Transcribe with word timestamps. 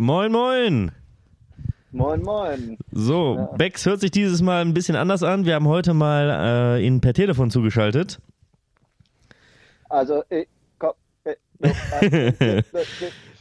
Moin, 0.00 0.32
moin. 0.32 0.92
Moin, 1.92 2.22
moin. 2.22 2.78
So, 2.90 3.34
ja. 3.36 3.44
Bex 3.58 3.84
hört 3.84 4.00
sich 4.00 4.10
dieses 4.10 4.40
Mal 4.40 4.62
ein 4.62 4.72
bisschen 4.72 4.96
anders 4.96 5.22
an. 5.22 5.44
Wir 5.44 5.54
haben 5.54 5.68
heute 5.68 5.92
mal 5.92 6.78
äh, 6.78 6.86
ihn 6.86 7.02
per 7.02 7.12
Telefon 7.12 7.50
zugeschaltet. 7.50 8.18
Also, 9.90 10.24
ich, 10.30 10.48
komm, 10.78 10.92
äh, 11.24 11.34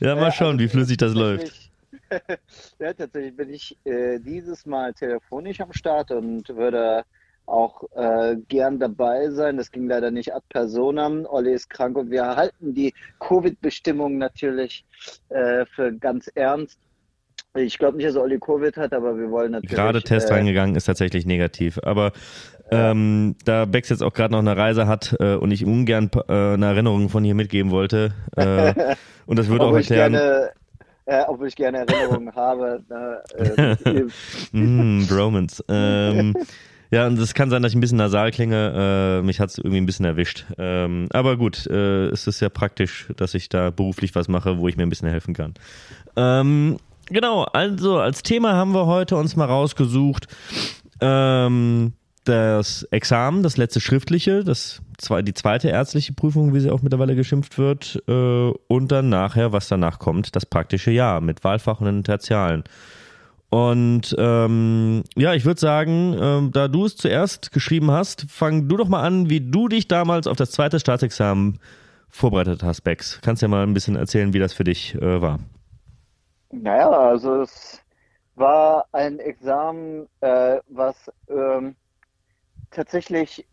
ja, 0.01 0.15
mal 0.15 0.33
schauen, 0.33 0.47
also, 0.47 0.59
wie 0.59 0.67
flüssig 0.67 0.97
das 0.97 1.13
läuft. 1.13 1.71
ja, 2.79 2.93
tatsächlich 2.93 3.37
bin 3.37 3.51
ich 3.51 3.77
äh, 3.85 4.19
dieses 4.19 4.65
Mal 4.65 4.93
telefonisch 4.93 5.61
am 5.61 5.71
Start 5.71 6.11
und 6.11 6.49
würde 6.49 7.05
auch 7.49 7.83
äh, 7.95 8.35
gern 8.47 8.79
dabei 8.79 9.29
sein. 9.31 9.57
Das 9.57 9.71
ging 9.71 9.87
leider 9.87 10.11
nicht 10.11 10.33
ad 10.33 10.45
personam. 10.49 11.25
Olli 11.25 11.53
ist 11.53 11.69
krank 11.69 11.97
und 11.97 12.11
wir 12.11 12.35
halten 12.35 12.73
die 12.73 12.93
Covid-Bestimmungen 13.19 14.17
natürlich 14.17 14.85
äh, 15.29 15.65
für 15.65 15.93
ganz 15.93 16.27
ernst. 16.35 16.79
Ich 17.55 17.79
glaube 17.79 17.97
nicht, 17.97 18.07
dass 18.07 18.15
Olli 18.15 18.39
Covid 18.39 18.77
hat, 18.77 18.93
aber 18.93 19.17
wir 19.17 19.31
wollen 19.31 19.53
natürlich. 19.53 19.75
Gerade 19.75 20.03
Test 20.03 20.29
äh, 20.29 20.33
reingegangen 20.33 20.75
ist 20.75 20.85
tatsächlich 20.85 21.25
negativ. 21.25 21.79
Aber 21.83 22.11
ähm, 22.71 23.35
da 23.45 23.65
Bex 23.65 23.89
jetzt 23.89 24.03
auch 24.03 24.13
gerade 24.13 24.31
noch 24.33 24.39
eine 24.39 24.55
Reise 24.55 24.87
hat 24.87 25.15
äh, 25.19 25.35
und 25.35 25.51
ich 25.51 25.65
ungern 25.65 26.11
äh, 26.27 26.31
eine 26.31 26.67
Erinnerung 26.67 27.09
von 27.09 27.23
hier 27.23 27.35
mitgeben 27.35 27.71
wollte. 27.71 28.13
Äh, 28.35 28.95
und 29.25 29.39
das 29.39 29.47
würde 29.47 29.65
auch 29.65 29.75
erklären. 29.75 30.13
Gerne, 30.13 30.51
äh, 31.05 31.23
obwohl 31.27 31.47
ich 31.47 31.55
gerne 31.55 31.79
Erinnerungen 31.79 32.31
habe. 32.35 32.83
Äh, 33.35 34.05
mm, 34.51 35.07
Bromance. 35.07 35.63
Ähm, 35.67 36.35
ja, 36.91 37.05
und 37.05 37.19
es 37.19 37.33
kann 37.33 37.49
sein, 37.49 37.61
dass 37.61 37.71
ich 37.71 37.77
ein 37.77 37.81
bisschen 37.81 37.97
nasal 37.97 38.31
klinge. 38.31 39.19
Äh, 39.19 39.25
mich 39.25 39.39
hat 39.39 39.49
es 39.49 39.57
irgendwie 39.57 39.77
ein 39.77 39.85
bisschen 39.85 40.05
erwischt. 40.05 40.45
Ähm, 40.57 41.07
aber 41.11 41.37
gut, 41.37 41.67
äh, 41.67 42.07
es 42.07 42.25
ist 42.25 42.39
ja 42.39 42.49
praktisch, 42.49 43.07
dass 43.15 43.33
ich 43.35 43.49
da 43.49 43.69
beruflich 43.69 44.15
was 44.15 44.27
mache, 44.27 44.57
wo 44.57 44.67
ich 44.67 44.75
mir 44.75 44.83
ein 44.83 44.89
bisschen 44.89 45.09
helfen 45.09 45.33
kann. 45.33 45.53
Ähm, 46.15 46.77
genau, 47.05 47.43
also 47.43 47.99
als 47.99 48.23
Thema 48.23 48.53
haben 48.53 48.73
wir 48.73 48.87
heute 48.87 49.17
uns 49.17 49.35
mal 49.35 49.45
rausgesucht. 49.45 50.27
Ähm, 50.99 51.93
das 52.25 52.83
Examen, 52.83 53.43
das 53.43 53.57
letzte 53.57 53.79
schriftliche, 53.79 54.43
das 54.43 54.81
die 55.23 55.33
zweite 55.33 55.69
ärztliche 55.69 56.13
Prüfung, 56.13 56.53
wie 56.53 56.59
sie 56.59 56.69
auch 56.69 56.81
mittlerweile 56.81 57.15
geschimpft 57.15 57.57
wird, 57.57 58.03
äh, 58.07 58.51
und 58.67 58.91
dann 58.91 59.09
nachher, 59.09 59.53
was 59.53 59.67
danach 59.67 59.99
kommt, 59.99 60.35
das 60.35 60.45
praktische 60.45 60.91
Jahr 60.91 61.21
mit 61.21 61.43
Wahlfach 61.43 61.79
und 61.79 61.85
den 61.85 62.03
Tertialen. 62.03 62.63
Und 63.49 64.15
ähm, 64.19 65.03
ja, 65.15 65.33
ich 65.33 65.45
würde 65.45 65.59
sagen, 65.59 66.15
ähm, 66.19 66.51
da 66.51 66.67
du 66.67 66.85
es 66.85 66.95
zuerst 66.95 67.51
geschrieben 67.51 67.89
hast, 67.89 68.29
fang 68.29 68.67
du 68.67 68.77
doch 68.77 68.87
mal 68.87 69.01
an, 69.01 69.29
wie 69.29 69.41
du 69.41 69.67
dich 69.67 69.87
damals 69.87 70.27
auf 70.27 70.37
das 70.37 70.51
zweite 70.51 70.79
Staatsexamen 70.79 71.59
vorbereitet 72.09 72.61
hast, 72.63 72.81
Bex. 72.81 73.19
Kannst 73.23 73.41
du 73.41 73.45
ja 73.45 73.49
mal 73.49 73.63
ein 73.63 73.73
bisschen 73.73 73.95
erzählen, 73.95 74.33
wie 74.33 74.39
das 74.39 74.53
für 74.53 74.63
dich 74.63 74.95
äh, 74.95 75.21
war? 75.21 75.39
Naja, 76.51 76.89
also 76.89 77.41
es 77.41 77.81
war 78.35 78.85
ein 78.91 79.19
Examen, 79.19 80.07
äh, 80.21 80.59
was 80.67 81.11
ähm, 81.27 81.75
tatsächlich 82.71 83.45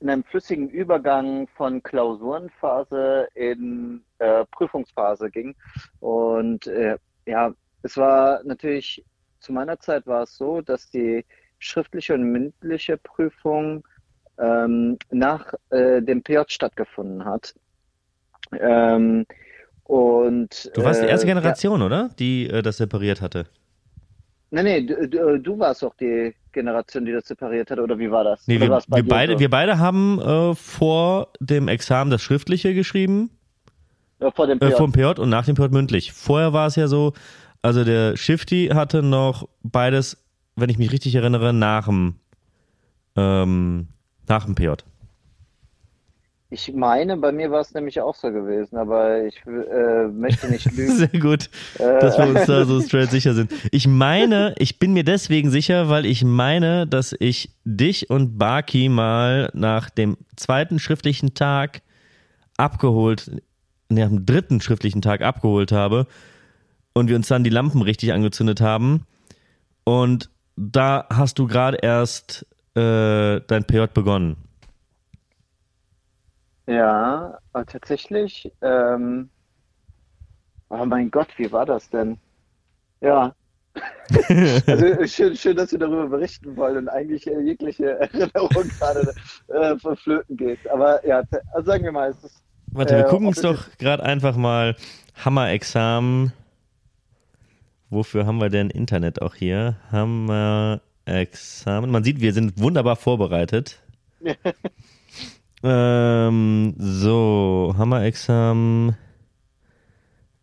in 0.00 0.10
einem 0.10 0.24
flüssigen 0.24 0.68
Übergang 0.68 1.48
von 1.56 1.82
Klausurenphase 1.82 3.28
in 3.34 4.02
äh, 4.18 4.44
Prüfungsphase 4.52 5.30
ging. 5.30 5.56
Und 6.00 6.66
äh, 6.66 6.96
ja, 7.26 7.52
es 7.82 7.96
war 7.96 8.42
natürlich, 8.44 9.04
zu 9.40 9.52
meiner 9.52 9.78
Zeit 9.78 10.06
war 10.06 10.22
es 10.22 10.36
so, 10.36 10.60
dass 10.60 10.90
die 10.90 11.24
schriftliche 11.58 12.14
und 12.14 12.24
mündliche 12.24 12.96
Prüfung 12.96 13.86
ähm, 14.38 14.98
nach 15.10 15.52
äh, 15.70 16.00
dem 16.02 16.22
PJ 16.22 16.42
stattgefunden 16.48 17.24
hat. 17.24 17.54
Ähm, 18.52 19.26
und, 19.84 20.70
du 20.74 20.84
warst 20.84 21.02
die 21.02 21.06
erste 21.06 21.26
äh, 21.26 21.30
Generation, 21.30 21.80
ja, 21.80 21.86
oder? 21.86 22.10
Die 22.18 22.48
äh, 22.48 22.62
das 22.62 22.76
separiert 22.76 23.20
hatte. 23.20 23.46
Nee, 24.50 24.62
nee, 24.62 24.82
du, 24.82 25.38
du, 25.38 25.58
warst 25.58 25.82
doch 25.82 25.94
die 25.96 26.34
Generation, 26.52 27.04
die 27.04 27.12
das 27.12 27.26
separiert 27.26 27.70
hat, 27.70 27.78
oder 27.78 27.98
wie 27.98 28.10
war 28.10 28.24
das? 28.24 28.46
Nee, 28.46 28.60
wir, 28.60 28.70
wir 28.70 29.06
beide, 29.06 29.34
so? 29.34 29.40
wir 29.40 29.50
beide 29.50 29.78
haben 29.78 30.20
äh, 30.20 30.54
vor 30.54 31.28
dem 31.40 31.68
Examen 31.68 32.10
das 32.10 32.22
Schriftliche 32.22 32.72
geschrieben. 32.72 33.30
Ja, 34.20 34.30
vor 34.30 34.46
dem 34.46 34.58
PJ. 34.58 34.68
Äh, 34.68 34.76
vor 34.76 34.86
dem 34.86 34.92
PJ 34.92 35.20
und 35.20 35.28
nach 35.28 35.44
dem 35.44 35.54
PJ 35.54 35.66
mündlich. 35.66 36.12
Vorher 36.12 36.54
war 36.54 36.66
es 36.66 36.76
ja 36.76 36.88
so, 36.88 37.12
also 37.62 37.84
der 37.84 38.16
Shifty 38.16 38.70
hatte 38.72 39.02
noch 39.02 39.48
beides, 39.62 40.16
wenn 40.56 40.70
ich 40.70 40.78
mich 40.78 40.92
richtig 40.92 41.14
erinnere, 41.14 41.52
nach 41.52 41.86
dem, 41.86 42.16
ähm, 43.16 43.88
nach 44.26 44.44
dem 44.44 44.54
PJ. 44.54 44.70
Ich 46.50 46.72
meine, 46.72 47.18
bei 47.18 47.30
mir 47.30 47.50
war 47.50 47.60
es 47.60 47.74
nämlich 47.74 48.00
auch 48.00 48.14
so 48.14 48.32
gewesen, 48.32 48.78
aber 48.78 49.22
ich 49.26 49.36
äh, 49.46 50.08
möchte 50.08 50.48
nicht 50.48 50.64
lügen. 50.76 50.96
Sehr 50.96 51.20
gut, 51.20 51.50
äh. 51.78 52.00
dass 52.00 52.16
wir 52.16 52.26
uns 52.26 52.46
da 52.46 52.64
so 52.64 52.80
straight 52.80 53.10
sicher 53.10 53.34
sind. 53.34 53.52
Ich 53.70 53.86
meine, 53.86 54.54
ich 54.56 54.78
bin 54.78 54.94
mir 54.94 55.04
deswegen 55.04 55.50
sicher, 55.50 55.90
weil 55.90 56.06
ich 56.06 56.24
meine, 56.24 56.86
dass 56.86 57.14
ich 57.18 57.50
dich 57.64 58.08
und 58.08 58.38
Baki 58.38 58.88
mal 58.88 59.50
nach 59.52 59.90
dem 59.90 60.16
zweiten 60.36 60.78
schriftlichen 60.78 61.34
Tag 61.34 61.82
abgeholt, 62.56 63.30
nach 63.90 64.08
dem 64.08 64.24
dritten 64.24 64.62
schriftlichen 64.62 65.02
Tag 65.02 65.20
abgeholt 65.20 65.70
habe 65.70 66.06
und 66.98 67.08
wir 67.08 67.16
uns 67.16 67.28
dann 67.28 67.44
die 67.44 67.50
Lampen 67.50 67.82
richtig 67.82 68.12
angezündet 68.12 68.60
haben. 68.60 69.06
Und 69.84 70.30
da 70.56 71.06
hast 71.10 71.38
du 71.38 71.46
gerade 71.46 71.78
erst 71.78 72.46
äh, 72.74 73.40
dein 73.46 73.64
PJ 73.64 73.86
begonnen. 73.94 74.36
Ja, 76.66 77.38
tatsächlich. 77.66 78.52
Ähm, 78.60 79.30
oh 80.68 80.84
mein 80.84 81.10
Gott, 81.10 81.28
wie 81.36 81.50
war 81.50 81.64
das 81.64 81.88
denn? 81.88 82.18
Ja. 83.00 83.34
also 84.66 85.06
schön, 85.06 85.36
schön, 85.36 85.56
dass 85.56 85.72
wir 85.72 85.78
darüber 85.78 86.08
berichten 86.08 86.56
wollen 86.56 86.78
und 86.78 86.88
eigentlich 86.88 87.26
äh, 87.26 87.40
jegliche 87.40 87.98
Erinnerung 88.00 88.50
gerade 88.78 89.14
äh, 89.48 89.78
von 89.78 89.96
Flöten 89.96 90.36
geht. 90.36 90.58
Aber 90.70 91.06
ja, 91.06 91.22
also 91.54 91.70
sagen 91.70 91.84
wir 91.84 91.92
mal, 91.92 92.10
es 92.10 92.24
ist. 92.24 92.42
Warte, 92.72 92.96
wir 92.96 93.06
äh, 93.06 93.08
gucken 93.08 93.28
uns 93.28 93.40
doch 93.40 93.66
gerade 93.78 94.02
einfach 94.02 94.36
mal 94.36 94.76
Hammer-Examen 95.24 96.32
Wofür 97.90 98.26
haben 98.26 98.38
wir 98.38 98.50
denn 98.50 98.70
Internet 98.70 99.22
auch 99.22 99.34
hier? 99.34 99.76
Haben 99.90 100.26
wir 100.26 100.82
Examen. 101.06 101.90
Man 101.90 102.04
sieht, 102.04 102.20
wir 102.20 102.32
sind 102.32 102.60
wunderbar 102.60 102.96
vorbereitet. 102.96 103.78
ähm, 105.62 106.74
so, 106.76 107.74
Hammer-Examen. 107.78 108.96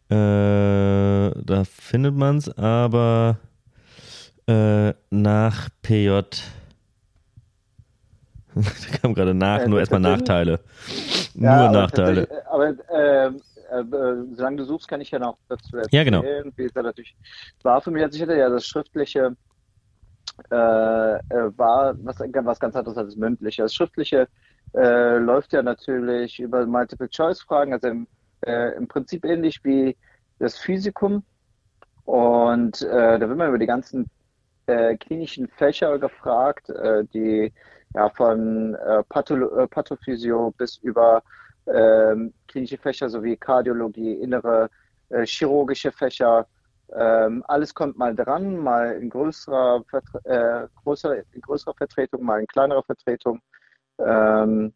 Äh, 0.09 0.13
da 0.15 1.63
findet 1.65 2.15
man 2.15 2.37
es, 2.37 2.49
aber 2.57 3.37
äh, 4.47 4.93
nach 5.09 5.69
PJ. 5.81 6.09
da 8.55 8.97
kam 9.01 9.13
gerade 9.13 9.33
nach, 9.33 9.61
äh, 9.61 9.67
nur 9.67 9.79
erstmal 9.79 10.01
Nachteile. 10.01 10.59
Ja, 11.35 11.63
nur 11.63 11.81
Nachteile. 11.81 12.27
Aber 12.49 12.69
äh, 12.69 13.31
äh, 13.69 13.83
solange 14.35 14.57
du 14.57 14.65
suchst, 14.65 14.87
kann 14.87 15.01
ich 15.01 15.11
ja 15.11 15.19
noch 15.19 15.37
dazu 15.49 15.77
erzählen. 15.77 15.89
Ja, 15.91 16.03
genau. 16.03 16.23
Wie 16.55 16.63
es 16.63 16.75
natürlich 16.75 17.15
war 17.63 17.81
für 17.81 17.91
mich, 17.91 18.03
als 18.03 18.15
ich 18.15 18.21
hatte 18.21 18.37
ja 18.37 18.49
das 18.49 18.65
schriftliche 18.65 19.35
äh, 20.51 21.15
äh, 21.15 21.57
war 21.57 21.95
was, 22.03 22.19
was 22.19 22.59
ganz 22.59 22.75
anderes 22.75 22.97
als 22.97 23.07
das 23.07 23.15
mündliche. 23.15 23.61
Das 23.61 23.73
schriftliche 23.73 24.27
äh, 24.73 25.17
läuft 25.17 25.53
ja 25.53 25.63
natürlich 25.63 26.39
über 26.39 26.65
Multiple-Choice-Fragen, 26.65 27.73
also 27.73 27.87
im, 27.87 28.07
äh, 28.45 28.75
im, 28.75 28.87
Prinzip 28.87 29.23
ähnlich 29.23 29.63
wie 29.63 29.95
das 30.39 30.57
Physikum. 30.57 31.23
Und 32.03 32.81
äh, 32.81 33.17
da 33.17 33.27
wird 33.27 33.37
man 33.37 33.49
über 33.49 33.59
die 33.59 33.65
ganzen 33.65 34.09
klinischen 34.99 35.47
Fächer 35.47 35.99
gefragt, 35.99 36.73
die 37.13 37.53
ja 37.93 38.09
von 38.09 38.75
Patholo 39.09 39.67
Pathophysio 39.67 40.55
bis 40.57 40.77
über 40.77 41.21
ähm, 41.67 42.33
klinische 42.47 42.77
Fächer 42.77 43.09
sowie 43.09 43.37
Kardiologie, 43.37 44.13
innere 44.13 44.69
äh, 45.09 45.25
chirurgische 45.25 45.91
Fächer. 45.91 46.47
Ähm, 46.93 47.43
alles 47.47 47.73
kommt 47.73 47.97
mal 47.97 48.15
dran, 48.15 48.57
mal 48.57 48.93
in 48.93 49.09
größerer, 49.09 49.83
äh, 50.23 50.67
größer, 50.83 51.17
in 51.33 51.41
größerer 51.41 51.73
Vertretung, 51.73 52.23
mal 52.23 52.39
in 52.39 52.47
kleinerer 52.47 52.83
Vertretung. 52.83 53.41
Ähm, 53.99 54.73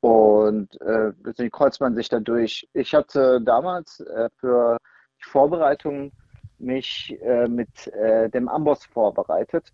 und 0.00 0.80
äh, 0.80 1.12
deswegen 1.26 1.50
kreuzt 1.50 1.80
man 1.80 1.94
sich 1.94 2.08
da 2.08 2.20
durch. 2.20 2.68
Ich 2.72 2.94
hatte 2.94 3.40
damals 3.40 4.00
äh, 4.00 4.28
für 4.36 4.78
die 5.18 5.28
Vorbereitung 5.28 6.12
mich 6.58 7.18
äh, 7.22 7.48
mit 7.48 7.88
äh, 7.88 8.28
dem 8.30 8.48
Amboss 8.48 8.84
vorbereitet. 8.84 9.72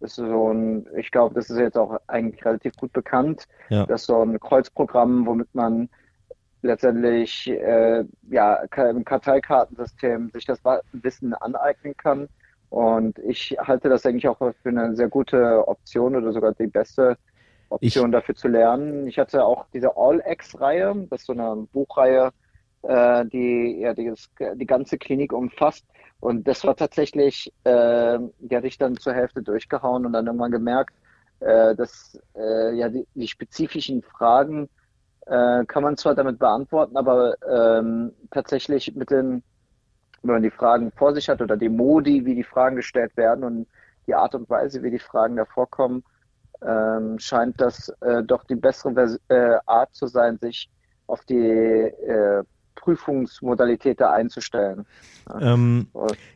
Das 0.00 0.12
ist 0.12 0.16
so 0.16 0.52
ein, 0.52 0.86
ich 0.96 1.10
glaube, 1.10 1.34
das 1.34 1.50
ist 1.50 1.58
jetzt 1.58 1.76
auch 1.76 2.00
eigentlich 2.06 2.44
relativ 2.44 2.74
gut 2.76 2.92
bekannt. 2.92 3.46
Ja. 3.68 3.86
Das 3.86 4.02
ist 4.02 4.06
so 4.06 4.22
ein 4.22 4.40
Kreuzprogramm, 4.40 5.26
womit 5.26 5.54
man 5.54 5.88
letztendlich 6.62 7.48
äh, 7.48 8.04
ja, 8.30 8.54
im 8.54 9.04
Karteikartensystem 9.04 10.30
sich 10.30 10.44
das 10.46 10.60
Wissen 10.92 11.34
aneignen 11.34 11.96
kann. 11.96 12.28
Und 12.70 13.18
ich 13.18 13.56
halte 13.58 13.88
das 13.88 14.06
eigentlich 14.06 14.28
auch 14.28 14.38
für 14.38 14.68
eine 14.68 14.94
sehr 14.94 15.08
gute 15.08 15.66
Option 15.66 16.16
oder 16.16 16.32
sogar 16.32 16.52
die 16.52 16.68
beste 16.68 17.16
Option 17.68 18.06
ich, 18.06 18.12
dafür 18.12 18.34
zu 18.34 18.48
lernen. 18.48 19.06
Ich 19.06 19.18
hatte 19.18 19.44
auch 19.44 19.66
diese 19.72 19.96
All-X-Reihe, 19.96 21.06
das 21.10 21.20
ist 21.20 21.26
so 21.26 21.32
eine 21.32 21.66
Buchreihe, 21.72 22.30
äh, 22.82 23.24
die 23.26 23.80
ja 23.80 23.94
die, 23.94 24.12
die 24.54 24.66
ganze 24.66 24.98
Klinik 24.98 25.32
umfasst. 25.32 25.84
Und 26.20 26.46
das 26.46 26.64
war 26.64 26.76
tatsächlich, 26.76 27.52
äh, 27.64 28.18
die 28.38 28.56
hatte 28.56 28.66
ich 28.66 28.78
dann 28.78 28.96
zur 28.96 29.14
Hälfte 29.14 29.42
durchgehauen 29.42 30.04
und 30.04 30.12
dann 30.12 30.26
irgendwann 30.26 30.50
gemerkt, 30.50 30.94
äh, 31.40 31.74
dass 31.74 32.20
äh, 32.36 32.74
ja 32.74 32.88
die, 32.88 33.06
die 33.14 33.28
spezifischen 33.28 34.02
Fragen 34.02 34.68
äh, 35.26 35.64
kann 35.64 35.82
man 35.82 35.96
zwar 35.96 36.14
damit 36.14 36.38
beantworten, 36.38 36.96
aber 36.96 37.36
ähm, 37.48 38.12
tatsächlich 38.30 38.94
mit 38.94 39.10
den, 39.10 39.42
wenn 40.22 40.34
man 40.34 40.42
die 40.42 40.50
Fragen 40.50 40.92
vor 40.92 41.14
sich 41.14 41.28
hat 41.28 41.40
oder 41.40 41.56
die 41.56 41.68
Modi, 41.68 42.24
wie 42.26 42.34
die 42.34 42.44
Fragen 42.44 42.76
gestellt 42.76 43.16
werden 43.16 43.44
und 43.44 43.66
die 44.06 44.14
Art 44.14 44.34
und 44.34 44.50
Weise, 44.50 44.82
wie 44.82 44.90
die 44.90 44.98
Fragen 44.98 45.36
davor 45.36 45.70
kommen, 45.70 46.04
ähm, 46.62 47.18
scheint 47.18 47.60
das 47.60 47.88
äh, 48.00 48.22
doch 48.22 48.44
die 48.44 48.56
bessere 48.56 48.92
Vers 48.92 49.20
äh, 49.28 49.56
Art 49.66 49.94
zu 49.94 50.06
sein, 50.06 50.38
sich 50.38 50.68
auf 51.06 51.24
die 51.24 51.38
äh, 51.38 52.42
Prüfungsmodalität 52.74 54.00
da 54.00 54.12
einzustellen. 54.12 54.86
Ähm, 55.40 55.88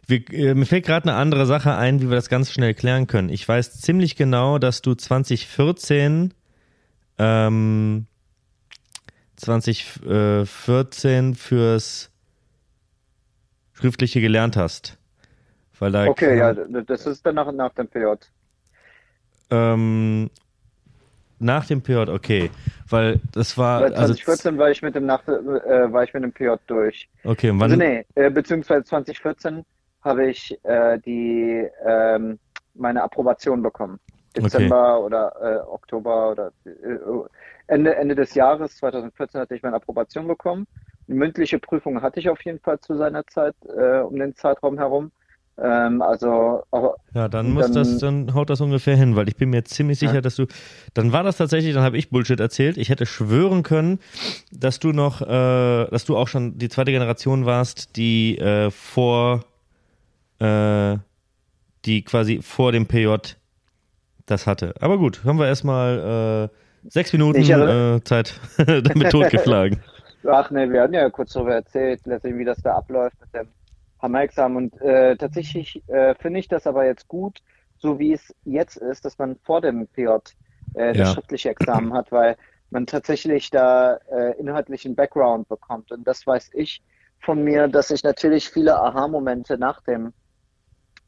wir, 0.06 0.32
äh, 0.32 0.54
mir 0.54 0.66
fällt 0.66 0.86
gerade 0.86 1.08
eine 1.08 1.18
andere 1.18 1.46
Sache 1.46 1.74
ein, 1.76 2.00
wie 2.00 2.08
wir 2.08 2.16
das 2.16 2.28
ganz 2.28 2.52
schnell 2.52 2.74
klären 2.74 3.06
können. 3.06 3.28
Ich 3.28 3.48
weiß 3.48 3.80
ziemlich 3.80 4.16
genau, 4.16 4.58
dass 4.58 4.82
du 4.82 4.94
2014 4.94 6.34
ähm, 7.18 8.06
2014 9.36 11.34
fürs 11.34 12.10
Schriftliche 13.72 14.20
gelernt 14.20 14.56
hast. 14.56 14.98
Weil 15.78 15.92
da 15.92 16.06
okay, 16.06 16.38
ja, 16.38 16.52
das 16.54 17.06
ist 17.06 17.26
dann 17.26 17.34
nach, 17.34 17.52
nach 17.52 17.74
dem 17.74 17.88
PJ. 17.88 18.06
Ähm, 19.50 20.30
nach 21.38 21.66
dem 21.66 21.82
PJ, 21.82 22.10
okay. 22.10 22.50
Weil 22.88 23.20
das 23.32 23.56
war. 23.56 23.82
Weil 23.82 23.94
2014 23.94 24.50
also, 24.50 24.58
war 24.58 24.70
ich 24.70 24.82
mit 24.82 24.94
dem 24.94 25.06
nach, 25.06 25.26
äh, 25.26 25.92
war 25.92 26.04
ich 26.04 26.14
mit 26.14 26.22
dem 26.22 26.32
PJ 26.32 26.50
durch. 26.66 27.08
Okay, 27.24 27.50
und 27.50 27.60
wann? 27.60 27.72
Also 27.72 27.76
nee, 27.76 28.04
äh, 28.14 28.30
beziehungsweise 28.30 28.84
2014 28.84 29.64
habe 30.02 30.26
ich 30.28 30.58
äh, 30.64 30.98
die 30.98 31.66
ähm, 31.84 32.38
meine 32.74 33.02
Approbation 33.02 33.62
bekommen. 33.62 33.98
Dezember 34.36 34.98
okay. 34.98 35.04
oder 35.06 35.32
äh, 35.40 35.68
Oktober 35.68 36.30
oder 36.32 36.52
äh, 36.64 36.70
Ende, 37.66 37.94
Ende 37.94 38.14
des 38.14 38.34
Jahres 38.34 38.76
2014 38.76 39.40
hatte 39.40 39.54
ich 39.54 39.62
meine 39.62 39.76
Approbation 39.76 40.26
bekommen. 40.26 40.66
Eine 41.06 41.18
mündliche 41.18 41.58
Prüfung 41.58 42.02
hatte 42.02 42.20
ich 42.20 42.28
auf 42.28 42.44
jeden 42.44 42.58
Fall 42.60 42.80
zu 42.80 42.96
seiner 42.96 43.26
Zeit 43.26 43.54
äh, 43.64 43.98
um 43.98 44.16
den 44.16 44.34
Zeitraum 44.34 44.78
herum. 44.78 45.12
Ähm, 45.56 46.02
also 46.02 46.64
ja, 47.14 47.28
dann 47.28 47.52
muss 47.52 47.66
dann, 47.66 47.74
das, 47.74 47.98
dann 47.98 48.34
haut 48.34 48.50
das 48.50 48.60
ungefähr 48.60 48.96
hin, 48.96 49.14
weil 49.14 49.28
ich 49.28 49.36
bin 49.36 49.50
mir 49.50 49.64
ziemlich 49.64 50.00
sicher, 50.00 50.16
ja. 50.16 50.20
dass 50.20 50.34
du, 50.34 50.46
dann 50.94 51.12
war 51.12 51.22
das 51.22 51.36
tatsächlich, 51.36 51.74
dann 51.74 51.84
habe 51.84 51.96
ich 51.96 52.10
Bullshit 52.10 52.40
erzählt. 52.40 52.76
Ich 52.76 52.88
hätte 52.88 53.06
schwören 53.06 53.62
können, 53.62 54.00
dass 54.50 54.80
du 54.80 54.92
noch, 54.92 55.22
äh, 55.22 55.26
dass 55.26 56.04
du 56.04 56.16
auch 56.16 56.26
schon 56.26 56.58
die 56.58 56.68
zweite 56.68 56.90
Generation 56.90 57.46
warst, 57.46 57.96
die 57.96 58.36
äh, 58.38 58.72
vor, 58.72 59.44
äh, 60.40 60.96
die 61.84 62.02
quasi 62.02 62.40
vor 62.42 62.72
dem 62.72 62.86
PJ 62.86 63.14
das 64.26 64.48
hatte. 64.48 64.74
Aber 64.80 64.98
gut, 64.98 65.24
haben 65.24 65.38
wir 65.38 65.46
erstmal 65.46 66.50
äh, 66.50 66.90
sechs 66.90 67.12
Minuten 67.12 67.42
äh, 67.42 68.02
Zeit 68.02 68.40
damit 68.56 69.10
totgeschlagen. 69.10 69.80
Ach 70.26 70.50
ne, 70.50 70.70
wir 70.72 70.82
hatten 70.82 70.94
ja 70.94 71.08
kurz 71.10 71.34
darüber 71.34 71.54
erzählt, 71.54 72.00
letztendlich, 72.06 72.40
wie 72.40 72.44
das 72.44 72.58
da 72.62 72.76
abläuft 72.76 73.14
mit 73.20 73.34
dem 73.34 73.48
Hammerexamen. 74.04 74.56
Und 74.56 74.80
äh, 74.80 75.16
tatsächlich 75.16 75.82
äh, 75.88 76.14
finde 76.14 76.38
ich 76.40 76.48
das 76.48 76.66
aber 76.66 76.86
jetzt 76.86 77.08
gut, 77.08 77.42
so 77.78 77.98
wie 77.98 78.12
es 78.12 78.34
jetzt 78.44 78.76
ist, 78.76 79.04
dass 79.04 79.18
man 79.18 79.36
vor 79.42 79.60
dem 79.60 79.88
PJ 79.88 80.08
äh, 80.74 80.92
das 80.92 80.96
ja. 80.96 81.06
schriftliche 81.06 81.50
Examen 81.50 81.92
hat, 81.92 82.12
weil 82.12 82.36
man 82.70 82.86
tatsächlich 82.86 83.50
da 83.50 83.94
äh, 84.10 84.38
inhaltlichen 84.38 84.94
Background 84.94 85.48
bekommt. 85.48 85.90
Und 85.90 86.06
das 86.06 86.26
weiß 86.26 86.50
ich 86.54 86.82
von 87.20 87.42
mir, 87.42 87.68
dass 87.68 87.90
ich 87.90 88.02
natürlich 88.02 88.48
viele 88.48 88.78
Aha-Momente 88.78 89.58
nach 89.58 89.80
dem 89.82 90.12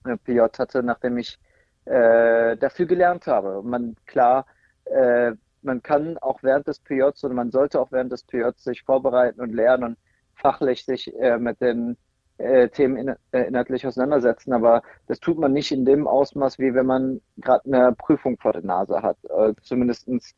äh, 0.04 0.16
PJ 0.16 0.40
hatte, 0.58 0.82
nachdem 0.82 1.18
ich 1.18 1.38
äh, 1.84 2.56
dafür 2.56 2.86
gelernt 2.86 3.26
habe. 3.26 3.62
Man 3.62 3.96
klar, 4.06 4.46
äh, 4.86 5.32
man 5.62 5.82
kann 5.82 6.16
auch 6.18 6.42
während 6.42 6.66
des 6.66 6.78
PJs 6.78 7.22
oder 7.24 7.34
man 7.34 7.50
sollte 7.50 7.80
auch 7.80 7.92
während 7.92 8.12
des 8.12 8.24
PJs 8.24 8.62
sich 8.62 8.82
vorbereiten 8.82 9.40
und 9.40 9.52
lernen 9.52 9.84
und 9.84 9.98
fachlich 10.34 10.84
sich 10.84 11.12
äh, 11.14 11.38
mit 11.38 11.60
den 11.60 11.96
äh, 12.38 12.68
Themen 12.68 12.96
in, 12.96 13.14
äh, 13.32 13.42
inhaltlich 13.48 13.86
auseinandersetzen, 13.86 14.52
aber 14.52 14.82
das 15.06 15.20
tut 15.20 15.38
man 15.38 15.52
nicht 15.52 15.72
in 15.72 15.84
dem 15.84 16.06
Ausmaß, 16.06 16.58
wie 16.58 16.74
wenn 16.74 16.86
man 16.86 17.20
gerade 17.38 17.64
eine 17.66 17.92
Prüfung 17.92 18.36
vor 18.38 18.52
der 18.52 18.64
Nase 18.64 19.02
hat. 19.02 19.16
Äh, 19.24 19.54
zumindestens 19.62 20.34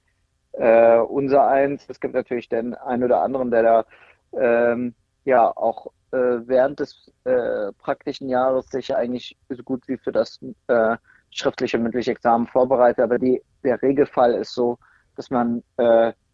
äh, 0.52 0.98
unser 0.98 1.46
eins. 1.46 1.84
Es 1.88 2.00
gibt 2.00 2.14
natürlich 2.14 2.48
den 2.48 2.74
einen 2.74 3.04
oder 3.04 3.22
anderen, 3.22 3.50
der 3.50 3.62
da 3.62 3.84
ähm, 4.32 4.94
ja 5.24 5.56
auch 5.56 5.88
äh, 6.10 6.40
während 6.46 6.80
des 6.80 7.12
äh, 7.24 7.72
praktischen 7.78 8.28
Jahres 8.28 8.68
sich 8.70 8.94
eigentlich 8.94 9.36
so 9.50 9.62
gut 9.62 9.86
wie 9.88 9.98
für 9.98 10.12
das 10.12 10.40
äh, 10.68 10.96
schriftliche 11.30 11.78
mündliche 11.78 12.12
Examen 12.12 12.46
vorbereitet, 12.46 13.00
aber 13.00 13.18
die, 13.18 13.42
der 13.62 13.80
Regelfall 13.82 14.34
ist 14.34 14.54
so, 14.54 14.78
dass 15.16 15.30
man 15.30 15.62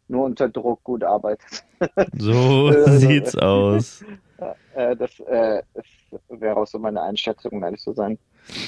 nur 0.06 0.24
unter 0.24 0.48
Druck 0.48 0.84
gut 0.84 1.02
arbeitet. 1.02 1.64
So 2.16 2.70
sieht's 2.86 3.36
aus. 3.36 4.04
Äh, 4.94 5.62
das, 5.74 5.88
äh, 6.30 6.40
wäre 6.40 6.56
auch 6.56 6.66
so 6.66 6.78
meine 6.78 7.02
Einschätzung, 7.02 7.62
ehrlich 7.62 7.80
zu 7.80 7.92
sein. 7.92 8.18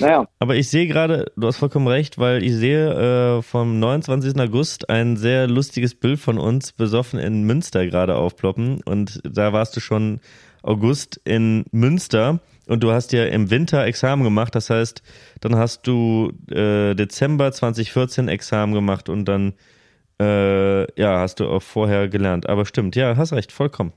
Naja. 0.00 0.26
Aber 0.38 0.56
ich 0.56 0.68
sehe 0.70 0.86
gerade, 0.86 1.30
du 1.36 1.46
hast 1.46 1.58
vollkommen 1.58 1.86
recht, 1.86 2.18
weil 2.18 2.42
ich 2.42 2.52
sehe 2.54 3.38
äh, 3.38 3.42
vom 3.42 3.78
29. 3.78 4.38
August 4.40 4.88
ein 4.88 5.16
sehr 5.16 5.46
lustiges 5.46 5.94
Bild 5.94 6.18
von 6.18 6.38
uns 6.38 6.72
besoffen 6.72 7.18
in 7.18 7.44
Münster 7.44 7.86
gerade 7.86 8.16
aufploppen. 8.16 8.80
Und 8.84 9.20
da 9.24 9.52
warst 9.52 9.76
du 9.76 9.80
schon 9.80 10.20
August 10.62 11.20
in 11.24 11.64
Münster 11.72 12.40
und 12.66 12.82
du 12.82 12.90
hast 12.90 13.12
ja 13.12 13.24
im 13.26 13.50
Winter 13.50 13.84
Examen 13.84 14.24
gemacht. 14.24 14.54
Das 14.54 14.70
heißt, 14.70 15.02
dann 15.40 15.56
hast 15.56 15.86
du 15.86 16.32
äh, 16.50 16.94
Dezember 16.94 17.52
2014 17.52 18.28
Examen 18.28 18.74
gemacht 18.74 19.08
und 19.08 19.26
dann 19.26 19.54
äh, 20.18 21.00
ja, 21.00 21.20
hast 21.20 21.40
du 21.40 21.48
auch 21.48 21.62
vorher 21.62 22.08
gelernt. 22.08 22.48
Aber 22.48 22.64
stimmt, 22.64 22.96
ja, 22.96 23.16
hast 23.16 23.32
recht, 23.32 23.52
vollkommen. 23.52 23.92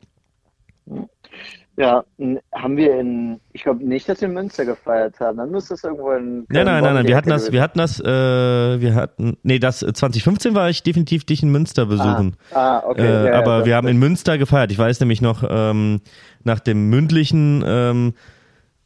Ja, 1.80 2.04
haben 2.52 2.76
wir 2.76 3.00
in, 3.00 3.40
ich 3.54 3.64
glaube 3.64 3.86
nicht, 3.86 4.10
dass 4.10 4.20
wir 4.20 4.28
in 4.28 4.34
Münster 4.34 4.66
gefeiert 4.66 5.18
haben. 5.22 5.38
Dann 5.38 5.50
muss 5.50 5.70
das 5.70 5.81
irgendwo 5.86 6.12
in. 6.12 6.46
Nein, 6.50 6.66
nein, 6.66 6.84
nein, 6.84 6.94
nein, 6.94 7.08
wir 7.08 7.16
hatten 7.16 7.30
das, 7.30 7.54
wir 7.54 7.62
hatten 7.62 7.80
das, 7.80 8.02
äh, 8.02 8.04
wir 8.06 8.96
hatten, 8.96 9.38
nee, 9.44 9.60
das 9.60 9.80
2015 9.80 10.56
war 10.56 10.70
ich 10.70 10.84
definitiv 10.84 11.24
dich 11.24 11.42
in 11.42 11.52
Münster 11.52 11.86
besuchen. 11.86 12.36
Ah, 12.52 12.80
ah 12.80 12.84
okay. 12.86 13.08
Äh, 13.08 13.27
ja, 13.27 13.39
aber 13.39 13.60
ja, 13.60 13.65
wir 13.65 13.75
haben 13.77 13.88
in 13.88 13.98
Münster 13.98 14.38
gefeiert. 14.38 14.74
Ich 14.74 14.77
weiß 14.77 15.00
nämlich 15.00 15.22
noch 15.22 15.46
ähm, 15.50 16.01
nach 16.44 16.60
dem 16.60 16.89
mündlichen, 16.89 17.63
ähm, 17.65 18.13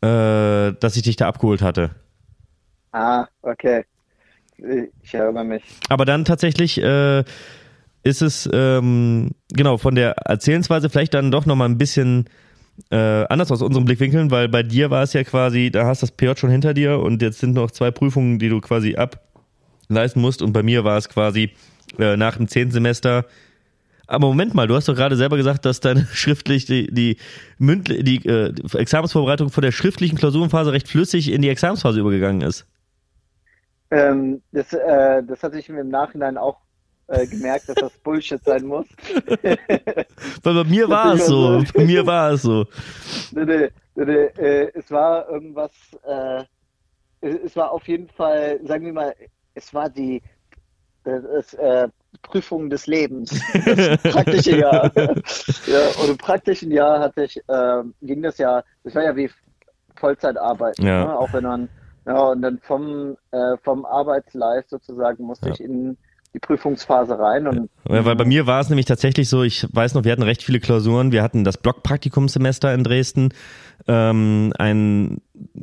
äh, 0.02 0.74
dass 0.80 0.96
ich 0.96 1.02
dich 1.02 1.16
da 1.16 1.28
abgeholt 1.28 1.64
hatte. 1.64 1.90
Ah, 2.92 3.26
okay. 3.42 3.86
Ich 5.02 5.16
erinnere 5.16 5.46
mich. 5.46 5.64
Aber 5.90 6.06
dann 6.06 6.26
tatsächlich 6.26 6.80
äh, 6.80 7.24
ist 8.04 8.22
es 8.22 8.48
ähm, 8.54 9.32
genau 9.52 9.80
von 9.80 9.96
der 9.96 10.12
Erzählensweise 10.12 10.92
vielleicht 10.92 11.16
dann 11.16 11.32
doch 11.32 11.48
nochmal 11.48 11.70
ein 11.70 11.80
bisschen 11.80 12.30
äh, 12.90 13.26
anders 13.26 13.52
aus 13.52 13.62
unseren 13.62 13.86
Blickwinkeln, 13.86 14.32
weil 14.32 14.50
bei 14.50 14.64
dir 14.64 14.90
war 14.90 15.04
es 15.04 15.14
ja 15.14 15.24
quasi, 15.24 15.72
da 15.72 15.86
hast 15.86 16.04
das 16.04 16.12
PJ 16.12 16.38
schon 16.38 16.50
hinter 16.50 16.74
dir 16.74 17.00
und 17.00 17.22
jetzt 17.22 17.40
sind 17.40 17.54
noch 17.54 17.72
zwei 17.72 17.92
Prüfungen, 17.92 18.40
die 18.40 18.50
du 18.50 18.62
quasi 18.62 18.96
ableisten 18.96 20.22
musst 20.22 20.42
und 20.42 20.54
bei 20.54 20.64
mir 20.64 20.84
war 20.84 20.98
es 20.98 21.10
quasi 21.10 21.52
äh, 22.00 22.18
nach 22.18 22.38
dem 22.38 22.48
zehnten 22.48 22.72
Semester 22.72 23.26
aber 24.06 24.28
Moment 24.28 24.54
mal, 24.54 24.68
du 24.68 24.76
hast 24.76 24.88
doch 24.88 24.96
gerade 24.96 25.16
selber 25.16 25.38
gesagt, 25.38 25.66
dass 25.66 25.80
deine 25.80 26.06
schriftlich 26.14 26.66
die 26.66 26.88
die, 26.94 27.18
mündli, 27.58 28.04
die 28.04 28.26
äh, 28.28 28.54
Examensvorbereitung 28.74 29.50
von 29.50 29.62
der 29.62 29.72
schriftlichen 29.72 30.18
Klausurenphase 30.18 30.74
recht 30.74 30.88
flüssig 30.88 31.32
in 31.32 31.42
die 31.42 31.50
Examensphase 31.50 32.00
übergegangen 32.00 32.42
ist. 32.42 32.66
Ähm, 33.92 34.42
das, 34.52 34.74
äh, 34.74 35.24
das 35.24 35.44
hatte 35.44 35.60
ich 35.60 35.70
mir 35.70 35.82
im 35.82 35.90
Nachhinein 35.90 36.38
auch 36.38 36.58
äh, 37.08 37.28
gemerkt, 37.28 37.70
dass 37.70 37.76
das 37.76 37.92
Bullshit 38.00 38.44
sein 38.44 38.66
muss. 38.66 38.88
Weil 40.44 40.54
bei 40.54 40.64
mir 40.64 40.90
war 40.90 41.14
es 41.14 41.26
so. 41.28 41.64
Bei 41.74 41.86
mir 41.86 42.06
war 42.06 42.32
es 42.32 42.44
so. 42.44 42.66
Nee, 43.32 43.46
nee, 43.46 43.70
nee, 43.96 44.14
äh, 44.14 44.72
es 44.74 44.90
war 44.92 45.30
irgendwas, 45.30 45.72
äh, 46.06 46.44
es 47.22 47.56
war 47.56 47.72
auf 47.72 47.88
jeden 47.88 48.10
Fall, 48.10 48.60
sagen 48.66 48.86
wir 48.86 48.94
mal, 48.94 49.16
es 49.54 49.74
war 49.74 49.90
die 49.90 50.22
das, 51.04 51.54
äh, 51.56 51.88
Prüfung 52.22 52.70
des 52.70 52.88
Lebens. 52.88 53.32
Das 53.66 54.14
praktische 54.14 54.58
Jahr. 54.58 54.92
ja, 54.96 55.88
und 56.02 56.10
im 56.10 56.18
praktischen 56.18 56.72
Jahr 56.72 57.00
hatte 57.00 57.26
ich, 57.26 57.38
äh, 57.48 57.84
ging 58.02 58.22
das 58.22 58.38
ja, 58.38 58.64
das 58.84 58.96
war 58.96 59.04
ja 59.04 59.16
wie 59.16 59.30
Vollzeitarbeit, 59.96 60.80
ja. 60.80 61.06
ne? 61.06 61.20
auch 61.20 61.32
wenn 61.34 61.44
man 61.44 61.70
ja, 62.06 62.20
und 62.20 62.42
dann 62.42 62.60
vom, 62.60 63.18
äh, 63.32 63.58
vom 63.64 63.86
Arbeitslife 63.86 64.66
sozusagen 64.68 65.24
musste 65.24 65.48
ja. 65.48 65.54
ich 65.54 65.62
in 65.62 65.98
die 66.34 66.40
Prüfungsphase 66.40 67.18
rein. 67.20 67.48
Und, 67.48 67.70
ja, 67.88 68.06
weil 68.06 68.16
bei 68.16 68.26
mir 68.26 68.48
war 68.48 68.60
es 68.60 68.70
nämlich 68.70 68.88
tatsächlich 68.88 69.30
so, 69.30 69.44
ich 69.44 69.68
weiß 69.72 69.94
noch, 69.94 70.04
wir 70.04 70.12
hatten 70.12 70.24
recht 70.24 70.42
viele 70.42 70.60
Klausuren. 70.60 71.12
Wir 71.12 71.22
hatten 71.22 71.44
das 71.44 71.58
Blockpraktikumssemester 71.58 72.74
in 72.74 72.84
Dresden, 72.84 73.30
ähm, 73.88 74.52
ein 74.58 75.22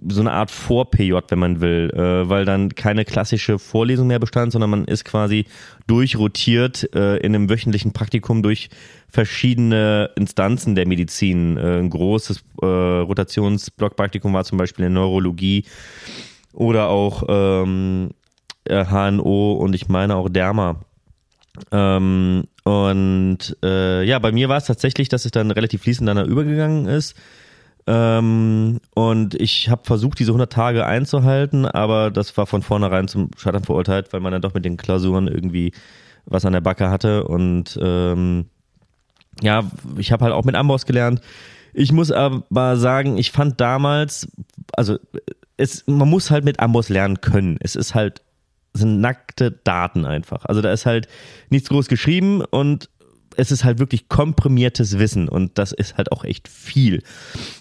so 0.08 0.20
eine 0.20 0.32
Art 0.32 0.50
Vor-PJ, 0.50 1.14
wenn 1.28 1.38
man 1.38 1.60
will, 1.60 1.90
äh, 1.94 2.28
weil 2.28 2.44
dann 2.44 2.74
keine 2.74 3.04
klassische 3.04 3.58
Vorlesung 3.58 4.08
mehr 4.08 4.18
bestand, 4.18 4.52
sondern 4.52 4.70
man 4.70 4.84
ist 4.84 5.04
quasi 5.04 5.46
durchrotiert 5.86 6.94
äh, 6.94 7.16
in 7.16 7.34
einem 7.34 7.48
wöchentlichen 7.48 7.92
Praktikum 7.92 8.42
durch 8.42 8.68
verschiedene 9.08 10.10
Instanzen 10.16 10.74
der 10.74 10.86
Medizin. 10.86 11.56
Äh, 11.56 11.78
ein 11.78 11.90
großes 11.90 12.44
äh, 12.62 12.66
Rotationsblockpraktikum 12.66 14.32
war 14.32 14.44
zum 14.44 14.58
Beispiel 14.58 14.84
in 14.86 14.92
Neurologie 14.92 15.64
oder 16.52 16.88
auch 16.88 17.24
ähm, 17.28 18.10
HNO 18.68 19.52
und 19.54 19.74
ich 19.74 19.88
meine 19.88 20.16
auch 20.16 20.28
Derma. 20.28 20.80
Ähm, 21.72 22.44
und 22.64 23.56
äh, 23.62 24.04
ja, 24.04 24.18
bei 24.18 24.32
mir 24.32 24.48
war 24.48 24.58
es 24.58 24.64
tatsächlich, 24.64 25.08
dass 25.08 25.24
es 25.24 25.30
dann 25.30 25.50
relativ 25.50 25.82
fließend 25.82 26.08
dann 26.08 26.28
übergegangen 26.28 26.86
ist. 26.86 27.16
Ähm, 27.86 28.80
und 28.94 29.34
ich 29.34 29.68
habe 29.68 29.82
versucht, 29.84 30.18
diese 30.18 30.30
100 30.30 30.52
Tage 30.52 30.86
einzuhalten, 30.86 31.66
aber 31.66 32.10
das 32.10 32.36
war 32.36 32.46
von 32.46 32.62
vornherein 32.62 33.08
zum 33.08 33.30
Scheitern 33.36 33.64
verurteilt, 33.64 34.12
weil 34.12 34.20
man 34.20 34.32
dann 34.32 34.42
doch 34.42 34.54
mit 34.54 34.64
den 34.64 34.76
Klausuren 34.76 35.26
irgendwie 35.26 35.72
was 36.26 36.44
an 36.44 36.52
der 36.52 36.60
Backe 36.60 36.90
hatte. 36.90 37.24
Und 37.24 37.78
ähm, 37.82 38.46
ja, 39.42 39.64
ich 39.96 40.12
habe 40.12 40.24
halt 40.24 40.34
auch 40.34 40.44
mit 40.44 40.54
Amboss 40.54 40.86
gelernt. 40.86 41.20
Ich 41.72 41.92
muss 41.92 42.10
aber 42.10 42.76
sagen, 42.76 43.16
ich 43.16 43.30
fand 43.30 43.60
damals, 43.60 44.28
also 44.72 44.98
es, 45.56 45.84
man 45.86 46.08
muss 46.08 46.30
halt 46.30 46.44
mit 46.44 46.60
Amboss 46.60 46.88
lernen 46.88 47.20
können. 47.20 47.56
Es 47.60 47.76
ist 47.76 47.94
halt 47.94 48.22
sind 48.72 49.00
nackte 49.00 49.50
Daten 49.50 50.04
einfach. 50.04 50.44
Also 50.44 50.62
da 50.62 50.72
ist 50.72 50.86
halt 50.86 51.08
nichts 51.48 51.68
groß 51.68 51.88
geschrieben 51.88 52.42
und 52.42 52.88
es 53.36 53.52
ist 53.52 53.64
halt 53.64 53.78
wirklich 53.78 54.08
komprimiertes 54.08 54.98
Wissen 54.98 55.28
und 55.28 55.56
das 55.58 55.72
ist 55.72 55.96
halt 55.96 56.12
auch 56.12 56.24
echt 56.24 56.48
viel. 56.48 57.02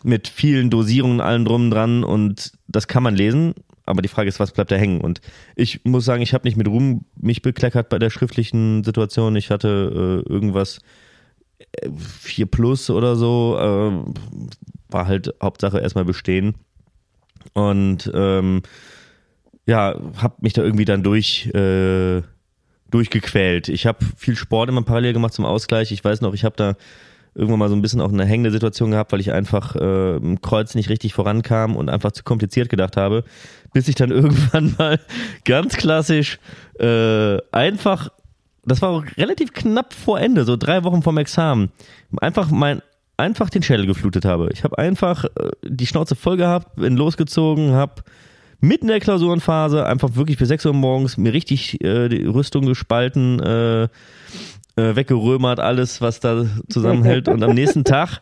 Mit 0.04 0.28
vielen 0.28 0.70
Dosierungen, 0.70 1.22
allem 1.22 1.46
drum 1.46 1.72
dran 1.72 2.04
und 2.04 2.54
das 2.68 2.88
kann 2.88 3.04
man 3.04 3.16
lesen, 3.16 3.54
aber 3.90 4.04
die 4.04 4.08
Frage 4.08 4.30
ist, 4.30 4.40
was 4.40 4.52
bleibt 4.52 4.72
da 4.72 4.76
hängen? 4.76 5.02
Und 5.02 5.20
ich 5.56 5.84
muss 5.84 6.06
sagen, 6.06 6.22
ich 6.22 6.36
habe 6.36 6.48
nicht 6.48 6.58
mit 6.58 6.68
Ruhm 6.68 7.06
mich 7.16 7.42
bekleckert 7.42 7.90
bei 7.90 7.98
der 7.98 8.12
schriftlichen 8.12 8.84
Situation. 8.84 9.36
Ich 9.36 9.50
hatte 9.50 10.24
äh, 10.28 10.32
irgendwas 10.32 10.80
4 11.98 12.44
äh, 12.44 12.48
plus 12.48 12.92
oder 12.92 13.16
so, 13.16 13.58
äh, 13.60 14.92
war 14.92 15.08
halt 15.08 15.34
Hauptsache 15.42 15.80
erstmal 15.80 16.06
bestehen. 16.06 16.54
Und 17.54 18.12
ähm, 18.14 18.62
ja, 19.70 19.96
habe 20.18 20.36
mich 20.42 20.54
da 20.54 20.64
irgendwie 20.64 20.86
dann 20.86 21.04
durch 21.04 21.46
äh, 21.54 22.24
durchgequält. 22.90 23.70
Ich 23.70 23.86
habe 23.86 24.04
viel 24.18 24.36
Sport 24.36 24.68
immer 24.68 24.82
parallel 24.82 25.14
gemacht 25.14 25.34
zum 25.34 25.46
Ausgleich. 25.46 25.92
Ich 25.92 26.04
weiß 26.04 26.22
noch, 26.22 26.34
ich 26.34 26.44
habe 26.44 26.56
da 26.58 26.76
irgendwann 27.36 27.60
mal 27.60 27.70
so 27.70 27.76
ein 27.76 27.82
bisschen 27.84 28.02
auch 28.02 28.12
eine 28.12 28.26
hängende 28.26 28.50
Situation 28.50 28.90
gehabt, 28.90 29.12
weil 29.12 29.20
ich 29.20 29.32
einfach 29.32 29.76
äh, 29.76 30.16
im 30.16 30.42
Kreuz 30.42 30.74
nicht 30.74 30.90
richtig 30.90 31.14
vorankam 31.14 31.76
und 31.76 31.88
einfach 31.88 32.12
zu 32.12 32.24
kompliziert 32.24 32.70
gedacht 32.70 32.98
habe, 32.98 33.24
bis 33.72 33.88
ich 33.88 33.94
dann 33.94 34.10
irgendwann 34.10 34.74
mal 34.80 35.00
ganz 35.46 35.78
klassisch 35.78 36.40
äh, 36.80 37.38
einfach, 37.52 38.10
das 38.66 38.82
war 38.82 39.04
relativ 39.18 39.54
knapp 39.54 39.94
vor 39.94 40.20
Ende, 40.20 40.46
so 40.46 40.58
drei 40.58 40.84
Wochen 40.84 41.04
vorm 41.04 41.20
Examen, 41.20 41.70
einfach 42.20 42.50
mein 42.50 42.82
einfach 43.18 43.50
den 43.50 43.62
Schädel 43.62 43.86
geflutet 43.86 44.24
habe. 44.24 44.50
Ich 44.54 44.64
habe 44.64 44.78
einfach 44.78 45.26
äh, 45.26 45.52
die 45.64 45.86
Schnauze 45.86 46.16
voll 46.16 46.38
gehabt, 46.38 46.76
bin 46.78 46.96
losgezogen, 46.96 47.74
habe 47.74 48.02
mitten 48.62 48.86
in 48.86 48.90
der 48.90 49.00
Klausurenphase 49.00 49.86
einfach 49.86 50.16
wirklich 50.16 50.38
bis 50.38 50.48
6 50.50 50.66
Uhr 50.68 50.74
morgens 50.74 51.18
mir 51.18 51.34
richtig 51.34 51.84
äh, 51.84 52.10
die 52.10 52.26
Rüstung 52.26 52.66
gespalten, 52.66 53.40
äh, 53.40 53.84
äh, 53.84 54.96
weggerömert, 54.96 55.60
alles, 55.60 56.02
was 56.02 56.20
da 56.20 56.46
zusammenhält. 56.70 57.28
Und 57.28 57.44
am 57.44 57.54
nächsten 57.54 57.84
Tag 57.86 58.20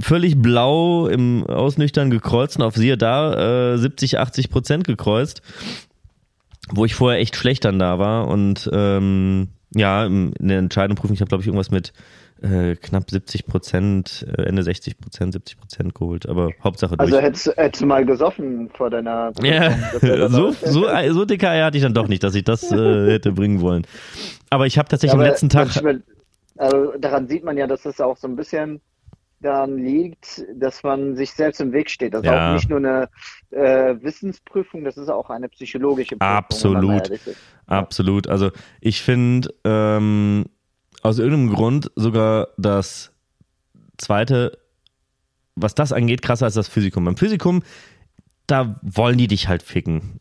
völlig 0.00 0.40
blau 0.40 1.08
im 1.08 1.46
Ausnüchtern 1.46 2.10
gekreuzt 2.10 2.56
und 2.56 2.62
auf 2.62 2.76
siehe 2.76 2.96
da 2.96 3.74
äh, 3.74 3.78
70, 3.78 4.18
80 4.18 4.50
Prozent 4.50 4.84
gekreuzt, 4.86 5.42
wo 6.70 6.84
ich 6.84 6.94
vorher 6.94 7.20
echt 7.20 7.36
schlecht 7.36 7.64
dann 7.64 7.78
da 7.78 7.98
war. 7.98 8.28
Und 8.28 8.68
ähm, 8.72 9.48
ja, 9.74 10.04
in 10.06 10.32
der 10.38 10.58
entscheidenden 10.58 11.00
Prüfung, 11.00 11.14
ich 11.14 11.20
habe 11.20 11.28
glaube 11.28 11.42
ich 11.42 11.48
irgendwas 11.48 11.70
mit 11.70 11.92
äh, 12.42 12.76
knapp 12.76 13.10
70 13.10 13.46
Prozent, 13.46 14.26
äh, 14.36 14.42
Ende 14.42 14.62
60 14.62 14.98
Prozent, 14.98 15.32
70 15.32 15.58
Prozent 15.58 15.94
geholt, 15.94 16.28
aber 16.28 16.50
Hauptsache 16.62 16.96
durch. 16.96 17.12
Also 17.12 17.20
hättest, 17.20 17.56
hättest 17.56 17.82
du 17.82 17.86
mal 17.86 18.04
gesoffen 18.04 18.70
vor 18.74 18.90
deiner 18.90 19.32
Ja, 19.42 19.72
so, 20.28 20.52
so, 20.52 20.86
so 21.10 21.24
dicke 21.24 21.48
Eier 21.48 21.66
hatte 21.66 21.78
ich 21.78 21.82
dann 21.82 21.94
doch 21.94 22.08
nicht, 22.08 22.22
dass 22.22 22.34
ich 22.34 22.44
das 22.44 22.70
äh, 22.70 22.76
hätte 23.12 23.32
bringen 23.32 23.60
wollen. 23.60 23.86
Aber 24.50 24.66
ich 24.66 24.78
habe 24.78 24.88
tatsächlich 24.88 25.18
ja, 25.18 25.24
am 25.24 25.30
letzten 25.30 25.48
Tag... 25.48 25.68
Also 26.58 26.94
daran 26.98 27.28
sieht 27.28 27.44
man 27.44 27.58
ja, 27.58 27.66
dass 27.66 27.84
es 27.84 28.00
auch 28.00 28.16
so 28.16 28.26
ein 28.26 28.34
bisschen 28.34 28.80
daran 29.40 29.76
liegt, 29.76 30.44
dass 30.54 30.82
man 30.82 31.16
sich 31.16 31.32
selbst 31.32 31.60
im 31.60 31.72
Weg 31.72 31.90
steht. 31.90 32.14
Das 32.14 32.22
ist 32.22 32.26
ja. 32.26 32.50
auch 32.50 32.54
nicht 32.54 32.70
nur 32.70 32.78
eine 32.78 33.08
äh, 33.50 33.94
Wissensprüfung, 34.02 34.84
das 34.84 34.96
ist 34.96 35.08
auch 35.08 35.28
eine 35.28 35.48
psychologische 35.48 36.16
Prüfung. 36.16 36.36
Absolut. 36.36 37.12
Absolut. 37.66 38.28
Also 38.28 38.50
ich 38.80 39.02
finde, 39.02 39.52
ähm, 39.64 40.46
aus 41.02 41.18
irgendeinem 41.18 41.54
Grund 41.54 41.90
sogar 41.96 42.48
das 42.56 43.12
zweite, 43.96 44.58
was 45.54 45.74
das 45.74 45.92
angeht, 45.92 46.22
krasser 46.22 46.46
als 46.46 46.54
das 46.54 46.68
Physikum. 46.68 47.04
Beim 47.04 47.16
Physikum, 47.16 47.62
da 48.46 48.78
wollen 48.82 49.18
die 49.18 49.28
dich 49.28 49.48
halt 49.48 49.62
ficken. 49.62 50.20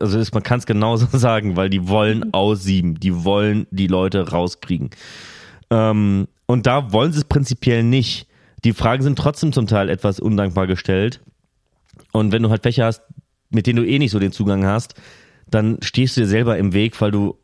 Also 0.00 0.18
ist, 0.18 0.34
man 0.34 0.42
kann 0.42 0.58
es 0.58 0.66
genauso 0.66 1.06
sagen, 1.18 1.56
weil 1.56 1.70
die 1.70 1.88
wollen 1.88 2.32
aussieben, 2.32 2.98
die 2.98 3.24
wollen 3.24 3.66
die 3.70 3.86
Leute 3.86 4.30
rauskriegen. 4.30 4.90
Ähm, 5.70 6.28
und 6.46 6.66
da 6.66 6.92
wollen 6.92 7.12
sie 7.12 7.18
es 7.18 7.24
prinzipiell 7.24 7.82
nicht. 7.82 8.26
Die 8.64 8.72
Fragen 8.72 9.02
sind 9.02 9.18
trotzdem 9.18 9.52
zum 9.52 9.66
Teil 9.66 9.88
etwas 9.88 10.20
undankbar 10.20 10.66
gestellt. 10.66 11.20
Und 12.12 12.32
wenn 12.32 12.42
du 12.42 12.50
halt 12.50 12.62
Fächer 12.62 12.86
hast, 12.86 13.02
mit 13.50 13.66
denen 13.66 13.82
du 13.82 13.86
eh 13.86 13.98
nicht 13.98 14.10
so 14.10 14.18
den 14.18 14.32
Zugang 14.32 14.64
hast, 14.64 14.94
dann 15.48 15.78
stehst 15.82 16.16
du 16.16 16.22
dir 16.22 16.26
selber 16.26 16.56
im 16.56 16.72
Weg, 16.72 17.00
weil 17.00 17.10
du 17.10 17.36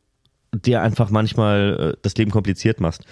dir 0.53 0.83
einfach 0.83 1.11
manchmal 1.11 1.95
äh, 1.95 1.99
das 2.03 2.17
Leben 2.17 2.31
kompliziert 2.31 2.81
machst. 2.81 3.05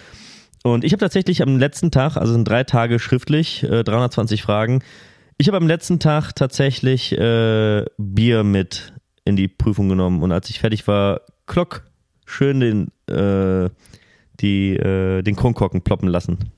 Und 0.62 0.84
ich 0.84 0.92
habe 0.92 1.00
tatsächlich 1.00 1.42
am 1.42 1.58
letzten 1.58 1.90
Tag, 1.90 2.16
also 2.16 2.32
sind 2.32 2.46
drei 2.46 2.64
Tage 2.64 2.98
schriftlich, 2.98 3.62
äh, 3.62 3.84
320 3.84 4.42
Fragen, 4.42 4.82
ich 5.38 5.48
habe 5.48 5.58
am 5.58 5.66
letzten 5.66 6.00
Tag 6.00 6.32
tatsächlich 6.32 7.12
äh, 7.12 7.84
Bier 7.98 8.42
mit 8.42 8.94
in 9.24 9.36
die 9.36 9.48
Prüfung 9.48 9.88
genommen 9.88 10.22
und 10.22 10.32
als 10.32 10.48
ich 10.48 10.60
fertig 10.60 10.88
war, 10.88 11.20
klock, 11.46 11.84
schön 12.24 12.60
den, 12.60 12.88
äh, 13.08 13.68
die, 14.40 14.76
äh, 14.76 15.22
den 15.22 15.36
Kronkorken 15.36 15.82
ploppen 15.82 16.08
lassen. 16.08 16.52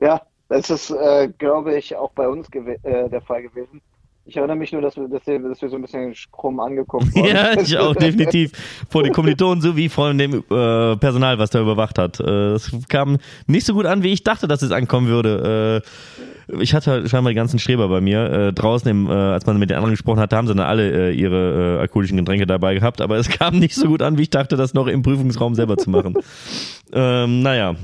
Ja, 0.00 0.22
das 0.48 0.70
ist, 0.70 0.90
äh, 0.90 1.28
glaube 1.38 1.76
ich, 1.76 1.94
auch 1.96 2.12
bei 2.12 2.26
uns 2.26 2.48
äh, 2.52 3.08
der 3.08 3.20
Fall 3.20 3.42
gewesen. 3.42 3.80
Ich 4.24 4.36
erinnere 4.36 4.56
mich 4.56 4.72
nur, 4.72 4.80
dass 4.80 4.96
wir, 4.96 5.08
dass 5.08 5.26
wir, 5.26 5.38
dass 5.40 5.60
wir 5.60 5.68
so 5.68 5.76
ein 5.76 5.82
bisschen 5.82 6.14
krumm 6.30 6.60
angeguckt 6.60 7.06
wurden. 7.14 7.26
ja, 7.26 7.58
ich 7.58 7.76
auch, 7.76 7.94
definitiv. 7.94 8.52
Vor 8.88 9.02
den 9.02 9.12
Kommilitonen 9.12 9.60
sowie 9.60 9.88
von 9.88 10.16
dem 10.16 10.34
äh, 10.34 10.96
Personal, 10.96 11.38
was 11.38 11.50
da 11.50 11.60
überwacht 11.60 11.98
hat. 11.98 12.20
Äh, 12.20 12.52
es 12.52 12.70
kam 12.88 13.18
nicht 13.48 13.66
so 13.66 13.74
gut 13.74 13.84
an, 13.84 14.04
wie 14.04 14.12
ich 14.12 14.22
dachte, 14.22 14.46
dass 14.46 14.62
es 14.62 14.70
ankommen 14.70 15.08
würde. 15.08 15.82
Äh, 15.82 16.60
ich 16.60 16.74
hatte 16.74 17.08
scheinbar 17.08 17.32
die 17.32 17.36
ganzen 17.36 17.58
Streber 17.58 17.88
bei 17.88 18.00
mir. 18.00 18.30
Äh, 18.30 18.52
draußen, 18.52 18.88
im, 18.88 19.08
äh, 19.08 19.12
als 19.12 19.46
man 19.46 19.58
mit 19.58 19.70
den 19.70 19.76
anderen 19.76 19.92
gesprochen 19.92 20.20
hat, 20.20 20.32
haben 20.32 20.46
sie 20.46 20.54
dann 20.54 20.66
alle 20.66 21.10
äh, 21.10 21.12
ihre 21.12 21.78
alkoholischen 21.80 22.16
Getränke 22.16 22.46
dabei 22.46 22.74
gehabt, 22.74 23.00
aber 23.00 23.16
es 23.16 23.28
kam 23.38 23.58
nicht 23.58 23.74
so 23.74 23.88
gut 23.88 24.02
an, 24.02 24.18
wie 24.18 24.22
ich 24.22 24.30
dachte, 24.30 24.56
das 24.56 24.72
noch 24.72 24.86
im 24.86 25.02
Prüfungsraum 25.02 25.56
selber 25.56 25.76
zu 25.76 25.90
machen. 25.90 26.14
ähm, 26.92 27.42
naja, 27.42 27.74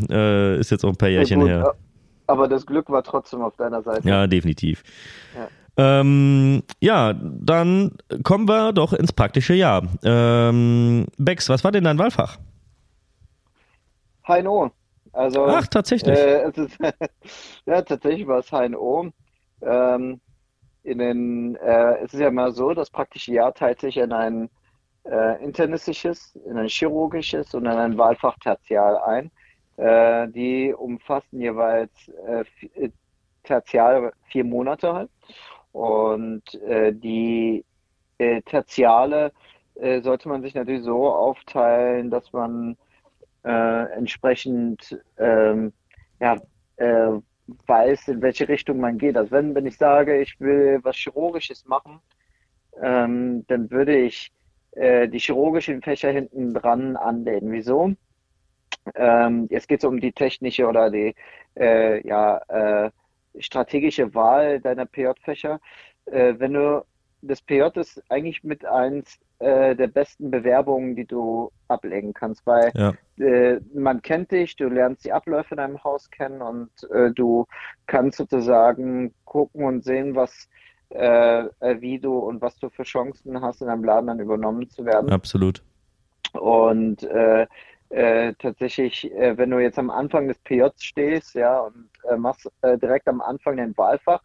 ist 0.58 0.70
jetzt 0.70 0.84
auch 0.84 0.90
ein 0.90 0.96
paar 0.96 1.08
Jährchen 1.08 1.40
ja, 1.40 1.46
her. 1.46 1.74
Aber 2.28 2.46
das 2.46 2.66
Glück 2.66 2.90
war 2.90 3.02
trotzdem 3.02 3.40
auf 3.40 3.56
deiner 3.56 3.82
Seite. 3.82 4.06
Ja, 4.06 4.26
definitiv. 4.26 4.82
Ja. 5.34 5.48
Ähm, 5.78 6.64
ja, 6.80 7.14
dann 7.14 7.96
kommen 8.24 8.48
wir 8.48 8.72
doch 8.72 8.92
ins 8.92 9.12
praktische 9.12 9.54
Jahr. 9.54 9.84
Ähm, 10.02 11.06
Bex, 11.16 11.48
was 11.48 11.62
war 11.62 11.70
denn 11.70 11.84
dein 11.84 11.98
Wahlfach? 11.98 12.36
HNO. 14.26 14.72
Also, 15.12 15.46
Ach, 15.46 15.66
tatsächlich. 15.68 16.18
Äh, 16.18 16.50
ist, 16.50 16.78
ja, 17.66 17.82
tatsächlich 17.82 18.26
war 18.26 18.40
es 18.40 18.50
HNO. 18.50 19.10
Ähm, 19.62 20.20
in 20.82 20.98
den, 20.98 21.56
äh, 21.56 21.98
es 22.02 22.12
ist 22.12 22.20
ja 22.20 22.30
mal 22.30 22.52
so, 22.52 22.74
das 22.74 22.90
praktische 22.90 23.32
Jahr 23.32 23.54
teilt 23.54 23.80
sich 23.80 23.96
in 23.96 24.12
ein 24.12 24.50
äh, 25.04 25.42
internistisches, 25.44 26.36
in 26.44 26.58
ein 26.58 26.68
chirurgisches 26.68 27.54
und 27.54 27.66
in 27.66 27.72
ein 27.72 27.96
Wahlfach 27.96 28.36
Tertial 28.38 28.98
ein. 28.98 29.30
Äh, 29.76 30.28
die 30.28 30.74
umfassen 30.74 31.40
jeweils 31.40 31.92
äh, 32.26 32.44
äh 32.74 32.90
Tertial 33.44 34.12
vier 34.24 34.44
Monate 34.44 34.92
halt. 34.92 35.10
Und 35.78 36.54
äh, 36.54 36.92
die 36.92 37.64
äh, 38.18 38.42
Tertiale 38.42 39.32
äh, 39.76 40.00
sollte 40.02 40.28
man 40.28 40.42
sich 40.42 40.54
natürlich 40.54 40.82
so 40.82 41.08
aufteilen, 41.08 42.10
dass 42.10 42.32
man 42.32 42.76
äh, 43.44 43.84
entsprechend 43.92 45.00
ähm, 45.18 45.72
ja, 46.18 46.36
äh, 46.78 47.12
weiß, 47.68 48.08
in 48.08 48.22
welche 48.22 48.48
Richtung 48.48 48.80
man 48.80 48.98
geht. 48.98 49.16
Also 49.16 49.30
wenn, 49.30 49.54
wenn 49.54 49.66
ich 49.66 49.76
sage, 49.76 50.20
ich 50.20 50.40
will 50.40 50.80
was 50.82 50.96
Chirurgisches 50.96 51.64
machen, 51.66 52.00
ähm, 52.82 53.44
dann 53.46 53.70
würde 53.70 53.96
ich 53.96 54.32
äh, 54.72 55.06
die 55.06 55.20
chirurgischen 55.20 55.80
Fächer 55.80 56.10
hinten 56.10 56.54
dran 56.54 56.96
anlehnen. 56.96 57.52
Wieso? 57.52 57.92
Ähm, 58.96 59.46
jetzt 59.48 59.68
geht 59.68 59.78
es 59.78 59.84
um 59.84 60.00
die 60.00 60.12
technische 60.12 60.66
oder 60.66 60.90
die 60.90 61.14
äh, 61.56 62.04
ja, 62.04 62.38
äh, 62.48 62.90
strategische 63.40 64.14
Wahl 64.14 64.60
deiner 64.60 64.86
PJ-Fächer. 64.86 65.60
äh, 66.06 66.34
wenn 66.38 66.54
du 66.54 66.84
das 67.22 67.42
PJ 67.42 67.62
ist 67.74 68.02
eigentlich 68.10 68.44
mit 68.44 68.64
eins 68.64 69.18
äh, 69.40 69.74
der 69.74 69.88
besten 69.88 70.30
Bewerbungen, 70.30 70.94
die 70.94 71.04
du 71.04 71.50
ablegen 71.68 72.14
kannst, 72.14 72.46
weil 72.46 72.70
ja. 72.74 72.94
äh, 73.18 73.60
man 73.74 74.02
kennt 74.02 74.30
dich, 74.30 74.56
du 74.56 74.68
lernst 74.68 75.04
die 75.04 75.12
Abläufe 75.12 75.54
in 75.54 75.58
deinem 75.58 75.82
Haus 75.82 76.10
kennen 76.10 76.42
und 76.42 76.70
äh, 76.90 77.10
du 77.10 77.46
kannst 77.86 78.18
sozusagen 78.18 79.12
gucken 79.24 79.64
und 79.64 79.84
sehen, 79.84 80.14
was 80.14 80.48
äh, 80.90 81.40
äh, 81.60 81.80
wie 81.80 81.98
du 81.98 82.18
und 82.18 82.40
was 82.40 82.58
du 82.58 82.70
für 82.70 82.84
Chancen 82.84 83.40
hast, 83.42 83.60
in 83.60 83.68
einem 83.68 83.84
Laden 83.84 84.06
dann 84.06 84.20
übernommen 84.20 84.70
zu 84.70 84.84
werden. 84.84 85.10
Absolut. 85.10 85.62
Und 86.32 87.06
äh, 87.90 88.34
tatsächlich, 88.38 89.10
äh, 89.12 89.36
wenn 89.38 89.50
du 89.50 89.58
jetzt 89.58 89.78
am 89.78 89.90
Anfang 89.90 90.28
des 90.28 90.38
PJs 90.40 90.82
stehst, 90.82 91.34
ja, 91.34 91.60
und 91.60 91.88
äh, 92.10 92.16
machst 92.16 92.50
äh, 92.62 92.78
direkt 92.78 93.08
am 93.08 93.20
Anfang 93.20 93.56
den 93.56 93.76
Wahlfach, 93.76 94.22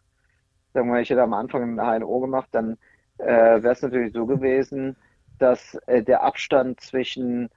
sagen 0.74 0.92
wir 0.92 1.00
ich 1.00 1.10
hätte 1.10 1.22
am 1.22 1.34
Anfang 1.34 1.78
ein 1.78 2.00
HNO 2.00 2.20
gemacht, 2.20 2.48
dann 2.52 2.76
äh, 3.18 3.26
wäre 3.26 3.72
es 3.72 3.82
natürlich 3.82 4.12
so 4.12 4.26
gewesen, 4.26 4.96
dass 5.38 5.76
der 5.88 6.22
Abstand 6.22 6.80
zwischen 6.80 7.50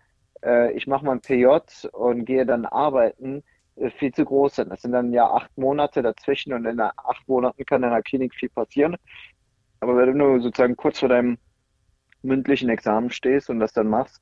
ich 0.75 0.85
mache 0.87 1.03
mal 1.03 1.19
PJ 1.19 1.47
und 1.93 2.25
gehe 2.25 2.45
dann 2.45 2.65
arbeiten 2.65 3.43
viel 3.97 4.13
zu 4.13 4.23
groß 4.23 4.55
sind. 4.57 4.69
Das 4.69 4.81
sind 4.83 4.91
dann 4.91 5.11
ja 5.11 5.29
acht 5.31 5.55
Monate 5.57 6.03
dazwischen 6.03 6.53
und 6.53 6.65
in 6.65 6.79
acht 6.79 7.27
Monaten 7.27 7.65
kann 7.65 7.83
in 7.83 7.89
der 7.89 8.03
Klinik 8.03 8.35
viel 8.35 8.49
passieren. 8.49 8.97
Aber 9.79 9.97
wenn 9.97 10.17
du 10.17 10.39
sozusagen 10.39 10.75
kurz 10.75 10.99
vor 10.99 11.09
deinem 11.09 11.37
mündlichen 12.27 12.69
Examen 12.69 13.09
stehst 13.09 13.49
und 13.49 13.59
das 13.59 13.73
dann 13.73 13.87
machst, 13.87 14.21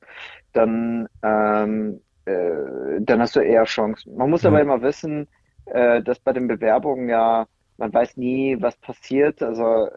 dann, 0.52 1.08
ähm, 1.22 2.00
äh, 2.24 3.00
dann 3.00 3.20
hast 3.20 3.36
du 3.36 3.40
eher 3.40 3.64
Chancen. 3.64 4.16
Man 4.16 4.30
muss 4.30 4.42
mhm. 4.42 4.48
aber 4.48 4.60
immer 4.60 4.82
wissen, 4.82 5.28
äh, 5.66 6.02
dass 6.02 6.18
bei 6.20 6.32
den 6.32 6.48
Bewerbungen 6.48 7.08
ja, 7.08 7.46
man 7.76 7.92
weiß 7.92 8.16
nie, 8.16 8.56
was 8.60 8.76
passiert. 8.78 9.42
Also 9.42 9.88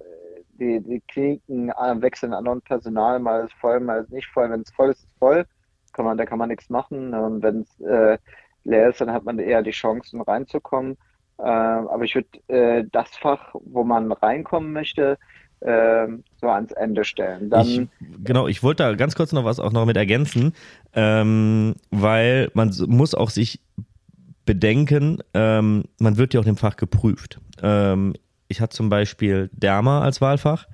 die, 0.60 0.82
die 0.82 1.02
Kliniken 1.08 1.70
äh, 1.70 2.02
wechseln 2.02 2.34
anderen 2.34 2.62
Personal, 2.62 3.20
mal 3.20 3.46
ist 3.46 3.54
voll, 3.54 3.80
mal 3.80 4.02
ist 4.02 4.12
nicht 4.12 4.28
voll. 4.28 4.50
Wenn 4.50 4.62
es 4.62 4.72
voll 4.72 4.90
ist, 4.90 5.00
ist 5.00 5.12
es 5.12 5.18
voll. 5.18 5.46
Kann 5.94 6.06
man, 6.06 6.18
da 6.18 6.26
kann 6.26 6.40
man 6.40 6.50
nichts 6.50 6.70
machen. 6.70 7.14
Und 7.14 7.42
wenn 7.42 7.62
es 7.62 7.80
äh, 7.82 8.18
leer 8.64 8.90
ist, 8.90 9.02
dann 9.02 9.12
hat 9.12 9.24
man 9.24 9.40
eher 9.40 9.62
die 9.62 9.72
Chancen 9.72 10.22
reinzukommen. 10.22 10.98
Äh, 11.38 11.44
aber 11.44 12.04
ich 12.04 12.16
würde 12.16 12.30
äh, 12.48 12.86
das 12.92 13.10
Fach, 13.16 13.54
wo 13.54 13.84
man 13.84 14.12
reinkommen 14.12 14.74
möchte, 14.74 15.18
so 15.62 16.48
ans 16.48 16.72
Ende 16.72 17.04
stellen. 17.04 17.50
Dann, 17.50 17.68
ich, 17.68 17.88
genau, 18.24 18.48
ich 18.48 18.64
wollte 18.64 18.84
da 18.84 18.94
ganz 18.96 19.16
kurz 19.16 19.34
noch 19.34 19.44
was 19.44 19.60
auch 19.60 19.74
noch 19.74 19.86
mit 19.86 19.98
ergänzen, 19.98 20.54
ähm, 20.94 21.76
weil 21.92 22.50
man 22.54 22.74
muss 22.88 23.14
auch 23.14 23.30
sich 23.30 23.60
bedenken, 24.46 25.20
ähm, 25.34 25.84
man 26.00 26.18
wird 26.18 26.34
ja 26.34 26.40
auch 26.40 26.46
im 26.46 26.56
Fach 26.56 26.76
geprüft. 26.76 27.40
Ähm, 27.62 28.14
ich 28.48 28.62
hatte 28.62 28.76
zum 28.76 28.90
Beispiel 28.90 29.50
Derma 29.54 30.02
als 30.02 30.22
Wahlfach. 30.22 30.68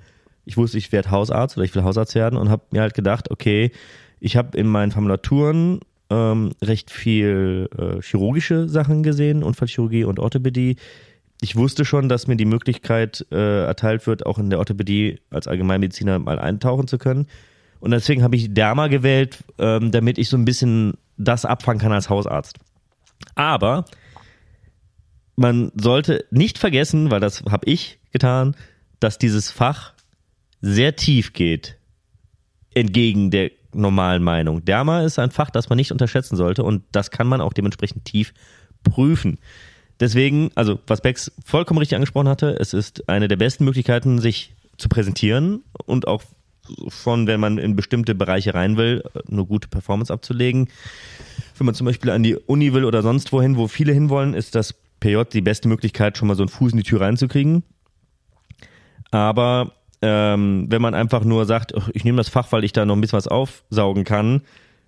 Ich 0.44 0.56
wusste, 0.56 0.78
ich 0.78 0.92
werde 0.92 1.10
Hausarzt 1.10 1.56
oder 1.56 1.64
ich 1.64 1.74
will 1.74 1.82
Hausarzt 1.82 2.14
werden 2.14 2.38
und 2.38 2.48
habe 2.48 2.62
mir 2.70 2.80
halt 2.80 2.94
gedacht, 2.94 3.30
okay, 3.30 3.72
ich 4.20 4.36
habe 4.36 4.56
in 4.56 4.66
meinen 4.66 4.92
Formulaturen 4.92 5.80
ähm, 6.08 6.52
recht 6.62 6.90
viel 6.90 7.68
äh, 7.76 8.00
chirurgische 8.00 8.68
Sachen 8.68 9.02
gesehen, 9.02 9.42
Unfallchirurgie 9.42 10.04
und 10.04 10.20
Orthopädie. 10.20 10.76
Ich 11.40 11.56
wusste 11.56 11.84
schon, 11.84 12.08
dass 12.08 12.26
mir 12.26 12.36
die 12.36 12.44
Möglichkeit 12.44 13.26
äh, 13.30 13.64
erteilt 13.64 14.06
wird, 14.06 14.24
auch 14.24 14.38
in 14.38 14.50
der 14.50 14.58
Orthopädie 14.58 15.20
als 15.30 15.46
Allgemeinmediziner 15.46 16.18
mal 16.18 16.38
eintauchen 16.38 16.88
zu 16.88 16.98
können. 16.98 17.26
Und 17.80 17.90
deswegen 17.90 18.22
habe 18.22 18.36
ich 18.36 18.54
Derma 18.54 18.88
gewählt, 18.88 19.44
ähm, 19.58 19.90
damit 19.90 20.18
ich 20.18 20.28
so 20.28 20.36
ein 20.36 20.46
bisschen 20.46 20.94
das 21.18 21.44
abfangen 21.44 21.80
kann 21.80 21.92
als 21.92 22.08
Hausarzt. 22.08 22.58
Aber 23.34 23.84
man 25.36 25.70
sollte 25.74 26.24
nicht 26.30 26.58
vergessen, 26.58 27.10
weil 27.10 27.20
das 27.20 27.42
habe 27.50 27.66
ich 27.66 27.98
getan, 28.12 28.56
dass 28.98 29.18
dieses 29.18 29.50
Fach 29.50 29.92
sehr 30.62 30.96
tief 30.96 31.34
geht 31.34 31.76
entgegen 32.74 33.30
der 33.30 33.50
normalen 33.72 34.22
Meinung. 34.22 34.64
Derma 34.64 35.02
ist 35.02 35.18
ein 35.18 35.30
Fach, 35.30 35.50
das 35.50 35.68
man 35.68 35.76
nicht 35.76 35.92
unterschätzen 35.92 36.36
sollte 36.36 36.62
und 36.62 36.82
das 36.92 37.10
kann 37.10 37.26
man 37.26 37.40
auch 37.40 37.52
dementsprechend 37.52 38.04
tief 38.04 38.34
prüfen. 38.82 39.38
Deswegen, 40.00 40.50
also 40.54 40.78
was 40.86 41.00
Bex 41.00 41.32
vollkommen 41.44 41.78
richtig 41.78 41.96
angesprochen 41.96 42.28
hatte, 42.28 42.56
es 42.60 42.74
ist 42.74 43.08
eine 43.08 43.28
der 43.28 43.36
besten 43.36 43.64
Möglichkeiten, 43.64 44.18
sich 44.18 44.54
zu 44.76 44.88
präsentieren 44.88 45.62
und 45.86 46.06
auch 46.06 46.22
von, 46.88 47.26
wenn 47.26 47.40
man 47.40 47.58
in 47.58 47.76
bestimmte 47.76 48.14
Bereiche 48.14 48.54
rein 48.54 48.76
will, 48.76 49.02
eine 49.30 49.44
gute 49.44 49.68
Performance 49.68 50.12
abzulegen. 50.12 50.68
Wenn 51.56 51.64
man 51.64 51.74
zum 51.74 51.86
Beispiel 51.86 52.10
an 52.10 52.22
die 52.22 52.36
Uni 52.36 52.72
will 52.72 52.84
oder 52.84 53.02
sonst 53.02 53.32
wohin, 53.32 53.56
wo 53.56 53.68
viele 53.68 53.92
hinwollen, 53.92 54.34
ist 54.34 54.54
das 54.54 54.74
PJ 55.00 55.22
die 55.32 55.40
beste 55.40 55.68
Möglichkeit, 55.68 56.18
schon 56.18 56.28
mal 56.28 56.34
so 56.34 56.42
einen 56.42 56.48
Fuß 56.48 56.72
in 56.72 56.78
die 56.78 56.84
Tür 56.84 57.00
reinzukriegen. 57.00 57.62
Aber 59.10 59.72
ähm, 60.02 60.66
wenn 60.68 60.82
man 60.82 60.94
einfach 60.94 61.24
nur 61.24 61.46
sagt, 61.46 61.72
ich 61.92 62.04
nehme 62.04 62.18
das 62.18 62.28
Fach, 62.28 62.52
weil 62.52 62.64
ich 62.64 62.72
da 62.72 62.84
noch 62.84 62.96
ein 62.96 63.00
bisschen 63.00 63.16
was 63.16 63.28
aufsaugen 63.28 64.04
kann, 64.04 64.42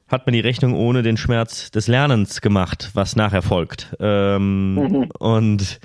hat 0.08 0.26
man 0.26 0.32
die 0.32 0.40
Rechnung 0.40 0.74
ohne 0.74 1.02
den 1.02 1.16
Schmerz 1.16 1.70
des 1.70 1.86
Lernens 1.86 2.40
gemacht, 2.40 2.90
was 2.94 3.14
nachher 3.14 3.42
folgt. 3.42 3.94
Ähm, 4.00 4.74
mhm. 4.74 5.10
Und 5.18 5.80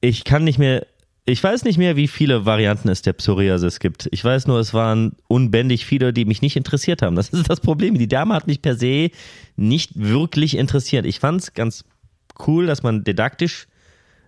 ich 0.00 0.24
kann 0.24 0.44
nicht 0.44 0.58
mehr, 0.58 0.86
ich 1.24 1.42
weiß 1.42 1.64
nicht 1.64 1.78
mehr, 1.78 1.96
wie 1.96 2.06
viele 2.06 2.44
Varianten 2.44 2.88
es 2.88 3.02
der 3.02 3.14
Psoriasis 3.14 3.80
gibt. 3.80 4.08
Ich 4.12 4.22
weiß 4.22 4.46
nur, 4.46 4.60
es 4.60 4.74
waren 4.74 5.16
unbändig 5.26 5.86
viele, 5.86 6.12
die 6.12 6.26
mich 6.26 6.42
nicht 6.42 6.56
interessiert 6.56 7.02
haben. 7.02 7.16
Das 7.16 7.28
ist 7.30 7.48
das 7.48 7.60
Problem. 7.60 7.98
Die 7.98 8.08
Dame 8.08 8.34
hat 8.34 8.46
mich 8.46 8.60
per 8.60 8.76
se 8.76 9.10
nicht 9.56 9.92
wirklich 9.94 10.56
interessiert. 10.56 11.06
Ich 11.06 11.18
fand 11.18 11.40
es 11.40 11.54
ganz 11.54 11.84
cool, 12.46 12.66
dass 12.66 12.82
man 12.82 13.04
didaktisch 13.04 13.66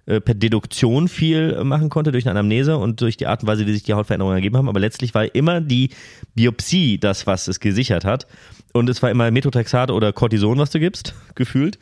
äh, 0.09 0.23
per 0.23 0.35
Deduktion 0.35 1.07
viel 1.07 1.63
machen 1.65 1.91
konnte 1.91 2.13
durch 2.13 2.25
eine 2.25 2.31
Anamnese 2.31 2.79
und 2.79 3.03
durch 3.03 3.19
die 3.19 3.27
Art 3.27 3.43
und 3.43 3.47
Weise, 3.47 3.67
wie 3.67 3.73
sich 3.75 3.83
die 3.83 3.93
Hautveränderungen 3.93 4.37
ergeben 4.37 4.57
haben. 4.57 4.71
Aber 4.71 4.81
letztlich 4.81 5.13
war 5.15 5.35
immer 5.35 5.61
die 5.61 5.91
Biopsie 6.35 6.99
das, 6.99 7.27
was 7.27 7.47
es 7.47 7.61
gesichert 7.61 8.07
hat. 8.07 8.27
Und 8.73 8.89
es 8.89 9.03
war 9.03 9.11
immer 9.11 9.31
Methotrexat 9.31 9.91
oder 9.91 10.15
Cortison, 10.15 10.57
was 10.57 10.71
du 10.71 10.81
gibst, 10.81 11.15
gefühlt. 11.35 11.79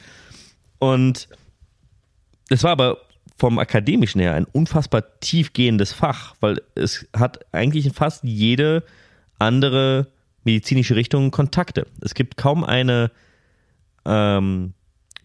Und 0.80 1.28
es 2.48 2.64
war 2.64 2.72
aber 2.72 2.98
vom 3.38 3.60
akademischen 3.60 4.20
her 4.20 4.34
ein 4.34 4.46
unfassbar 4.46 5.20
tiefgehendes 5.20 5.92
Fach, 5.92 6.34
weil 6.40 6.60
es 6.74 7.06
hat 7.16 7.54
eigentlich 7.54 7.86
in 7.86 7.92
fast 7.92 8.24
jede 8.24 8.82
andere 9.38 10.08
medizinische 10.42 10.96
Richtung 10.96 11.30
Kontakte. 11.30 11.86
Es 12.00 12.14
gibt 12.14 12.36
kaum 12.36 12.64
eine 12.64 13.12
ähm, 14.04 14.72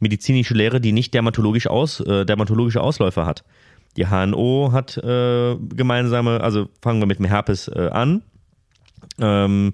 medizinische 0.02 0.54
Lehre, 0.54 0.82
die 0.82 0.92
nicht 0.92 1.14
dermatologisch 1.14 1.68
aus, 1.68 2.00
äh, 2.00 2.26
dermatologische 2.26 2.82
Ausläufer 2.82 3.26
hat. 3.26 3.44
Die 3.98 4.08
HNO 4.08 4.72
hat 4.72 4.98
äh, 4.98 5.56
gemeinsame, 5.58 6.42
also 6.42 6.70
fangen 6.82 7.02
wir 7.02 7.08
mit 7.08 7.20
dem 7.20 7.26
Herpes 7.26 7.68
äh, 7.68 7.90
an. 7.92 8.24
Ähm, 9.20 9.74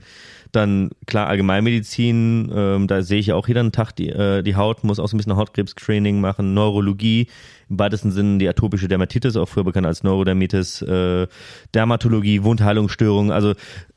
dann 0.58 0.90
klar 1.06 1.28
Allgemeinmedizin, 1.28 2.52
ähm, 2.54 2.88
da 2.88 3.02
sehe 3.02 3.20
ich 3.20 3.28
ja 3.28 3.36
auch 3.36 3.48
jeden 3.48 3.72
Tag 3.72 3.94
die, 3.94 4.10
äh, 4.10 4.44
die 4.44 4.56
Haut, 4.56 4.84
muss 4.84 5.00
auch 5.00 5.08
so 5.08 5.16
ein 5.16 5.18
bisschen 5.20 5.38
Hautkrebs-Screening 5.38 6.20
machen, 6.20 6.54
Neurologie, 6.54 7.28
im 7.70 7.80
weitesten 7.80 8.12
Sinne 8.12 8.38
die 8.38 8.48
atopische 8.48 8.88
Dermatitis, 8.88 9.36
auch 9.38 9.48
früher 9.48 9.64
bekannt 9.64 9.88
als 9.88 10.04
Neurodermitis, 10.04 10.82
äh, 10.82 11.28
Dermatologie, 11.74 12.44
Wundheilungsstörungen, 12.44 13.32
also 13.32 13.54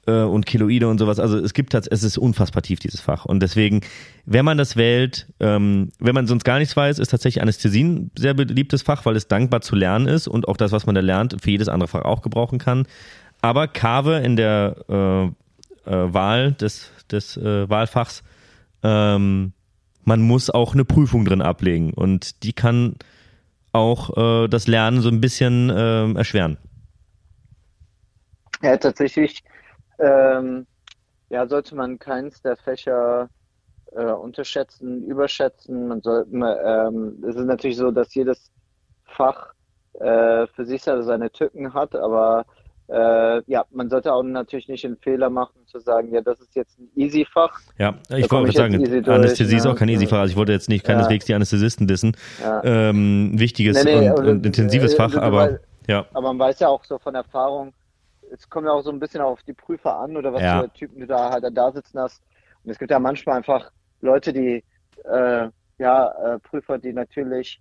äh, 0.07 0.23
und 0.23 0.47
Keloide 0.47 0.89
und 0.89 0.99
sowas. 0.99 1.19
Also 1.19 1.39
es 1.39 1.55
gibt 1.55 1.75
es 1.75 1.87
ist 1.87 2.19
unfassbar 2.19 2.63
tief, 2.63 2.81
dieses 2.81 3.01
Fach. 3.01 3.25
Und 3.25 3.41
deswegen, 3.41 3.81
wenn 4.27 4.45
man 4.45 4.59
das 4.59 4.77
wählt, 4.77 5.29
ähm, 5.41 5.91
wenn 5.99 6.15
man 6.15 6.27
sonst 6.27 6.45
gar 6.45 6.59
nichts 6.59 6.77
weiß, 6.77 6.99
ist 6.99 7.11
tatsächlich 7.11 7.43
Anästhesien 7.43 7.97
ein 7.97 8.11
sehr 8.19 8.35
beliebtes 8.35 8.83
Fach, 8.83 9.05
weil 9.07 9.17
es 9.17 9.29
dankbar 9.29 9.61
zu 9.61 9.77
lernen 9.77 10.07
ist 10.07 10.29
und 10.29 10.49
auch 10.49 10.57
das, 10.57 10.73
was 10.73 10.87
man 10.87 10.95
da 10.95 11.01
lernt, 11.01 11.37
für 11.41 11.51
jedes 11.51 11.69
andere 11.69 11.89
Fach 11.89 12.03
auch 12.03 12.23
gebrauchen 12.23 12.59
kann. 12.59 12.87
Aber 13.43 13.69
Kave 13.69 14.19
in 14.19 14.37
der 14.37 14.77
äh, 14.89 15.40
Wahl 15.85 16.53
des, 16.53 16.91
des 17.11 17.37
äh, 17.37 17.69
Wahlfachs, 17.69 18.23
ähm, 18.83 19.53
man 20.05 20.23
muss 20.23 20.51
auch 20.51 20.75
eine 20.75 20.85
Prüfung 20.85 21.25
drin 21.25 21.43
ablegen 21.43 21.93
und 21.95 22.43
die 22.43 22.53
kann 22.53 22.97
auch 23.73 24.17
äh, 24.17 24.49
das 24.49 24.67
Lernen 24.67 25.01
so 25.01 25.09
ein 25.09 25.21
bisschen 25.21 25.71
äh, 25.71 26.13
erschweren. 26.15 26.59
Ja, 28.63 28.77
tatsächlich 28.77 29.43
ähm, 29.99 30.67
ja, 31.29 31.47
sollte 31.47 31.75
man 31.75 31.99
keins 31.99 32.43
der 32.43 32.57
Fächer 32.57 33.31
äh, 33.93 34.05
unterschätzen, 34.05 35.05
überschätzen. 35.05 35.89
Man 35.89 36.01
sollte, 36.01 36.31
ähm, 36.33 37.23
es 37.27 37.37
ist 37.37 37.47
natürlich 37.47 37.77
so, 37.77 37.91
dass 37.91 38.15
jedes 38.15 38.51
Fach 39.05 39.53
äh, 39.95 40.47
für 40.49 40.67
sich 40.67 40.83
seine 40.83 41.31
Tücken 41.31 41.73
hat, 41.75 41.95
aber 41.95 42.47
äh, 42.91 43.43
ja, 43.47 43.65
man 43.71 43.89
sollte 43.89 44.13
auch 44.13 44.23
natürlich 44.23 44.69
nicht 44.69 44.83
den 44.83 44.97
Fehler 44.97 45.31
machen, 45.31 45.55
zu 45.67 45.79
sagen, 45.79 46.13
ja, 46.13 46.21
das 46.21 46.41
ist 46.41 46.57
jetzt 46.57 46.79
ein 46.79 46.91
Easy-Fach. 46.97 47.61
Ja, 47.79 47.95
ich 48.09 48.31
wollte 48.31 48.53
sagen, 48.53 48.75
Anästhesie 49.09 49.57
ist 49.57 49.67
auch 49.67 49.77
kein 49.77 49.89
Easy-Fach. 49.89 50.19
Also 50.19 50.33
ich 50.33 50.37
wollte 50.37 50.53
jetzt 50.53 50.69
nicht 50.69 50.85
keineswegs 50.85 51.27
ja. 51.27 51.33
die 51.33 51.35
Anästhesisten 51.37 51.87
dissen. 51.87 52.17
Ja. 52.43 52.63
Ähm, 52.65 53.33
wichtiges 53.35 53.85
nee, 53.85 54.01
nee, 54.01 54.11
und, 54.11 54.27
und, 54.27 54.47
intensives 54.47 54.95
äh, 54.95 54.97
Fach, 54.97 55.15
aber 55.15 55.37
weil, 55.37 55.61
ja. 55.87 56.07
Aber 56.13 56.29
man 56.29 56.39
weiß 56.39 56.59
ja 56.61 56.69
auch 56.69 56.85
so 56.85 56.99
von 56.99 57.15
Erfahrung, 57.15 57.73
es 58.33 58.49
kommt 58.49 58.67
ja 58.67 58.73
auch 58.73 58.83
so 58.83 58.91
ein 58.91 58.99
bisschen 58.99 59.21
auf 59.21 59.41
die 59.45 59.53
Prüfer 59.53 59.97
an 59.97 60.17
oder 60.17 60.33
was 60.33 60.43
für 60.43 60.73
Typen 60.73 61.01
du 61.01 61.07
da 61.07 61.31
halt 61.31 61.45
da 61.53 61.73
sitzen 61.73 62.01
hast. 62.01 62.23
Und 62.65 62.73
es 62.73 62.79
gibt 62.79 62.91
ja 62.91 62.99
manchmal 62.99 63.37
einfach 63.37 63.71
Leute, 64.01 64.33
die, 64.33 64.65
äh, 65.05 65.49
ja, 65.79 66.35
äh, 66.35 66.39
Prüfer, 66.41 66.79
die 66.79 66.93
natürlich 66.93 67.61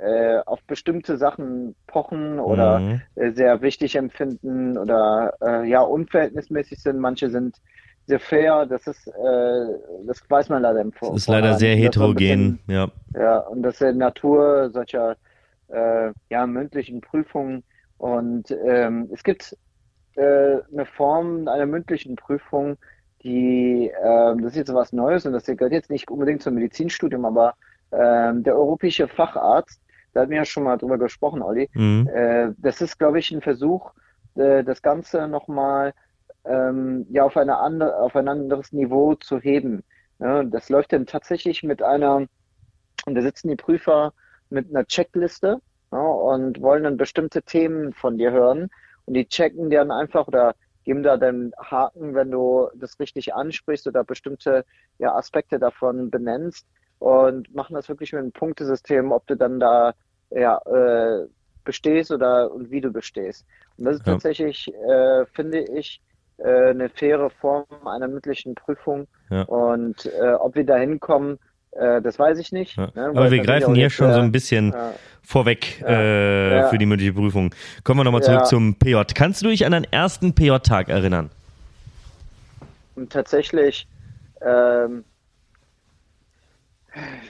äh, 0.00 0.40
auf 0.46 0.62
bestimmte 0.64 1.16
Sachen 1.18 1.74
pochen 1.86 2.38
oder 2.38 2.78
Mhm. 2.78 3.02
äh, 3.16 3.32
sehr 3.32 3.60
wichtig 3.60 3.96
empfinden 3.96 4.78
oder 4.78 5.34
äh, 5.42 5.68
ja 5.68 5.80
unverhältnismäßig 5.80 6.82
sind. 6.82 6.98
Manche 6.98 7.30
sind 7.30 7.56
sehr 8.06 8.20
fair. 8.20 8.66
Das 8.66 8.86
ist, 8.86 9.06
äh, 9.08 9.66
das 10.06 10.22
weiß 10.28 10.48
man 10.48 10.62
leider 10.62 10.80
im 10.80 10.92
Vor 10.92 11.12
Das 11.12 11.22
ist 11.22 11.28
leider 11.28 11.54
sehr 11.54 11.76
heterogen, 11.76 12.60
ja. 12.66 12.88
ja, 13.14 13.38
und 13.38 13.62
das 13.62 13.80
ist 13.80 13.92
die 13.92 13.98
Natur 13.98 14.70
solcher 14.72 15.16
äh, 15.68 16.12
ja, 16.30 16.46
mündlichen 16.46 17.00
Prüfungen. 17.00 17.62
Und 17.98 18.50
ähm, 18.66 19.10
es 19.12 19.22
gibt 19.22 19.56
äh, 20.16 20.56
eine 20.72 20.86
Form 20.96 21.46
einer 21.46 21.66
mündlichen 21.66 22.16
Prüfung, 22.16 22.76
die, 23.22 23.92
ähm, 24.02 24.42
das 24.42 24.52
ist 24.52 24.56
jetzt 24.58 24.74
was 24.74 24.92
Neues 24.92 25.26
und 25.26 25.32
das 25.34 25.44
gehört 25.44 25.72
jetzt 25.72 25.90
nicht 25.90 26.10
unbedingt 26.10 26.42
zum 26.42 26.54
Medizinstudium, 26.54 27.26
aber 27.26 27.54
ähm, 27.92 28.42
der 28.42 28.56
europäische 28.56 29.08
Facharzt, 29.08 29.80
da 30.12 30.20
hatten 30.22 30.30
wir 30.30 30.38
ja 30.38 30.44
schon 30.44 30.64
mal 30.64 30.76
drüber 30.76 30.98
gesprochen, 30.98 31.42
Olli, 31.42 31.68
Mhm. 31.74 32.08
äh, 32.12 32.52
das 32.58 32.80
ist, 32.80 32.98
glaube 32.98 33.18
ich, 33.18 33.30
ein 33.32 33.42
Versuch, 33.42 33.92
äh, 34.34 34.64
das 34.64 34.82
Ganze 34.82 35.28
nochmal 35.28 35.92
ähm, 36.44 37.06
ja, 37.10 37.24
auf 37.24 37.36
eine 37.36 37.58
andere, 37.58 37.96
auf 37.98 38.16
ein 38.16 38.28
anderes 38.28 38.72
Niveau 38.72 39.14
zu 39.16 39.38
heben. 39.40 39.82
Ja, 40.18 40.42
das 40.44 40.68
läuft 40.68 40.92
dann 40.92 41.06
tatsächlich 41.06 41.62
mit 41.62 41.82
einer, 41.82 42.26
und 43.06 43.14
da 43.14 43.22
sitzen 43.22 43.48
die 43.48 43.56
Prüfer 43.56 44.12
mit 44.50 44.68
einer 44.70 44.86
Checkliste 44.86 45.60
ja, 45.92 45.98
und 45.98 46.60
wollen 46.60 46.84
dann 46.84 46.96
bestimmte 46.96 47.42
Themen 47.42 47.92
von 47.92 48.18
dir 48.18 48.32
hören 48.32 48.68
und 49.06 49.14
die 49.14 49.26
checken 49.28 49.70
dir 49.70 49.80
dann 49.80 49.90
einfach 49.90 50.26
oder 50.28 50.54
geben 50.84 51.02
da 51.02 51.16
dann 51.16 51.52
Haken, 51.58 52.14
wenn 52.14 52.30
du 52.30 52.68
das 52.74 52.98
richtig 52.98 53.34
ansprichst 53.34 53.86
oder 53.86 54.04
bestimmte 54.04 54.64
ja, 54.98 55.14
Aspekte 55.14 55.58
davon 55.58 56.10
benennst 56.10 56.66
und 57.00 57.52
machen 57.54 57.74
das 57.74 57.88
wirklich 57.88 58.12
mit 58.12 58.20
einem 58.22 58.32
Punktesystem, 58.32 59.10
ob 59.10 59.26
du 59.26 59.34
dann 59.34 59.58
da 59.58 59.92
ja, 60.30 60.58
äh, 60.66 61.26
bestehst 61.64 62.12
oder 62.12 62.52
und 62.52 62.70
wie 62.70 62.80
du 62.80 62.90
bestehst. 62.92 63.44
Und 63.76 63.86
das 63.86 63.96
ist 63.96 64.06
Ja. 64.06 64.12
tatsächlich, 64.12 64.72
äh, 64.88 65.26
finde 65.34 65.58
ich, 65.76 66.00
äh, 66.38 66.70
eine 66.70 66.88
faire 66.88 67.30
Form 67.30 67.66
einer 67.84 68.06
mündlichen 68.06 68.54
Prüfung. 68.54 69.06
Ja. 69.30 69.42
Und 69.42 70.06
äh, 70.06 70.32
ob 70.34 70.54
wir 70.54 70.64
da 70.64 70.76
hinkommen, 70.76 71.38
äh, 71.72 72.00
das 72.02 72.18
weiß 72.18 72.38
ich 72.38 72.52
nicht. 72.52 72.76
Ja. 72.76 72.90
Ne, 72.94 73.06
Aber 73.08 73.30
wir 73.30 73.42
greifen 73.42 73.74
hier 73.74 73.90
schon 73.90 74.12
so 74.12 74.20
ein 74.20 74.30
bisschen 74.32 74.72
äh, 74.72 74.92
vorweg 75.22 75.80
Ja. 75.80 75.88
äh, 75.88 76.68
für 76.70 76.78
die 76.78 76.86
mündliche 76.86 77.12
Prüfung. 77.14 77.54
Kommen 77.84 78.00
wir 78.00 78.04
nochmal 78.04 78.22
zurück 78.22 78.46
zum 78.46 78.74
PJ. 78.78 79.00
Kannst 79.14 79.42
du 79.42 79.48
dich 79.48 79.64
an 79.66 79.72
deinen 79.72 79.90
ersten 79.90 80.34
PJ-Tag 80.34 80.88
erinnern? 80.88 81.30
Und 82.94 83.12
tatsächlich 83.12 83.86
ähm, 84.42 85.04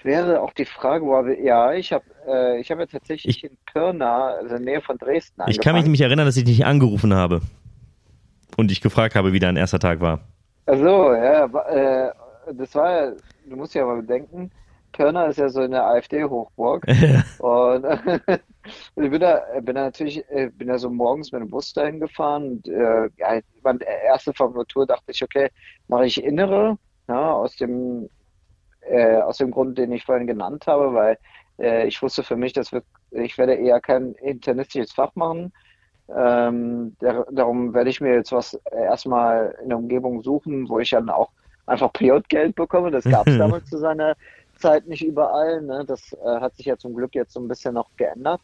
wäre 0.02 0.40
auch 0.40 0.52
die 0.52 0.64
Frage, 0.64 1.04
wo 1.04 1.24
wir, 1.24 1.40
ja, 1.40 1.72
ich 1.72 1.92
habe 1.92 2.04
äh, 2.26 2.60
ich 2.60 2.70
habe 2.70 2.82
ja 2.82 2.86
tatsächlich 2.86 3.44
in 3.44 3.56
Pirna, 3.72 4.28
also 4.28 4.56
in 4.56 4.64
der 4.64 4.74
Nähe 4.74 4.80
von 4.80 4.98
Dresden, 4.98 5.42
Ich 5.46 5.46
kann 5.46 5.48
mich 5.48 5.58
angefangen. 5.58 5.82
nämlich 5.84 6.00
erinnern, 6.02 6.26
dass 6.26 6.36
ich 6.36 6.44
dich 6.44 6.64
angerufen 6.64 7.14
habe 7.14 7.40
und 8.56 8.70
dich 8.70 8.80
gefragt 8.80 9.14
habe, 9.14 9.32
wie 9.32 9.38
dein 9.38 9.56
erster 9.56 9.78
Tag 9.78 10.00
war. 10.00 10.20
Also, 10.66 11.14
ja, 11.14 11.44
äh, 11.44 12.12
das 12.54 12.74
war 12.74 12.90
ja, 12.90 13.12
du 13.46 13.56
musst 13.56 13.74
ja 13.74 13.84
mal 13.84 14.00
bedenken, 14.00 14.50
Pirna 14.92 15.26
ist 15.26 15.38
ja 15.38 15.48
so 15.48 15.60
eine 15.60 15.82
AfD-Hochburg. 15.82 16.86
Und 17.38 17.84
und 18.94 19.04
ich 19.04 19.10
bin 19.10 19.20
da, 19.20 19.42
bin 19.62 19.74
da 19.74 19.84
natürlich, 19.84 20.22
äh, 20.30 20.50
bin 20.54 20.68
da 20.68 20.78
so 20.78 20.90
morgens 20.90 21.32
mit 21.32 21.40
dem 21.40 21.48
Bus 21.48 21.72
dahin 21.72 22.00
gefahren 22.00 22.42
und 22.50 22.68
äh, 22.68 23.08
ja, 23.16 23.40
meine 23.62 23.80
erste 24.04 24.32
Formulatur 24.34 24.86
dachte 24.86 25.12
ich, 25.12 25.22
okay, 25.22 25.48
mache 25.88 26.06
ich 26.06 26.22
innere, 26.22 26.76
ja, 27.08 27.32
aus 27.32 27.56
dem, 27.56 28.08
äh, 28.90 29.20
aus 29.20 29.38
dem 29.38 29.50
Grund, 29.50 29.78
den 29.78 29.92
ich 29.92 30.04
vorhin 30.04 30.26
genannt 30.26 30.66
habe, 30.66 30.92
weil 30.94 31.18
äh, 31.58 31.86
ich 31.86 32.00
wusste 32.02 32.22
für 32.22 32.36
mich, 32.36 32.52
dass 32.52 32.72
wir, 32.72 32.82
ich 33.10 33.38
werde 33.38 33.54
eher 33.54 33.80
kein 33.80 34.14
internistisches 34.14 34.92
Fach 34.92 35.14
machen. 35.14 35.52
Ähm, 36.14 36.96
der, 37.00 37.26
darum 37.30 37.72
werde 37.72 37.90
ich 37.90 38.00
mir 38.00 38.14
jetzt 38.14 38.32
was 38.32 38.54
äh, 38.54 38.82
erstmal 38.82 39.56
in 39.62 39.68
der 39.68 39.78
Umgebung 39.78 40.22
suchen, 40.22 40.68
wo 40.68 40.80
ich 40.80 40.90
dann 40.90 41.08
auch 41.08 41.30
einfach 41.66 41.92
PJ-Geld 41.92 42.56
bekomme. 42.56 42.90
Das 42.90 43.04
gab 43.04 43.28
es 43.28 43.38
damals 43.38 43.66
zu 43.66 43.78
seiner 43.78 44.16
Zeit 44.58 44.88
nicht 44.88 45.04
überall. 45.04 45.62
Ne? 45.62 45.84
Das 45.86 46.12
äh, 46.12 46.40
hat 46.40 46.56
sich 46.56 46.66
ja 46.66 46.76
zum 46.76 46.94
Glück 46.94 47.14
jetzt 47.14 47.32
so 47.32 47.40
ein 47.40 47.48
bisschen 47.48 47.74
noch 47.74 47.90
geändert. 47.96 48.40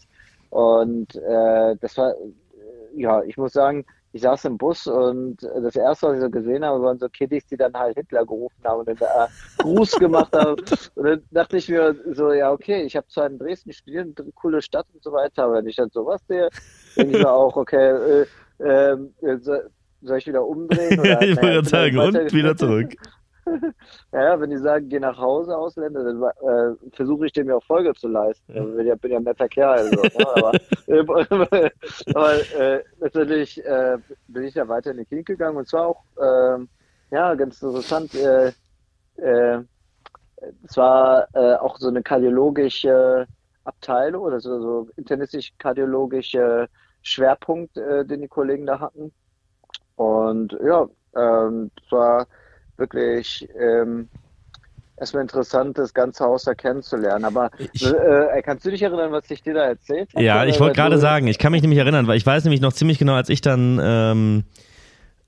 Und 0.51 1.17
äh, 1.17 1.77
das 1.81 1.99
war, 1.99 2.13
äh, 2.13 3.01
ja, 3.01 3.23
ich 3.23 3.37
muss 3.37 3.53
sagen, 3.53 3.85
ich 4.17 4.23
saß 4.23 4.47
im 4.47 4.57
Bus 4.59 4.87
und 4.87 5.37
das 5.43 5.77
erste, 5.77 6.09
was 6.09 6.17
ich 6.17 6.23
so 6.23 6.31
gesehen 6.31 6.65
habe, 6.65 6.83
waren 6.83 6.99
so 6.99 7.09
Kiddies, 7.09 7.47
die 7.47 7.57
dann 7.57 7.75
halt 7.75 7.97
Hitler 7.97 8.25
gerufen 8.25 8.63
haben 8.65 8.81
und 8.81 8.89
dann 8.89 8.97
äh, 8.97 9.63
Gruß 9.63 9.93
gemacht 9.93 10.35
haben. 10.35 10.57
Und 10.95 11.05
dann 11.05 11.23
dachte 11.31 11.59
ich 11.59 11.69
mir 11.69 11.95
so, 12.13 12.33
ja, 12.33 12.51
okay, 12.51 12.83
ich 12.83 12.97
habe 12.97 13.07
zwar 13.09 13.27
in 13.27 13.39
Dresden 13.39 13.73
studiert, 13.73 14.19
eine 14.19 14.33
coole 14.33 14.63
Stadt 14.63 14.87
und 14.95 15.03
so 15.03 15.13
weiter, 15.13 15.45
aber 15.45 15.55
wenn 15.55 15.67
ich 15.67 15.77
dann 15.77 15.91
sowas 15.91 16.23
sehe, 16.27 16.49
denke 16.97 17.19
ich 17.19 17.23
mir 17.23 17.31
auch, 17.31 17.57
okay, 17.57 18.27
äh, 18.59 18.65
äh, 18.65 18.97
so, 19.41 19.57
soll 20.03 20.19
ich 20.19 20.27
wieder 20.27 20.45
umdrehen? 20.47 20.99
Oder, 21.01 21.23
ich 21.23 21.37
wollte 21.37 21.53
gerade 21.53 21.69
sagen, 21.69 21.99
und 21.99 22.33
wieder 22.33 22.57
zurück. 22.57 22.95
ja, 24.13 24.41
wenn 24.41 24.51
die 24.51 24.59
sagen, 24.59 24.89
geh 24.89 24.99
nach 24.99 25.19
Hause, 25.19 25.57
Ausländer, 25.57 26.05
dann 26.05 26.23
äh, 26.23 26.91
versuche 26.93 27.27
ich 27.27 27.33
dem 27.33 27.49
ja 27.49 27.57
auch 27.57 27.65
Folge 27.65 27.93
zu 27.95 28.09
leisten. 28.09 28.55
Ja. 28.55 28.65
Ich 28.65 28.77
bin 28.77 28.87
ja, 28.87 28.95
bin 28.97 29.11
ja 29.13 29.17
ein 29.19 29.25
netter 29.25 29.49
Kerl. 29.49 29.85
So, 29.85 30.03
ne? 30.03 30.11
Aber, 30.35 30.53
äh, 30.87 31.71
aber 32.15 32.35
äh, 32.59 32.85
natürlich 32.99 33.65
äh, 33.65 33.99
bin 34.29 34.45
ich 34.45 34.55
ja 34.55 34.69
weiter 34.69 34.91
in 34.91 34.99
die 34.99 35.05
Klinik 35.05 35.27
gegangen 35.27 35.57
und 35.57 35.69
zwar 35.69 35.87
auch 35.87 36.03
ähm, 36.21 36.69
ja, 37.11 37.35
ganz 37.35 37.63
interessant. 37.63 38.15
Äh, 38.15 38.53
äh, 39.17 39.63
es 40.65 40.77
war 40.77 41.29
auch 41.63 41.79
so 41.79 41.89
eine 41.89 42.03
kardiologische 42.03 43.27
Abteilung 43.65 44.23
oder 44.23 44.39
so, 44.39 44.61
so 44.61 44.89
internistisch-kardiologische 44.97 46.69
Schwerpunkt, 47.01 47.75
den 47.77 48.21
die 48.21 48.29
Kollegen 48.29 48.67
da 48.67 48.79
hatten. 48.79 49.13
Und 49.97 50.57
ja, 50.63 50.87
ähm, 51.17 51.71
es 51.83 51.91
war 51.91 52.27
wirklich 52.79 53.49
ähm, 53.59 54.09
erstmal 54.99 55.23
interessant, 55.23 55.77
das 55.79 55.93
ganze 55.95 56.25
Haus 56.25 56.45
da 56.45 56.55
kennenzulernen. 56.55 57.25
Aber 57.25 57.51
Ich- 57.73 57.85
äh, 57.85 58.43
kannst 58.43 58.65
du 58.65 58.71
dich 58.71 58.83
erinnern, 58.83 59.13
was 59.13 59.31
ich 59.31 59.43
dir 59.43 59.55
da 59.55 59.65
erzählt 59.65 60.11
habe? 60.15 60.25
Ja, 60.25 60.45
ich 60.45 60.59
wollte 60.61 60.77
gerade 60.77 60.99
sagen, 60.99 61.27
ich 61.27 61.39
kann 61.39 61.53
mich 61.53 61.63
nämlich 61.63 61.79
erinnern, 61.79 62.07
weil 62.07 62.17
ich 62.17 62.27
weiß 62.27 62.45
nämlich 62.45 62.61
noch 62.61 62.73
ziemlich 62.73 62.99
genau, 62.99 63.15
als 63.15 63.29
ich 63.29 63.41
dann 63.41 63.79
ähm, 63.83 64.45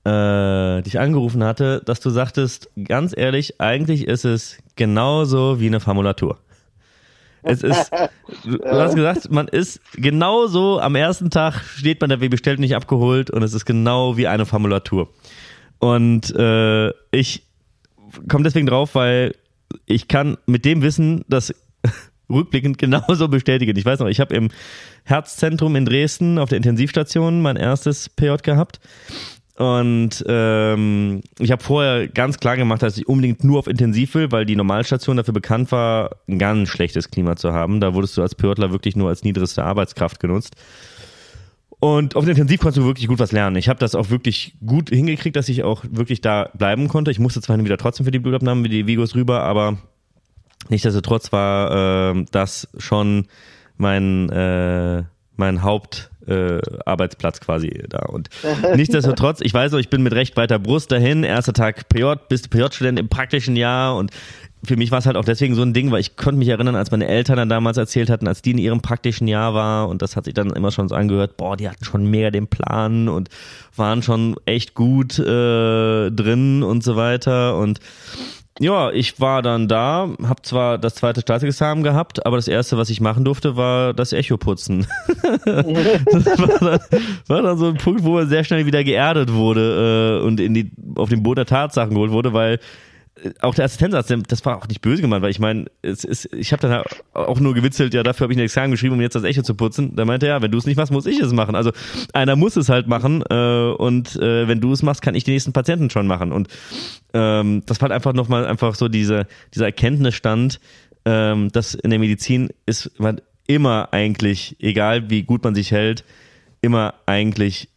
äh, 0.05 0.81
dich 0.81 0.99
angerufen 0.99 1.43
hatte, 1.43 1.81
dass 1.85 1.99
du 1.99 2.09
sagtest, 2.09 2.69
ganz 2.85 3.13
ehrlich, 3.15 3.59
eigentlich 3.61 4.07
ist 4.07 4.25
es 4.25 4.57
genauso 4.75 5.59
wie 5.59 5.67
eine 5.67 5.79
Formulatur. 5.79 6.37
Es 7.41 7.63
ist, 7.63 7.91
du 8.43 8.57
du 8.57 8.71
hast 8.71 8.95
gesagt, 8.95 9.31
man 9.31 9.47
ist 9.47 9.79
genauso 9.93 10.79
am 10.79 10.95
ersten 10.95 11.29
Tag 11.29 11.55
steht 11.63 12.01
man 12.01 12.09
da 12.09 12.19
wie 12.21 12.27
bestellt 12.29 12.59
nicht 12.59 12.75
abgeholt 12.75 13.29
und 13.29 13.43
es 13.43 13.53
ist 13.53 13.65
genau 13.65 14.17
wie 14.17 14.27
eine 14.27 14.45
Formulatur. 14.45 15.09
Und 15.79 16.33
äh, 16.35 16.89
ich 17.11 17.43
komme 18.27 18.43
deswegen 18.43 18.67
drauf, 18.67 18.95
weil 18.95 19.35
ich 19.85 20.07
kann 20.07 20.37
mit 20.45 20.65
dem 20.65 20.81
Wissen 20.81 21.23
das 21.27 21.53
rückblickend 22.29 22.77
genauso 22.77 23.27
bestätigen. 23.27 23.77
Ich 23.77 23.85
weiß 23.85 23.99
noch, 23.99 24.07
ich 24.07 24.19
habe 24.19 24.35
im 24.35 24.49
Herzzentrum 25.03 25.75
in 25.75 25.85
Dresden 25.85 26.37
auf 26.37 26.49
der 26.49 26.57
Intensivstation 26.57 27.41
mein 27.41 27.55
erstes 27.55 28.09
PJ 28.09 28.35
gehabt. 28.43 28.79
Und 29.59 30.23
ähm, 30.25 31.21
ich 31.37 31.51
habe 31.51 31.61
vorher 31.61 32.07
ganz 32.07 32.39
klar 32.39 32.55
gemacht, 32.55 32.81
dass 32.81 32.97
ich 32.97 33.09
unbedingt 33.09 33.43
nur 33.43 33.59
auf 33.59 33.67
Intensiv 33.67 34.15
will, 34.15 34.31
weil 34.31 34.45
die 34.45 34.55
Normalstation 34.55 35.17
dafür 35.17 35.33
bekannt 35.33 35.73
war, 35.73 36.11
ein 36.29 36.39
ganz 36.39 36.69
schlechtes 36.69 37.11
Klima 37.11 37.35
zu 37.35 37.51
haben. 37.51 37.81
Da 37.81 37.93
wurdest 37.93 38.15
du 38.15 38.21
als 38.21 38.35
PJler 38.35 38.71
wirklich 38.71 38.95
nur 38.95 39.09
als 39.09 39.23
niedrigste 39.23 39.65
Arbeitskraft 39.65 40.21
genutzt. 40.21 40.55
Und 41.79 42.15
auf 42.15 42.25
der 42.25 42.31
Intensiv 42.31 42.59
konntest 42.59 42.77
du 42.77 42.85
wirklich 42.85 43.07
gut 43.07 43.19
was 43.19 43.31
lernen. 43.31 43.55
Ich 43.55 43.69
habe 43.69 43.79
das 43.79 43.95
auch 43.95 44.09
wirklich 44.09 44.55
gut 44.65 44.89
hingekriegt, 44.89 45.35
dass 45.35 45.47
ich 45.47 45.63
auch 45.63 45.85
wirklich 45.89 46.19
da 46.19 46.49
bleiben 46.53 46.89
konnte. 46.89 47.09
Ich 47.09 47.19
musste 47.19 47.41
zwar 47.41 47.57
wieder 47.63 47.77
trotzdem 47.77 48.05
für 48.05 48.11
die 48.11 48.19
Blutabnahmen 48.19 48.63
wie 48.65 48.69
die 48.69 48.85
Vigos 48.85 49.15
rüber, 49.15 49.43
aber 49.43 49.77
nichtsdestotrotz 50.67 51.31
war 51.31 52.15
äh, 52.15 52.25
das 52.31 52.67
schon 52.77 53.27
mein, 53.77 54.29
äh, 54.29 55.03
mein 55.37 55.63
Haupt 55.63 56.11
äh, 56.27 56.59
Arbeitsplatz 56.85 57.39
quasi 57.39 57.83
da. 57.87 57.99
Und 57.99 58.29
nichtsdestotrotz, 58.75 59.39
ich 59.41 59.53
weiß 59.53 59.71
noch, 59.71 59.79
ich 59.79 59.89
bin 59.89 60.03
mit 60.03 60.13
recht 60.13 60.35
weiter 60.35 60.59
Brust 60.59 60.91
dahin, 60.91 61.23
erster 61.23 61.53
Tag 61.53 61.87
PJ, 61.87 62.13
bist 62.27 62.45
du 62.45 62.49
PJ-Student 62.49 62.99
im 62.99 63.07
praktischen 63.07 63.55
Jahr 63.55 63.95
und 63.95 64.11
für 64.63 64.75
mich 64.75 64.91
war 64.91 64.99
es 64.99 65.05
halt 65.05 65.15
auch 65.15 65.25
deswegen 65.25 65.55
so 65.55 65.61
ein 65.61 65.73
Ding, 65.73 65.91
weil 65.91 66.01
ich 66.01 66.17
konnte 66.17 66.37
mich 66.37 66.49
erinnern, 66.49 66.75
als 66.75 66.91
meine 66.91 67.07
Eltern 67.07 67.37
dann 67.37 67.49
damals 67.49 67.77
erzählt 67.77 68.09
hatten, 68.09 68.27
als 68.27 68.41
die 68.41 68.51
in 68.51 68.57
ihrem 68.57 68.81
praktischen 68.81 69.27
Jahr 69.27 69.53
war 69.53 69.87
und 69.87 70.01
das 70.01 70.15
hat 70.15 70.25
sich 70.25 70.33
dann 70.33 70.51
immer 70.51 70.71
schon 70.71 70.89
so 70.89 70.95
angehört, 70.95 71.37
boah, 71.37 71.55
die 71.55 71.69
hatten 71.69 71.85
schon 71.85 72.05
mega 72.05 72.29
den 72.29 72.47
Plan 72.47 73.07
und 73.07 73.29
waren 73.75 74.03
schon 74.03 74.35
echt 74.45 74.73
gut 74.73 75.17
äh, 75.19 76.11
drin 76.11 76.63
und 76.63 76.83
so 76.83 76.95
weiter 76.95 77.57
und 77.57 77.79
ja, 78.61 78.91
ich 78.91 79.21
war 79.21 79.41
dann 79.41 79.69
da, 79.69 80.09
habe 80.21 80.41
zwar 80.41 80.77
das 80.77 80.95
zweite 80.95 81.21
Staatsexamen 81.21 81.81
gehabt, 81.81 82.25
aber 82.25 82.35
das 82.35 82.49
erste, 82.49 82.77
was 82.77 82.89
ich 82.89 82.99
machen 82.99 83.23
durfte, 83.23 83.55
war 83.55 83.93
das 83.93 84.11
Echo 84.11 84.37
putzen. 84.37 84.85
das 85.45 86.25
war 86.37 86.59
dann, 86.59 86.79
war 87.27 87.41
dann 87.41 87.57
so 87.57 87.67
ein 87.67 87.77
Punkt, 87.77 88.03
wo 88.03 88.15
man 88.15 88.27
sehr 88.27 88.43
schnell 88.43 88.65
wieder 88.65 88.83
geerdet 88.83 89.31
wurde 89.31 90.19
äh, 90.19 90.25
und 90.25 90.41
in 90.41 90.53
die, 90.53 90.71
auf 90.95 91.07
den 91.07 91.23
Boden 91.23 91.37
der 91.37 91.45
Tatsachen 91.45 91.93
geholt 91.93 92.11
wurde, 92.11 92.33
weil 92.33 92.59
auch 93.41 93.55
der 93.55 93.65
Assistenzarzt, 93.65 94.13
das 94.27 94.45
war 94.45 94.57
auch 94.57 94.67
nicht 94.67 94.81
böse 94.81 95.01
gemeint, 95.01 95.21
weil 95.21 95.31
ich 95.31 95.39
meine, 95.39 95.65
es 95.81 96.03
ist, 96.03 96.33
ich 96.33 96.51
habe 96.51 96.61
dann 96.61 96.83
auch 97.13 97.39
nur 97.39 97.53
gewitzelt, 97.53 97.93
ja, 97.93 98.03
dafür 98.03 98.25
habe 98.25 98.33
ich 98.33 98.39
ein 98.39 98.43
Examen 98.43 98.71
geschrieben, 98.71 98.95
um 98.95 99.01
jetzt 99.01 99.15
das 99.15 99.23
Echo 99.23 99.41
zu 99.41 99.55
putzen. 99.55 99.95
Da 99.95 100.05
meinte 100.05 100.27
er, 100.27 100.35
ja, 100.35 100.41
wenn 100.41 100.51
du 100.51 100.57
es 100.57 100.65
nicht 100.65 100.77
machst, 100.77 100.91
muss 100.91 101.05
ich 101.05 101.19
es 101.19 101.33
machen. 101.33 101.55
Also 101.55 101.71
einer 102.13 102.35
muss 102.35 102.55
es 102.55 102.69
halt 102.69 102.87
machen 102.87 103.23
äh, 103.29 103.71
und 103.71 104.15
äh, 104.15 104.47
wenn 104.47 104.61
du 104.61 104.71
es 104.71 104.83
machst, 104.83 105.01
kann 105.01 105.15
ich 105.15 105.23
die 105.23 105.31
nächsten 105.31 105.53
Patienten 105.53 105.89
schon 105.89 106.07
machen. 106.07 106.31
Und 106.31 106.47
ähm, 107.13 107.63
das 107.65 107.79
war 107.81 107.89
halt 107.89 107.95
einfach 107.95 108.13
nochmal 108.13 108.45
einfach 108.45 108.75
so 108.75 108.87
diese, 108.87 109.27
dieser 109.53 109.65
Erkenntnisstand, 109.65 110.59
ähm, 111.05 111.51
dass 111.51 111.73
in 111.73 111.89
der 111.89 111.99
Medizin 111.99 112.49
ist 112.65 112.99
man 112.99 113.21
immer 113.47 113.89
eigentlich, 113.91 114.55
egal 114.59 115.09
wie 115.09 115.23
gut 115.23 115.43
man 115.43 115.55
sich 115.55 115.71
hält, 115.71 116.03
immer 116.61 116.93
eigentlich 117.05 117.69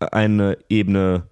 eine 0.00 0.58
Ebene 0.68 1.24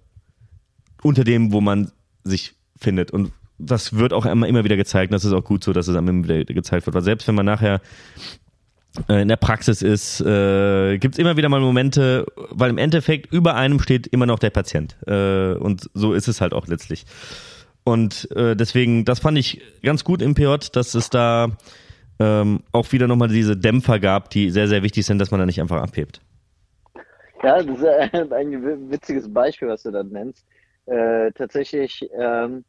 unter 1.03 1.23
dem, 1.23 1.51
wo 1.51 1.61
man 1.61 1.91
sich 2.23 2.55
findet. 2.81 3.11
Und 3.11 3.31
das 3.57 3.95
wird 3.97 4.13
auch 4.13 4.25
immer, 4.25 4.47
immer 4.47 4.63
wieder 4.63 4.77
gezeigt. 4.77 5.11
Und 5.11 5.15
das 5.15 5.25
ist 5.25 5.33
auch 5.33 5.43
gut 5.43 5.63
so, 5.63 5.73
dass 5.73 5.87
es 5.87 5.95
immer 5.95 6.11
wieder 6.23 6.43
gezeigt 6.45 6.85
wird. 6.85 6.95
Weil 6.95 7.03
selbst 7.03 7.27
wenn 7.27 7.35
man 7.35 7.45
nachher 7.45 7.81
äh, 9.07 9.21
in 9.21 9.27
der 9.27 9.37
Praxis 9.37 9.81
ist, 9.81 10.21
äh, 10.21 10.97
gibt 10.97 11.15
es 11.15 11.19
immer 11.19 11.37
wieder 11.37 11.49
mal 11.49 11.61
Momente, 11.61 12.25
weil 12.49 12.69
im 12.69 12.77
Endeffekt 12.77 13.31
über 13.31 13.55
einem 13.55 13.79
steht 13.79 14.07
immer 14.07 14.25
noch 14.25 14.39
der 14.39 14.49
Patient. 14.49 14.97
Äh, 15.07 15.53
und 15.53 15.89
so 15.93 16.13
ist 16.13 16.27
es 16.27 16.41
halt 16.41 16.53
auch 16.53 16.67
letztlich. 16.67 17.05
Und 17.83 18.29
äh, 18.31 18.55
deswegen, 18.55 19.05
das 19.05 19.19
fand 19.19 19.37
ich 19.37 19.61
ganz 19.81 20.03
gut 20.03 20.21
im 20.21 20.35
PJ, 20.35 20.55
dass 20.73 20.93
es 20.93 21.09
da 21.09 21.49
ähm, 22.19 22.61
auch 22.71 22.91
wieder 22.91 23.07
nochmal 23.07 23.29
diese 23.29 23.57
Dämpfer 23.57 23.99
gab, 23.99 24.29
die 24.29 24.51
sehr, 24.51 24.67
sehr 24.67 24.83
wichtig 24.83 25.05
sind, 25.05 25.19
dass 25.19 25.31
man 25.31 25.39
da 25.39 25.45
nicht 25.45 25.61
einfach 25.61 25.81
abhebt. 25.81 26.21
Ja, 27.43 27.63
das 27.63 27.77
ist 27.79 28.31
ein 28.33 28.91
witziges 28.91 29.31
Beispiel, 29.33 29.69
was 29.69 29.83
du 29.83 29.91
da 29.91 30.03
nennst. 30.03 30.45
Äh, 30.85 31.31
tatsächlich 31.33 32.09
ähm, 32.17 32.63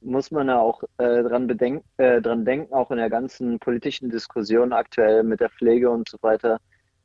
muss 0.00 0.30
man 0.30 0.48
ja 0.48 0.60
auch 0.60 0.82
äh, 0.98 1.22
dran, 1.22 1.46
bedenken, 1.46 1.84
äh, 1.96 2.20
dran 2.20 2.44
denken, 2.44 2.72
auch 2.72 2.90
in 2.90 2.98
der 2.98 3.10
ganzen 3.10 3.58
politischen 3.58 4.10
Diskussion 4.10 4.72
aktuell 4.72 5.22
mit 5.24 5.40
der 5.40 5.50
Pflege 5.50 5.90
und 5.90 6.08
so 6.08 6.18
weiter. 6.20 6.60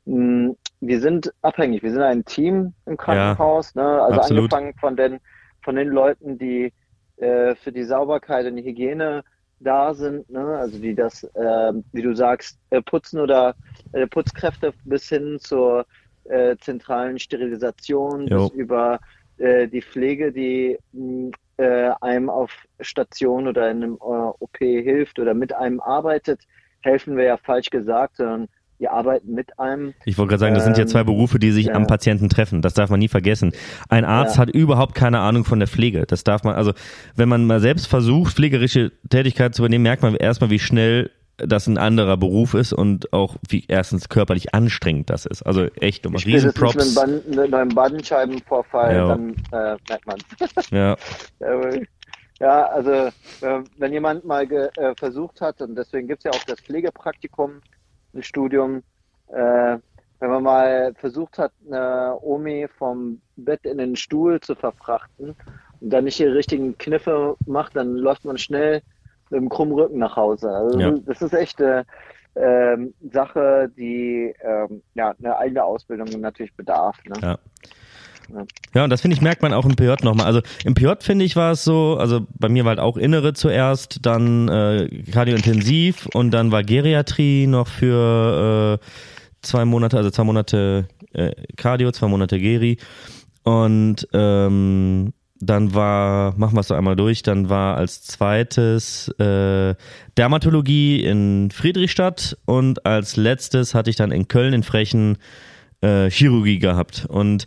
Hm, 0.06 0.56
wir 0.80 1.00
sind 1.00 1.32
abhängig, 1.42 1.82
wir 1.82 1.90
sind 1.90 2.02
ein 2.02 2.24
Team 2.24 2.74
im 2.86 2.96
Krankenhaus, 2.96 3.72
ja, 3.74 3.82
ne? 3.82 4.02
also 4.02 4.20
absolut. 4.20 4.52
angefangen 4.52 4.74
von 4.78 4.96
den, 4.96 5.20
von 5.62 5.76
den 5.76 5.88
Leuten, 5.88 6.38
die 6.38 6.72
äh, 7.16 7.54
für 7.56 7.72
die 7.72 7.84
Sauberkeit 7.84 8.46
und 8.46 8.56
die 8.56 8.64
Hygiene 8.64 9.24
da 9.60 9.94
sind, 9.94 10.28
ne? 10.30 10.58
also 10.58 10.78
die 10.78 10.94
das, 10.94 11.24
äh, 11.24 11.72
wie 11.92 12.02
du 12.02 12.14
sagst, 12.14 12.58
äh, 12.70 12.82
putzen 12.82 13.20
oder 13.20 13.54
äh, 13.92 14.06
Putzkräfte 14.06 14.74
bis 14.84 15.08
hin 15.08 15.38
zur 15.40 15.86
äh, 16.24 16.56
zentralen 16.58 17.18
Sterilisation, 17.18 18.26
jo. 18.26 18.48
bis 18.48 18.58
über 18.58 19.00
äh, 19.38 19.68
die 19.68 19.82
Pflege, 19.82 20.32
die 20.32 20.78
äh, 21.56 21.90
einem 22.00 22.30
auf 22.30 22.52
Station 22.80 23.46
oder 23.46 23.70
in 23.70 23.82
einem 23.82 23.96
OP 24.00 24.58
hilft 24.58 25.18
oder 25.18 25.34
mit 25.34 25.54
einem 25.54 25.80
arbeitet, 25.80 26.40
helfen 26.80 27.16
wir 27.16 27.24
ja 27.24 27.36
falsch 27.36 27.70
gesagt, 27.70 28.16
sondern 28.16 28.48
die 28.80 28.88
arbeiten 28.88 29.32
mit 29.32 29.58
einem. 29.58 29.94
Ich 30.04 30.18
wollte 30.18 30.30
gerade 30.30 30.40
sagen, 30.40 30.54
das 30.54 30.64
sind 30.64 30.76
ja 30.76 30.86
zwei 30.86 31.00
ähm, 31.00 31.06
Berufe, 31.06 31.38
die 31.38 31.52
sich 31.52 31.66
ja. 31.66 31.74
am 31.74 31.86
Patienten 31.86 32.28
treffen. 32.28 32.60
Das 32.60 32.74
darf 32.74 32.90
man 32.90 32.98
nie 32.98 33.08
vergessen. 33.08 33.52
Ein 33.88 34.04
Arzt 34.04 34.36
ja. 34.36 34.42
hat 34.42 34.50
überhaupt 34.50 34.94
keine 34.94 35.20
Ahnung 35.20 35.44
von 35.44 35.58
der 35.58 35.68
Pflege. 35.68 36.04
Das 36.06 36.24
darf 36.24 36.42
man, 36.44 36.54
also 36.54 36.72
wenn 37.14 37.28
man 37.28 37.46
mal 37.46 37.60
selbst 37.60 37.86
versucht, 37.86 38.34
pflegerische 38.34 38.92
Tätigkeit 39.08 39.54
zu 39.54 39.62
übernehmen, 39.62 39.84
merkt 39.84 40.02
man 40.02 40.16
erstmal, 40.16 40.50
wie 40.50 40.58
schnell 40.58 41.10
das 41.36 41.66
ein 41.66 41.78
anderer 41.78 42.16
Beruf 42.16 42.54
ist 42.54 42.72
und 42.72 43.12
auch 43.12 43.36
wie 43.48 43.64
erstens 43.66 44.08
körperlich 44.08 44.54
anstrengend 44.54 45.10
das 45.10 45.26
ist. 45.26 45.42
Also 45.42 45.64
echt 45.80 46.06
um 46.06 46.14
Riesenprops. 46.14 46.96
Mit 46.96 46.98
einem, 46.98 47.50
Band, 47.50 47.74
Bandscheibenvorfall, 47.74 48.94
ja. 48.94 49.08
dann 49.08 49.30
äh, 49.52 49.76
merkt 49.88 50.06
man 50.06 50.18
Ja. 50.70 50.96
ja, 52.40 52.66
also 52.66 52.90
äh, 52.90 53.62
wenn 53.78 53.92
jemand 53.92 54.24
mal 54.24 54.44
äh, 54.50 54.94
versucht 54.96 55.40
hat, 55.40 55.60
und 55.60 55.74
deswegen 55.76 56.08
gibt 56.08 56.24
es 56.24 56.32
ja 56.32 56.38
auch 56.38 56.44
das 56.44 56.60
Pflegepraktikum, 56.60 57.60
ein 58.14 58.22
Studium, 58.22 58.82
äh, 59.28 59.78
wenn 60.20 60.30
man 60.30 60.42
mal 60.42 60.94
versucht 60.94 61.38
hat, 61.38 61.52
eine 61.66 62.16
Omi 62.20 62.66
vom 62.78 63.20
Bett 63.36 63.64
in 63.64 63.78
den 63.78 63.96
Stuhl 63.96 64.40
zu 64.40 64.54
verfrachten 64.54 65.34
und 65.80 65.90
dann 65.90 66.04
nicht 66.04 66.18
die 66.18 66.24
richtigen 66.24 66.78
Kniffe 66.78 67.36
macht, 67.46 67.76
dann 67.76 67.96
läuft 67.96 68.24
man 68.24 68.38
schnell 68.38 68.82
mit 69.34 69.42
dem 69.42 69.48
krummen 69.48 69.74
Rücken 69.74 69.98
nach 69.98 70.16
Hause. 70.16 70.48
Also 70.50 70.78
ja. 70.78 70.94
das 71.04 71.20
ist 71.20 71.34
echt 71.34 71.60
eine 71.60 71.84
ähm, 72.36 72.94
Sache, 73.12 73.70
die 73.76 74.34
ähm, 74.42 74.82
ja 74.94 75.14
eine 75.18 75.36
eigene 75.38 75.64
Ausbildung 75.64 76.08
natürlich 76.20 76.54
bedarf. 76.54 76.96
Ne? 77.04 77.14
Ja. 77.20 77.38
Ja, 78.74 78.84
und 78.84 78.90
das 78.90 79.02
finde 79.02 79.16
ich, 79.16 79.20
merkt 79.20 79.42
man 79.42 79.52
auch 79.52 79.66
im 79.66 79.76
PJ 79.76 80.02
nochmal. 80.02 80.24
Also 80.24 80.40
im 80.64 80.72
PJ 80.72 80.92
finde 81.00 81.26
ich 81.26 81.36
war 81.36 81.52
es 81.52 81.62
so, 81.62 81.98
also 81.98 82.26
bei 82.38 82.48
mir 82.48 82.64
war 82.64 82.70
halt 82.70 82.80
auch 82.80 82.96
Innere 82.96 83.34
zuerst, 83.34 84.06
dann 84.06 84.48
äh, 84.48 85.02
Kardiointensiv 85.12 86.08
und 86.14 86.30
dann 86.30 86.50
war 86.50 86.62
Geriatrie 86.62 87.46
noch 87.46 87.68
für 87.68 88.80
äh, 88.80 88.86
zwei 89.42 89.66
Monate, 89.66 89.98
also 89.98 90.10
zwei 90.10 90.24
Monate 90.24 90.88
äh, 91.12 91.32
Cardio, 91.56 91.92
zwei 91.92 92.08
Monate 92.08 92.38
Geri. 92.38 92.78
Und 93.42 94.08
ähm, 94.14 95.12
dann 95.46 95.74
war, 95.74 96.34
machen 96.36 96.54
wir 96.54 96.60
es 96.60 96.68
doch 96.68 96.76
einmal 96.76 96.96
durch, 96.96 97.22
dann 97.22 97.48
war 97.48 97.76
als 97.76 98.02
zweites 98.02 99.08
äh, 99.18 99.74
Dermatologie 100.16 101.04
in 101.04 101.50
Friedrichstadt 101.50 102.36
und 102.44 102.86
als 102.86 103.16
letztes 103.16 103.74
hatte 103.74 103.90
ich 103.90 103.96
dann 103.96 104.12
in 104.12 104.28
Köln 104.28 104.54
in 104.54 104.62
Frechen 104.62 105.18
äh, 105.80 106.10
Chirurgie 106.10 106.58
gehabt. 106.58 107.06
Und 107.08 107.46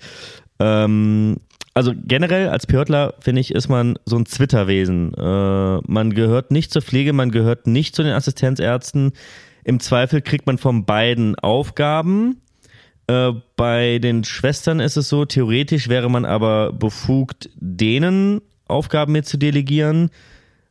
ähm, 0.60 1.38
also 1.74 1.94
generell 1.96 2.50
als 2.50 2.66
Pörtler, 2.66 3.14
finde 3.20 3.42
ich, 3.42 3.54
ist 3.54 3.70
man 3.70 4.00
so 4.06 4.18
ein 4.18 4.26
Zwitterwesen. 4.26 5.14
Äh, 5.14 5.78
man 5.86 6.14
gehört 6.14 6.52
nicht 6.52 6.72
zur 6.72 6.82
Pflege, 6.82 7.14
man 7.14 7.32
gehört 7.32 7.68
nicht 7.68 7.96
zu 7.96 8.04
den 8.04 8.14
Assistenzärzten. 8.14 9.14
Im 9.64 9.80
Zweifel 9.80 10.22
kriegt 10.22 10.48
man 10.48 10.58
von 10.58 10.86
beiden 10.86 11.36
Aufgaben 11.36 12.42
äh, 13.08 13.32
bei 13.56 14.00
den 14.00 14.24
Schwestern 14.24 14.80
ist 14.80 14.98
es 14.98 15.10
so, 15.10 15.26
theoretisch 15.26 15.88
wäre 15.88 16.10
man 16.10 16.26
aber 16.26 16.74
befugt, 16.74 17.50
denen 17.56 18.41
Aufgaben 18.67 19.13
mit 19.13 19.26
zu 19.26 19.38
delegieren, 19.38 20.10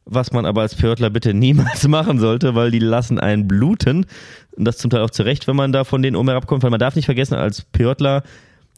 was 0.05 0.33
man 0.33 0.47
aber 0.47 0.61
als 0.61 0.75
Pörtler 0.75 1.11
bitte 1.11 1.35
niemals 1.35 1.89
machen 1.89 2.19
sollte, 2.19 2.55
weil 2.55 2.71
die 2.71 2.79
lassen 2.79 3.19
einen 3.19 3.49
bluten. 3.49 4.07
Und 4.53 4.65
das 4.65 4.79
zum 4.79 4.91
Teil 4.91 5.03
auch 5.03 5.11
zurecht, 5.11 5.49
wenn 5.49 5.57
man 5.57 5.73
da 5.73 5.85
von 5.85 6.03
denen 6.03 6.17
oben 6.17 6.29
herabkommt, 6.29 6.63
weil 6.63 6.71
man 6.71 6.81
darf 6.81 6.95
nicht 6.95 7.07
vergessen, 7.07 7.35
als 7.35 7.63
Pörtler, 7.63 8.23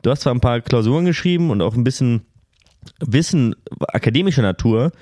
du 0.02 0.10
hast 0.10 0.22
zwar 0.22 0.34
ein 0.34 0.40
paar 0.40 0.60
Klausuren 0.60 1.04
geschrieben 1.04 1.50
und 1.50 1.60
auch 1.60 1.74
ein 1.74 1.84
bisschen 1.84 2.22
Wissen 3.00 3.56
akademischer 3.80 4.42
Natur, 4.42 4.92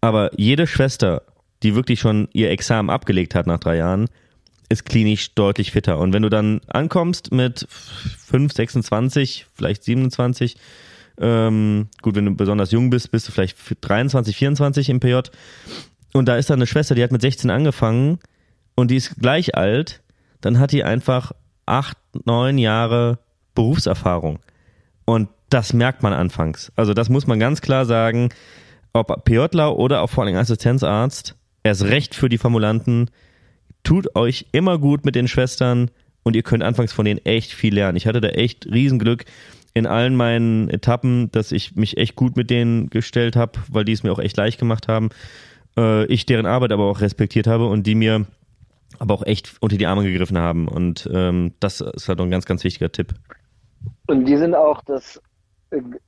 aber 0.00 0.30
jede 0.38 0.66
Schwester, 0.66 1.22
die 1.62 1.74
wirklich 1.74 2.00
schon 2.00 2.28
ihr 2.32 2.50
Examen 2.50 2.90
abgelegt 2.90 3.34
hat 3.34 3.46
nach 3.46 3.60
drei 3.60 3.76
Jahren, 3.76 4.08
ist 4.68 4.84
klinisch 4.84 5.34
deutlich 5.34 5.72
fitter. 5.72 5.98
Und 5.98 6.12
wenn 6.12 6.22
du 6.22 6.28
dann 6.28 6.60
ankommst 6.66 7.32
mit 7.32 7.66
5, 7.68 8.52
26, 8.52 9.46
vielleicht 9.54 9.84
27, 9.84 10.56
ähm, 11.20 11.88
gut, 12.02 12.14
wenn 12.14 12.24
du 12.24 12.34
besonders 12.34 12.70
jung 12.70 12.90
bist, 12.90 13.10
bist 13.10 13.28
du 13.28 13.32
vielleicht 13.32 13.56
23, 13.80 14.36
24 14.36 14.88
im 14.90 15.00
PJ. 15.00 15.18
Und 16.12 16.26
da 16.26 16.36
ist 16.36 16.50
dann 16.50 16.58
eine 16.58 16.66
Schwester, 16.66 16.94
die 16.94 17.02
hat 17.02 17.12
mit 17.12 17.22
16 17.22 17.50
angefangen 17.50 18.18
und 18.74 18.90
die 18.90 18.96
ist 18.96 19.16
gleich 19.20 19.56
alt, 19.56 20.02
dann 20.40 20.58
hat 20.58 20.72
die 20.72 20.84
einfach 20.84 21.32
acht, 21.66 21.96
neun 22.24 22.58
Jahre 22.58 23.18
Berufserfahrung. 23.54 24.38
Und 25.04 25.28
das 25.50 25.72
merkt 25.72 26.02
man 26.02 26.12
anfangs. 26.12 26.72
Also 26.76 26.94
das 26.94 27.08
muss 27.08 27.26
man 27.26 27.38
ganz 27.38 27.60
klar 27.60 27.84
sagen, 27.84 28.30
ob 28.92 29.24
PJler 29.24 29.76
oder 29.76 30.02
auch 30.02 30.10
vor 30.10 30.24
allem 30.24 30.36
Assistenzarzt, 30.36 31.36
erst 31.62 31.84
recht 31.84 32.14
für 32.14 32.28
die 32.28 32.38
Formulanten, 32.38 33.10
tut 33.84 34.16
euch 34.16 34.46
immer 34.52 34.78
gut 34.78 35.04
mit 35.04 35.14
den 35.14 35.28
Schwestern 35.28 35.90
und 36.24 36.34
ihr 36.34 36.42
könnt 36.42 36.62
anfangs 36.62 36.92
von 36.92 37.04
denen 37.04 37.24
echt 37.24 37.52
viel 37.52 37.74
lernen. 37.74 37.96
Ich 37.96 38.06
hatte 38.06 38.20
da 38.20 38.28
echt 38.28 38.66
Riesenglück 38.66 39.24
in 39.74 39.86
allen 39.86 40.16
meinen 40.16 40.70
Etappen, 40.70 41.30
dass 41.32 41.52
ich 41.52 41.76
mich 41.76 41.96
echt 41.96 42.16
gut 42.16 42.36
mit 42.36 42.50
denen 42.50 42.90
gestellt 42.90 43.36
habe, 43.36 43.52
weil 43.70 43.84
die 43.84 43.92
es 43.92 44.02
mir 44.02 44.12
auch 44.12 44.18
echt 44.18 44.36
leicht 44.36 44.58
gemacht 44.58 44.88
haben. 44.88 45.10
Äh, 45.76 46.06
ich 46.06 46.26
deren 46.26 46.46
Arbeit 46.46 46.72
aber 46.72 46.84
auch 46.84 47.00
respektiert 47.00 47.46
habe 47.46 47.66
und 47.66 47.86
die 47.86 47.94
mir 47.94 48.26
aber 48.98 49.14
auch 49.14 49.26
echt 49.26 49.56
unter 49.60 49.76
die 49.76 49.86
Arme 49.86 50.04
gegriffen 50.04 50.38
haben. 50.38 50.68
Und 50.68 51.08
ähm, 51.12 51.52
das 51.60 51.80
ist 51.80 52.08
halt 52.08 52.20
ein 52.20 52.30
ganz, 52.30 52.46
ganz 52.46 52.64
wichtiger 52.64 52.90
Tipp. 52.90 53.14
Und 54.06 54.24
die 54.26 54.36
sind 54.36 54.54
auch 54.54 54.82
das 54.84 55.20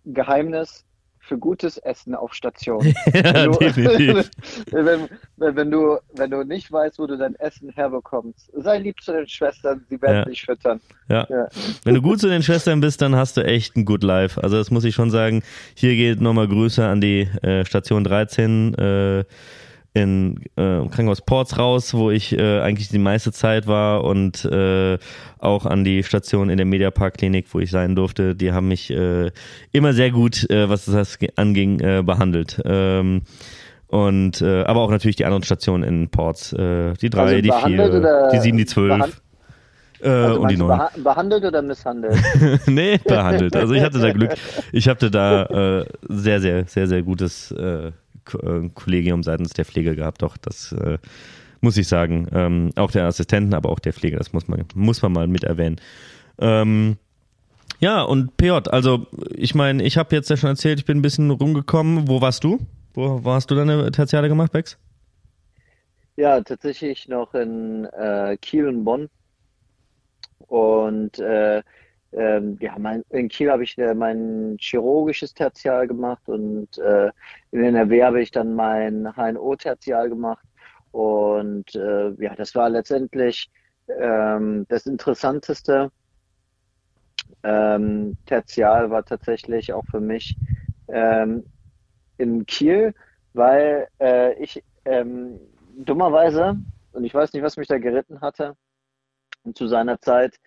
Geheimnis 0.05 0.85
für 1.27 1.39
gutes 1.39 1.77
Essen 1.79 2.15
auf 2.15 2.33
Station. 2.35 2.87
ja, 3.15 3.47
wenn, 3.61 3.75
du, 3.85 4.25
wenn, 4.71 5.57
wenn, 5.57 5.71
du, 5.71 5.99
wenn 6.15 6.31
du 6.31 6.45
nicht 6.45 6.71
weißt, 6.71 6.99
wo 6.99 7.07
du 7.07 7.19
dein 7.19 7.35
Essen 7.37 7.71
herbekommst, 7.71 8.51
sei 8.55 8.79
lieb 8.79 9.01
zu 9.01 9.13
den 9.13 9.27
Schwestern, 9.27 9.85
sie 9.89 10.01
werden 10.01 10.19
ja. 10.19 10.25
dich 10.25 10.43
füttern. 10.43 10.81
Ja. 11.09 11.27
ja. 11.29 11.49
Wenn 11.85 11.95
du 11.95 12.03
gut 12.03 12.21
zu 12.21 12.29
den 12.29 12.43
Schwestern 12.43 12.81
bist, 12.81 13.03
dann 13.03 13.17
hast 13.17 13.37
du 13.37 13.45
echt 13.45 13.77
ein 13.77 13.85
Good 13.85 14.03
Life. 14.03 14.43
Also 14.43 14.57
das 14.57 14.71
muss 14.71 14.85
ich 14.85 14.95
schon 14.95 15.11
sagen. 15.11 15.43
Hier 15.75 15.95
geht 15.97 16.21
nochmal 16.21 16.49
Grüße 16.49 16.85
an 16.85 17.01
die 17.01 17.23
äh, 17.43 17.65
Station 17.65 18.05
13. 18.05 18.75
Äh, 18.75 19.25
in 19.97 20.43
äh, 20.57 20.87
Krankenhaus 20.89 21.23
Ports 21.23 21.59
raus, 21.59 21.95
wo 21.95 22.11
ich 22.11 22.37
äh, 22.37 22.61
eigentlich 22.61 22.89
die 22.91 22.99
meiste 22.99 23.33
Zeit 23.33 23.67
war 23.67 24.05
und 24.05 24.45
äh, 24.45 24.99
auch 25.39 25.65
an 25.65 25.85
die 25.85 26.03
Station 26.03 26.51
in 26.51 26.59
der 26.59 26.67
Mediapark 26.67 27.15
Klinik, 27.15 27.47
wo 27.53 27.61
ich 27.61 27.71
sein 27.71 27.97
durfte. 27.97 28.35
Die 28.35 28.53
haben 28.53 28.69
mich 28.69 28.91
äh, 28.91 29.31
immer 29.73 29.95
sehr 29.95 30.11
gut, 30.11 30.49
äh, 30.51 30.69
was 30.69 30.85
das 30.85 31.19
anging, 31.37 31.81
äh, 31.81 32.03
behandelt. 32.05 32.61
Ähm, 32.67 33.23
Und 33.89 34.43
äh, 34.43 34.65
aber 34.65 34.81
auch 34.81 34.91
natürlich 34.91 35.17
die 35.17 35.25
anderen 35.25 35.45
Stationen 35.45 35.83
in 35.85 36.09
Ports. 36.11 36.53
Äh, 36.53 36.93
die 37.01 37.09
drei, 37.09 37.23
also 37.23 37.41
die 37.41 37.53
vier, 37.53 38.29
die 38.33 38.39
sieben, 38.41 38.59
die 38.59 38.67
zwölf. 38.67 39.23
Äh, 40.03 40.09
also 40.09 40.41
und 40.41 40.51
die 40.51 40.57
neun. 40.59 40.69
Beha 40.77 40.91
behandelt 41.03 41.45
oder 41.45 41.63
misshandelt? 41.63 42.19
nee, 42.67 42.99
behandelt. 42.99 43.57
Also 43.57 43.73
ich 43.73 43.83
hatte 43.83 43.99
da 43.99 44.13
Glück. 44.13 44.35
Ich 44.73 44.89
hatte 44.89 45.11
da 45.11 45.45
äh, 45.81 45.85
sehr, 46.03 46.41
sehr, 46.41 46.65
sehr, 46.67 46.87
sehr 46.87 47.03
gutes 47.03 47.51
äh, 47.53 47.93
Kollegium 48.75 49.23
seitens 49.23 49.53
der 49.53 49.65
Pflege 49.65 49.97
gehabt. 49.97 50.23
Doch, 50.23 50.37
das 50.37 50.73
äh, 50.73 50.99
muss 51.61 51.77
ich 51.77 51.89
sagen. 51.89 52.29
Ähm, 52.33 52.71
auch 52.77 52.91
der 52.91 53.07
Assistenten, 53.07 53.55
aber 53.55 53.71
auch 53.71 53.79
der 53.79 53.93
Pflege, 53.93 54.17
das 54.17 54.33
muss 54.33 54.49
man, 54.49 54.65
muss 54.75 55.03
man 55.03 55.13
mal 55.13 55.27
mit 55.27 55.45
erwähnen. 55.45 55.81
Ähm, 56.39 56.97
ja, 57.79 58.03
und 58.03 58.37
PJ, 58.37 58.51
also 58.71 59.07
ich 59.35 59.55
meine, 59.55 59.83
ich 59.83 59.99
habe 59.99 60.15
jetzt 60.15 60.31
ja 60.31 60.37
schon 60.37 60.51
erzählt, 60.51 60.79
ich 60.79 60.85
bin 60.85 60.99
ein 60.99 61.03
bisschen 61.03 61.31
rumgekommen. 61.31 62.09
Wo 62.09 62.21
warst 62.21 62.45
du? 62.45 62.59
Wo, 62.95 63.23
wo 63.23 63.33
hast 63.33 63.51
du 63.51 63.55
deine 63.55 63.91
Tertiale 63.91 64.29
gemacht, 64.29 64.53
Bex? 64.53 64.79
Ja, 66.17 66.41
tatsächlich 66.41 67.09
noch 67.09 67.35
in 67.35 67.85
äh, 67.85 68.39
Kiel 68.41 68.67
und 68.69 68.85
Bonn. 68.85 69.11
Und 70.39 71.19
äh, 71.19 71.63
ähm, 72.17 72.57
ja, 72.61 72.77
mein, 72.79 73.05
in 73.11 73.29
Kiel 73.29 73.51
habe 73.51 73.63
ich 73.65 73.77
äh, 73.79 73.95
mein 73.95 74.57
chirurgisches 74.59 75.35
Tertial 75.35 75.87
gemacht 75.87 76.23
und 76.27 76.79
äh, 76.79 77.11
in 77.51 77.63
NRW 77.63 78.03
habe 78.05 78.23
ich 78.23 78.31
dann 78.31 78.55
mein 78.55 79.15
HNO-Tertial 79.15 80.09
gemacht. 80.09 80.45
Und 80.93 81.75
äh, 81.75 82.11
ja, 82.23 82.35
das 82.35 82.55
war 82.55 82.71
letztendlich 82.71 83.51
ähm, 83.89 84.65
das 84.69 84.87
Interessanteste. 84.87 85.93
Ähm, 87.43 88.17
Tertial 88.25 88.91
war 88.91 89.05
tatsächlich 89.05 89.75
auch 89.75 89.85
für 89.85 90.01
mich 90.01 90.37
ähm, 90.89 91.45
in 92.17 92.47
Kiel, 92.47 92.95
weil 93.35 93.89
äh, 94.01 94.33
ich 94.43 94.65
ähm, 94.87 95.39
dummerweise, 95.77 96.57
und 96.93 97.05
ich 97.05 97.13
weiß 97.13 97.35
nicht, 97.35 97.43
was 97.43 97.59
mich 97.59 97.69
da 97.69 97.79
geritten 97.79 98.23
hatte, 98.23 98.57
zu 99.55 99.67
seiner 99.67 100.01
Zeit 100.01 100.41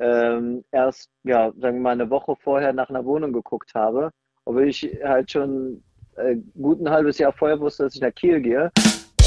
ähm, 0.00 0.64
erst, 0.72 1.10
ja, 1.24 1.52
sagen 1.58 1.76
wir 1.76 1.82
mal, 1.82 1.90
eine 1.90 2.10
Woche 2.10 2.34
vorher 2.42 2.72
nach 2.72 2.88
einer 2.88 3.04
Wohnung 3.04 3.32
geguckt 3.32 3.74
habe, 3.74 4.10
obwohl 4.46 4.68
ich 4.68 4.82
halt 5.04 5.30
schon 5.30 5.82
äh, 6.16 6.36
gut 6.60 6.80
ein 6.80 6.90
halbes 6.90 7.18
Jahr 7.18 7.32
vorher 7.32 7.60
wusste, 7.60 7.84
dass 7.84 7.94
ich 7.94 8.00
nach 8.00 8.14
Kiel 8.14 8.40
gehe. 8.40 8.72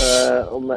Äh, 0.03 0.43
um, 0.51 0.69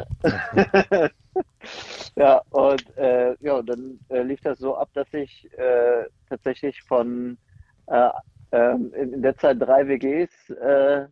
ja, 2.15 2.41
und 2.51 2.97
äh, 2.97 3.35
ja, 3.39 3.61
dann 3.61 3.99
äh, 4.09 4.21
lief 4.21 4.39
das 4.41 4.59
so 4.59 4.77
ab, 4.77 4.89
dass 4.93 5.11
ich 5.13 5.49
äh, 5.57 6.05
tatsächlich 6.29 6.81
von 6.83 7.37
äh, 7.87 8.09
ähm, 8.51 8.93
in, 8.93 9.21
der 9.21 9.35
Zeit 9.37 9.59
drei 9.59 9.87
WGs 9.87 10.49
äh, 10.51 11.07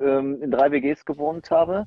ähm, 0.00 0.42
in 0.42 0.50
drei 0.50 0.72
WGs 0.72 1.04
gewohnt 1.04 1.50
habe 1.50 1.86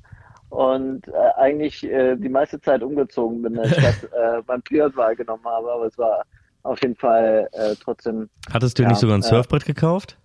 und 0.50 1.08
äh, 1.08 1.12
eigentlich 1.36 1.84
äh, 1.84 2.16
die 2.16 2.28
meiste 2.28 2.60
Zeit 2.60 2.82
umgezogen 2.82 3.42
bin, 3.42 3.60
statt 3.64 4.08
äh, 4.12 4.42
beim 4.46 4.62
Pilot 4.62 4.96
wahrgenommen 4.96 5.44
habe, 5.44 5.70
aber 5.72 5.86
es 5.86 5.98
war 5.98 6.22
auf 6.62 6.80
jeden 6.82 6.96
Fall 6.96 7.48
äh, 7.52 7.74
trotzdem. 7.82 8.28
Hattest 8.52 8.78
du 8.78 8.82
ja, 8.82 8.88
nicht 8.88 8.98
sogar 8.98 9.16
ein 9.16 9.22
äh, 9.22 9.24
Surfbrett 9.24 9.64
gekauft? 9.64 10.18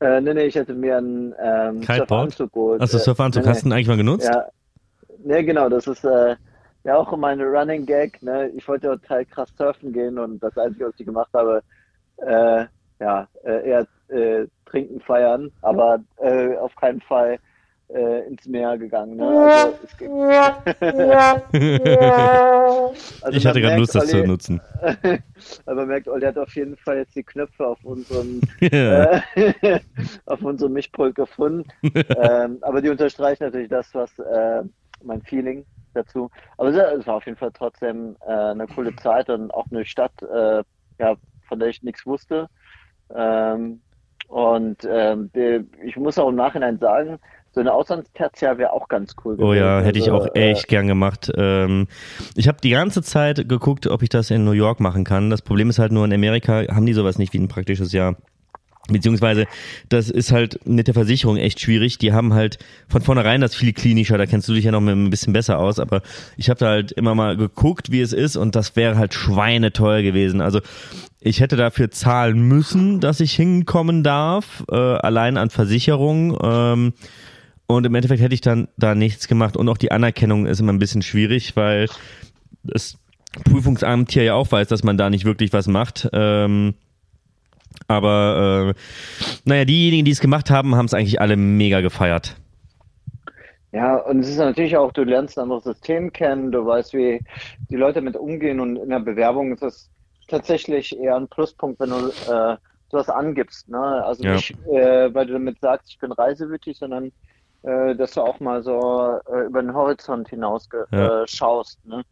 Äh, 0.00 0.20
nee, 0.20 0.34
nee, 0.34 0.44
ich 0.44 0.54
hätte 0.54 0.74
mir 0.74 0.98
einen 0.98 1.34
ähm, 1.40 1.82
Surfanzug 1.82 2.52
geholt. 2.52 2.82
Achso, 2.82 2.98
Surfanzug, 2.98 3.44
nee, 3.44 3.48
hast 3.48 3.62
du 3.62 3.68
ihn 3.68 3.72
eigentlich 3.72 3.88
mal 3.88 3.96
genutzt? 3.96 4.28
Ja, 4.30 4.46
nee, 5.24 5.42
genau, 5.42 5.68
das 5.68 5.86
ist 5.86 6.04
äh, 6.04 6.36
ja 6.84 6.96
auch 6.96 7.16
meine 7.16 7.44
Running 7.44 7.86
Gag. 7.86 8.22
Ne? 8.22 8.48
Ich 8.56 8.66
wollte 8.68 8.88
total 8.88 9.24
krass 9.24 9.50
surfen 9.56 9.92
gehen 9.92 10.18
und 10.18 10.42
das 10.42 10.56
Einzige, 10.58 10.86
was 10.86 10.94
ich 10.98 11.06
gemacht 11.06 11.30
habe, 11.32 11.62
äh, 12.18 12.64
ja, 13.00 13.28
äh, 13.44 13.68
eher 13.68 13.86
äh, 14.08 14.46
trinken, 14.66 15.00
feiern, 15.00 15.50
aber 15.62 16.00
äh, 16.18 16.56
auf 16.56 16.74
keinen 16.76 17.00
Fall 17.00 17.38
äh, 17.88 18.26
ins 18.26 18.46
Meer 18.46 18.76
gegangen. 18.78 19.16
Ne? 19.16 19.26
Also, 19.26 19.74
also 23.22 23.38
ich 23.38 23.46
hatte 23.46 23.60
gerade 23.60 23.76
Lust, 23.76 23.94
das 23.94 24.12
Olli, 24.12 24.22
zu 24.22 24.26
nutzen. 24.26 24.60
aber 25.66 25.76
man 25.76 25.88
merkt, 25.88 26.08
Olli 26.08 26.26
hat 26.26 26.38
auf 26.38 26.54
jeden 26.56 26.76
Fall 26.76 26.98
jetzt 26.98 27.14
die 27.14 27.22
Knöpfe 27.22 27.66
auf 27.66 27.84
unserem, 27.84 28.40
yeah. 28.60 29.22
äh, 29.34 29.80
auf 30.26 30.42
unserem 30.42 30.72
Mischpult 30.72 31.14
gefunden. 31.14 31.64
ähm, 31.82 32.58
aber 32.62 32.80
die 32.80 32.88
unterstreichen 32.88 33.44
natürlich 33.44 33.68
das, 33.68 33.94
was 33.94 34.18
äh, 34.18 34.62
mein 35.02 35.22
Feeling 35.22 35.64
dazu. 35.92 36.30
Aber 36.56 36.70
es 36.70 37.06
war 37.06 37.16
auf 37.16 37.26
jeden 37.26 37.38
Fall 37.38 37.52
trotzdem 37.52 38.16
äh, 38.26 38.32
eine 38.32 38.66
coole 38.66 38.94
Zeit 38.96 39.30
und 39.30 39.52
auch 39.52 39.66
eine 39.70 39.84
Stadt, 39.84 40.22
äh, 40.22 40.62
ja, 40.98 41.16
von 41.46 41.58
der 41.58 41.68
ich 41.68 41.82
nichts 41.82 42.06
wusste. 42.06 42.48
Ähm, 43.14 43.80
und 44.28 44.78
ähm, 44.88 45.30
ich 45.84 45.96
muss 45.96 46.18
auch 46.18 46.28
im 46.28 46.36
Nachhinein 46.36 46.78
sagen, 46.78 47.18
so 47.54 47.60
eine 47.60 47.72
Auslandstertial 47.72 48.58
wäre 48.58 48.72
auch 48.72 48.88
ganz 48.88 49.14
cool 49.24 49.36
gewesen. 49.36 49.48
Oh 49.48 49.54
ja, 49.54 49.80
hätte 49.80 49.98
ich 49.98 50.10
auch 50.10 50.24
also, 50.24 50.34
echt 50.34 50.64
äh, 50.64 50.68
gern 50.68 50.88
gemacht. 50.88 51.30
Ähm, 51.36 51.86
ich 52.34 52.48
habe 52.48 52.58
die 52.62 52.70
ganze 52.70 53.02
Zeit 53.02 53.48
geguckt, 53.48 53.86
ob 53.86 54.02
ich 54.02 54.08
das 54.08 54.30
in 54.30 54.44
New 54.44 54.52
York 54.52 54.80
machen 54.80 55.04
kann. 55.04 55.30
Das 55.30 55.42
Problem 55.42 55.70
ist 55.70 55.78
halt 55.78 55.92
nur, 55.92 56.04
in 56.04 56.12
Amerika 56.12 56.64
haben 56.68 56.86
die 56.86 56.92
sowas 56.94 57.18
nicht 57.18 57.32
wie 57.32 57.38
ein 57.38 57.48
praktisches 57.48 57.92
Jahr. 57.92 58.16
Beziehungsweise, 58.88 59.46
das 59.88 60.10
ist 60.10 60.30
halt 60.30 60.66
mit 60.66 60.88
der 60.88 60.94
Versicherung 60.94 61.38
echt 61.38 61.58
schwierig. 61.58 61.96
Die 61.96 62.12
haben 62.12 62.34
halt 62.34 62.58
von 62.86 63.00
vornherein 63.00 63.40
das 63.40 63.54
viel 63.54 63.72
klinischer, 63.72 64.18
da 64.18 64.26
kennst 64.26 64.46
du 64.48 64.52
dich 64.52 64.64
ja 64.64 64.72
noch 64.72 64.82
ein 64.82 65.08
bisschen 65.08 65.32
besser 65.32 65.58
aus, 65.58 65.78
aber 65.78 66.02
ich 66.36 66.50
habe 66.50 66.60
da 66.60 66.66
halt 66.66 66.92
immer 66.92 67.14
mal 67.14 67.34
geguckt, 67.34 67.90
wie 67.90 68.02
es 68.02 68.12
ist 68.12 68.36
und 68.36 68.54
das 68.54 68.76
wäre 68.76 68.98
halt 68.98 69.14
schweineteuer 69.14 70.02
gewesen. 70.02 70.42
Also 70.42 70.60
ich 71.20 71.40
hätte 71.40 71.56
dafür 71.56 71.90
zahlen 71.90 72.42
müssen, 72.42 73.00
dass 73.00 73.20
ich 73.20 73.32
hinkommen 73.32 74.02
darf, 74.02 74.64
äh, 74.70 74.74
allein 74.74 75.38
an 75.38 75.48
Versicherung. 75.48 76.36
Ähm, 76.42 76.92
und 77.66 77.86
im 77.86 77.94
Endeffekt 77.94 78.20
hätte 78.20 78.34
ich 78.34 78.40
dann 78.40 78.68
da 78.76 78.94
nichts 78.94 79.28
gemacht. 79.28 79.56
Und 79.56 79.68
auch 79.68 79.78
die 79.78 79.92
Anerkennung 79.92 80.46
ist 80.46 80.60
immer 80.60 80.72
ein 80.72 80.78
bisschen 80.78 81.02
schwierig, 81.02 81.56
weil 81.56 81.88
das 82.62 82.98
Prüfungsamt 83.44 84.12
hier 84.12 84.24
ja 84.24 84.34
auch 84.34 84.50
weiß, 84.52 84.68
dass 84.68 84.84
man 84.84 84.96
da 84.96 85.10
nicht 85.10 85.24
wirklich 85.24 85.52
was 85.52 85.66
macht. 85.66 86.08
Ähm, 86.12 86.74
aber 87.88 88.74
äh, 88.76 88.80
naja, 89.44 89.64
diejenigen, 89.64 90.04
die 90.04 90.12
es 90.12 90.20
gemacht 90.20 90.50
haben, 90.50 90.74
haben 90.74 90.86
es 90.86 90.94
eigentlich 90.94 91.20
alle 91.20 91.36
mega 91.36 91.80
gefeiert. 91.80 92.36
Ja, 93.72 93.96
und 93.96 94.20
es 94.20 94.28
ist 94.28 94.36
natürlich 94.36 94.76
auch, 94.76 94.92
du 94.92 95.02
lernst 95.02 95.36
ein 95.36 95.42
anderes 95.42 95.64
System 95.64 96.12
kennen, 96.12 96.52
du 96.52 96.64
weißt, 96.64 96.94
wie 96.94 97.20
die 97.70 97.76
Leute 97.76 98.00
mit 98.02 98.16
umgehen 98.16 98.60
und 98.60 98.76
in 98.76 98.88
der 98.88 99.00
Bewerbung 99.00 99.52
ist 99.52 99.64
es 99.64 99.90
tatsächlich 100.28 100.96
eher 100.96 101.16
ein 101.16 101.26
Pluspunkt, 101.26 101.80
wenn 101.80 101.90
du 101.90 102.08
äh, 102.30 102.56
sowas 102.88 103.08
angibst. 103.08 103.68
Ne? 103.68 103.78
Also 103.78 104.22
ja. 104.22 104.34
nicht, 104.34 104.54
äh, 104.68 105.12
weil 105.12 105.26
du 105.26 105.32
damit 105.32 105.58
sagst, 105.58 105.90
ich 105.90 105.98
bin 105.98 106.12
reisewütig, 106.12 106.78
sondern 106.78 107.10
äh, 107.64 107.94
dass 107.94 108.12
du 108.12 108.20
auch 108.20 108.40
mal 108.40 108.62
so 108.62 109.18
äh, 109.32 109.46
über 109.46 109.62
den 109.62 109.74
Horizont 109.74 110.28
hinaus 110.28 110.68
ja. 110.92 111.22
äh, 111.22 111.28
schaust. 111.28 111.84
Ne? 111.86 112.02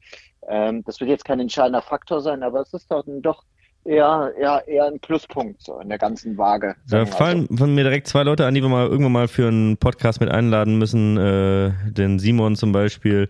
Ähm, 0.48 0.82
das 0.84 1.00
wird 1.00 1.10
jetzt 1.10 1.24
kein 1.24 1.40
entscheidender 1.40 1.82
Faktor 1.82 2.20
sein, 2.20 2.42
aber 2.42 2.60
es 2.60 2.72
ist 2.72 2.90
doch, 2.90 3.04
doch 3.06 3.44
eher, 3.84 4.32
eher, 4.38 4.66
eher 4.66 4.86
ein 4.86 4.98
Pluspunkt 5.00 5.62
so 5.62 5.78
in 5.80 5.88
der 5.88 5.98
ganzen 5.98 6.36
Waage. 6.38 6.74
Da 6.88 7.06
fallen 7.06 7.46
so. 7.50 7.56
von 7.58 7.74
mir 7.74 7.84
direkt 7.84 8.06
zwei 8.06 8.22
Leute 8.22 8.46
an, 8.46 8.54
die 8.54 8.62
wir 8.62 8.68
mal 8.68 8.86
irgendwann 8.86 9.12
mal 9.12 9.28
für 9.28 9.48
einen 9.48 9.76
Podcast 9.76 10.20
mit 10.20 10.30
einladen 10.30 10.78
müssen. 10.78 11.16
Äh, 11.16 11.72
den 11.90 12.18
Simon 12.18 12.56
zum 12.56 12.72
Beispiel 12.72 13.28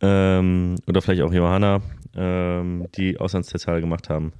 ähm, 0.00 0.76
oder 0.86 1.02
vielleicht 1.02 1.22
auch 1.22 1.32
Johanna, 1.32 1.80
ähm, 2.14 2.86
die 2.94 3.18
Auslandstestale 3.18 3.80
gemacht 3.80 4.08
haben. 4.08 4.32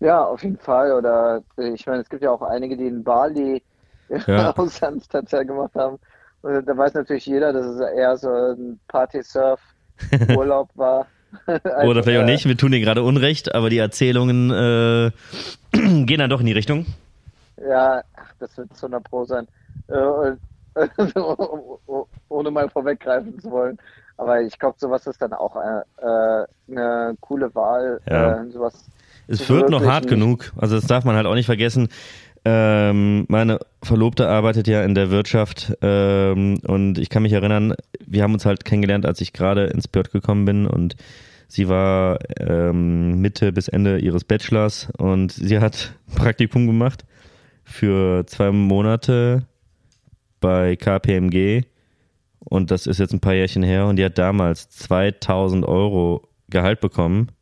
Ja, 0.00 0.24
auf 0.24 0.42
jeden 0.42 0.58
Fall. 0.58 0.92
Oder 0.92 1.42
ich 1.56 1.86
meine, 1.86 2.02
es 2.02 2.08
gibt 2.08 2.22
ja 2.22 2.30
auch 2.30 2.42
einige, 2.42 2.76
die 2.76 2.86
in 2.86 3.02
Bali 3.02 3.62
ja. 4.08 4.50
Auslandstester 4.56 5.44
gemacht 5.44 5.74
haben. 5.74 5.98
Und 6.42 6.66
da 6.66 6.76
weiß 6.76 6.94
natürlich 6.94 7.26
jeder, 7.26 7.52
dass 7.52 7.66
es 7.66 7.80
eher 7.80 8.16
so 8.16 8.28
ein 8.28 8.78
Party-Surf-Urlaub 8.88 10.70
war. 10.74 11.06
also, 11.46 11.68
Oder 11.90 12.02
vielleicht 12.02 12.22
auch 12.22 12.26
nicht, 12.26 12.46
wir 12.46 12.56
tun 12.56 12.72
dir 12.72 12.80
gerade 12.80 13.02
Unrecht, 13.02 13.54
aber 13.54 13.70
die 13.70 13.78
Erzählungen 13.78 14.50
äh, 14.50 15.10
gehen 16.04 16.18
dann 16.18 16.30
doch 16.30 16.40
in 16.40 16.46
die 16.46 16.52
Richtung. 16.52 16.86
Ja, 17.68 18.02
ach, 18.16 18.32
das 18.38 18.56
wird 18.56 18.76
zu 18.76 18.86
einer 18.86 19.00
Pro 19.00 19.24
sein. 19.24 19.48
Äh, 19.88 20.32
ohne 22.28 22.50
mal 22.50 22.68
vorweggreifen 22.68 23.40
zu 23.40 23.50
wollen. 23.50 23.78
Aber 24.18 24.40
ich 24.40 24.58
glaube, 24.58 24.76
sowas 24.78 25.06
ist 25.06 25.20
dann 25.20 25.32
auch 25.32 25.56
äh, 25.56 25.80
äh 26.04 26.46
eine 26.70 27.16
coole 27.20 27.54
Wahl. 27.54 28.00
Ja. 28.08 28.44
Sowas 28.50 28.86
es 29.28 29.48
wird 29.48 29.70
noch 29.70 29.84
hart 29.84 30.06
genug. 30.06 30.52
Also 30.56 30.76
das 30.76 30.86
darf 30.86 31.04
man 31.04 31.16
halt 31.16 31.26
auch 31.26 31.34
nicht 31.34 31.46
vergessen. 31.46 31.88
Ähm, 32.48 33.24
meine 33.26 33.58
Verlobte 33.82 34.28
arbeitet 34.28 34.68
ja 34.68 34.84
in 34.84 34.94
der 34.94 35.10
Wirtschaft 35.10 35.76
ähm, 35.82 36.60
und 36.64 36.96
ich 36.96 37.08
kann 37.08 37.24
mich 37.24 37.32
erinnern, 37.32 37.74
wir 38.06 38.22
haben 38.22 38.34
uns 38.34 38.46
halt 38.46 38.64
kennengelernt, 38.64 39.04
als 39.04 39.20
ich 39.20 39.32
gerade 39.32 39.64
ins 39.64 39.88
Börd 39.88 40.12
gekommen 40.12 40.44
bin 40.44 40.64
und 40.64 40.94
sie 41.48 41.68
war 41.68 42.20
ähm, 42.38 43.20
Mitte 43.20 43.50
bis 43.50 43.66
Ende 43.66 43.98
ihres 43.98 44.22
Bachelors 44.22 44.88
und 44.96 45.32
sie 45.32 45.58
hat 45.58 45.94
Praktikum 46.14 46.68
gemacht 46.68 47.04
für 47.64 48.24
zwei 48.26 48.52
Monate 48.52 49.48
bei 50.40 50.76
KPMG 50.76 51.62
und 52.38 52.70
das 52.70 52.86
ist 52.86 53.00
jetzt 53.00 53.12
ein 53.12 53.18
paar 53.18 53.34
Jährchen 53.34 53.64
her 53.64 53.86
und 53.86 53.96
die 53.96 54.04
hat 54.04 54.18
damals 54.18 54.68
2000 54.68 55.66
Euro 55.66 56.28
Gehalt 56.48 56.78
bekommen. 56.78 57.32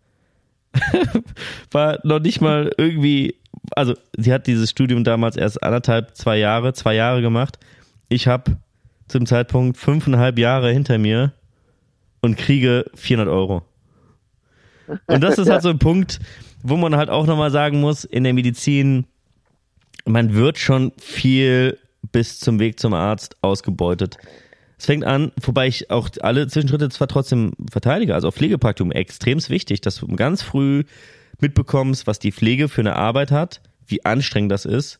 War 1.71 1.99
noch 2.05 2.21
nicht 2.21 2.41
mal 2.41 2.73
irgendwie 2.79 3.35
also 3.73 3.95
sie 4.17 4.33
hat 4.33 4.47
dieses 4.47 4.71
Studium 4.71 5.05
damals 5.05 5.37
erst 5.37 5.62
anderthalb, 5.62 6.17
zwei 6.17 6.39
Jahre, 6.39 6.73
zwei 6.73 6.95
Jahre 6.95 7.23
gemacht. 7.23 7.59
Ich 8.09 8.27
habe 8.27 8.57
zum 9.09 9.27
Zeitpunkt 9.27 9.77
fünfeinhalb 9.77 10.39
Jahre 10.39 10.71
hinter 10.71 10.99
mir 10.99 11.33
und 12.21 12.37
kriege 12.37 12.87
400 12.95 13.33
Euro. 13.33 13.62
Und 15.07 15.23
das 15.23 15.39
ist 15.39 15.49
halt 15.51 15.62
so 15.62 15.71
ein 15.71 15.79
Punkt, 15.79 16.21
wo 16.62 16.77
man 16.77 16.97
halt 16.97 17.11
auch 17.11 17.27
nochmal 17.27 17.51
sagen 17.51 17.81
muss, 17.81 18.05
in 18.05 18.25
der 18.25 18.33
Medizin, 18.33 19.07
man 20.05 20.35
wird 20.35 20.59
schon 20.59 20.93
viel 20.99 21.79
bis 22.12 22.41
zum 22.41 22.59
Weg 22.59 22.81
zum 22.81 22.95
Arzt 22.95 23.37
ausgebeutet. 23.43 24.19
Es 24.79 24.87
fängt 24.87 25.05
an, 25.05 25.33
wobei 25.41 25.69
ich 25.69 25.91
auch 25.91 26.09
alle 26.21 26.47
Zwischenschritte 26.47 26.89
zwar 26.89 27.09
trotzdem 27.09 27.53
verteidige, 27.71 28.15
also 28.15 28.29
auch 28.29 28.35
Pflegepraktikum 28.35 28.93
extrem 28.93 29.39
wichtig, 29.49 29.81
dass 29.81 30.05
ganz 30.17 30.43
früh 30.43 30.85
mitbekommst, 31.41 32.07
was 32.07 32.18
die 32.18 32.32
Pflege 32.32 32.68
für 32.68 32.80
eine 32.80 32.97
Arbeit 32.97 33.30
hat, 33.30 33.61
wie 33.87 34.05
anstrengend 34.05 34.53
das 34.53 34.64
ist 34.64 34.99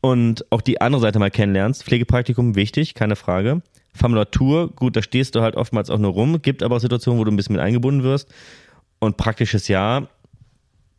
und 0.00 0.50
auch 0.50 0.60
die 0.60 0.80
andere 0.80 1.00
Seite 1.00 1.18
mal 1.18 1.30
kennenlernst. 1.30 1.84
Pflegepraktikum 1.84 2.54
wichtig, 2.54 2.94
keine 2.94 3.16
Frage. 3.16 3.62
Formulatur, 3.94 4.70
gut, 4.74 4.96
da 4.96 5.02
stehst 5.02 5.34
du 5.34 5.40
halt 5.40 5.56
oftmals 5.56 5.90
auch 5.90 5.98
nur 5.98 6.12
rum, 6.12 6.40
gibt 6.40 6.62
aber 6.62 6.76
auch 6.76 6.80
Situationen, 6.80 7.18
wo 7.18 7.24
du 7.24 7.32
ein 7.32 7.36
bisschen 7.36 7.54
mit 7.54 7.62
eingebunden 7.62 8.02
wirst. 8.02 8.32
Und 9.00 9.16
praktisches 9.16 9.68
Jahr, 9.68 10.08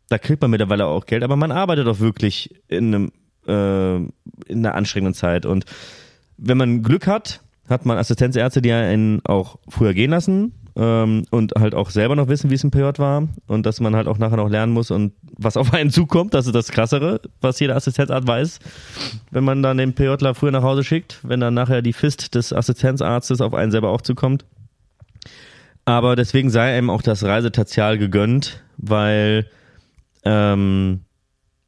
da 0.08 0.18
kriegt 0.18 0.42
man 0.42 0.50
mittlerweile 0.50 0.86
auch 0.86 1.06
Geld, 1.06 1.22
aber 1.22 1.36
man 1.36 1.52
arbeitet 1.52 1.86
auch 1.86 2.00
wirklich 2.00 2.54
in 2.68 2.94
einem 2.94 3.12
äh, 3.46 3.96
in 3.96 4.64
einer 4.66 4.74
anstrengenden 4.74 5.14
Zeit. 5.14 5.46
Und 5.46 5.64
wenn 6.36 6.58
man 6.58 6.82
Glück 6.82 7.06
hat, 7.06 7.40
hat 7.70 7.86
man 7.86 7.98
Assistenzärzte, 7.98 8.60
die 8.60 8.72
einen 8.72 9.24
auch 9.24 9.58
früher 9.68 9.94
gehen 9.94 10.10
lassen 10.10 10.52
ähm, 10.76 11.24
und 11.30 11.52
halt 11.58 11.74
auch 11.74 11.90
selber 11.90 12.16
noch 12.16 12.28
wissen, 12.28 12.50
wie 12.50 12.54
es 12.54 12.64
im 12.64 12.70
PJ 12.70 12.98
war 12.98 13.28
und 13.46 13.64
dass 13.64 13.80
man 13.80 13.94
halt 13.94 14.08
auch 14.08 14.18
nachher 14.18 14.36
noch 14.36 14.50
lernen 14.50 14.72
muss 14.72 14.90
und 14.90 15.12
was 15.38 15.56
auf 15.56 15.72
einen 15.72 15.90
zukommt, 15.90 16.34
das 16.34 16.46
ist 16.46 16.54
das 16.54 16.70
Krassere, 16.70 17.20
was 17.40 17.60
jeder 17.60 17.76
Assistenzarzt 17.76 18.26
weiß, 18.26 18.58
wenn 19.30 19.44
man 19.44 19.62
dann 19.62 19.78
den 19.78 19.94
PJler 19.94 20.34
früher 20.34 20.50
nach 20.50 20.62
Hause 20.62 20.82
schickt, 20.82 21.20
wenn 21.22 21.40
dann 21.40 21.54
nachher 21.54 21.80
die 21.80 21.92
Fist 21.92 22.34
des 22.34 22.52
Assistenzarztes 22.52 23.40
auf 23.40 23.54
einen 23.54 23.70
selber 23.70 23.90
auch 23.90 24.02
zukommt. 24.02 24.44
Aber 25.84 26.14
deswegen 26.16 26.50
sei 26.50 26.76
einem 26.76 26.90
auch 26.90 27.02
das 27.02 27.24
Reisetertial 27.24 27.98
gegönnt, 27.98 28.62
weil 28.76 29.48
ähm, 30.24 31.04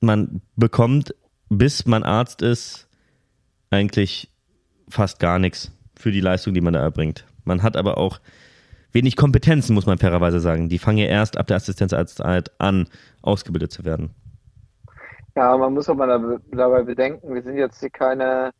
man 0.00 0.42
bekommt, 0.57 1.14
bis 1.48 1.86
man 1.86 2.03
Arzt 2.03 2.42
ist, 2.42 2.88
eigentlich 3.70 4.30
fast 4.88 5.18
gar 5.18 5.38
nichts 5.38 5.72
für 6.03 6.12
die 6.12 6.20
Leistung, 6.20 6.53
die 6.53 6.61
man 6.61 6.74
da 6.74 6.80
erbringt. 6.80 7.24
Man 7.44 7.62
hat 7.62 7.76
aber 7.76 7.96
auch 7.96 8.20
wenig 8.92 9.16
Kompetenzen, 9.16 9.74
muss 9.74 9.86
man 9.86 9.98
fairerweise 9.98 10.40
sagen. 10.40 10.68
Die 10.68 10.78
fangen 10.78 10.98
ja 10.98 11.07
erst 11.07 11.38
ab 11.38 11.46
der 11.46 11.57
Assistenzarztzeit 11.57 12.50
an, 12.59 12.88
ausgebildet 13.22 13.72
zu 13.72 13.84
werden. 13.84 14.11
Ja, 15.34 15.57
man 15.57 15.72
muss 15.72 15.88
aber 15.88 16.40
dabei 16.50 16.82
bedenken, 16.82 17.34
wir 17.34 17.42
sind 17.42 17.57
jetzt 17.57 17.80
hier 17.80 17.88
keine, 17.88 18.50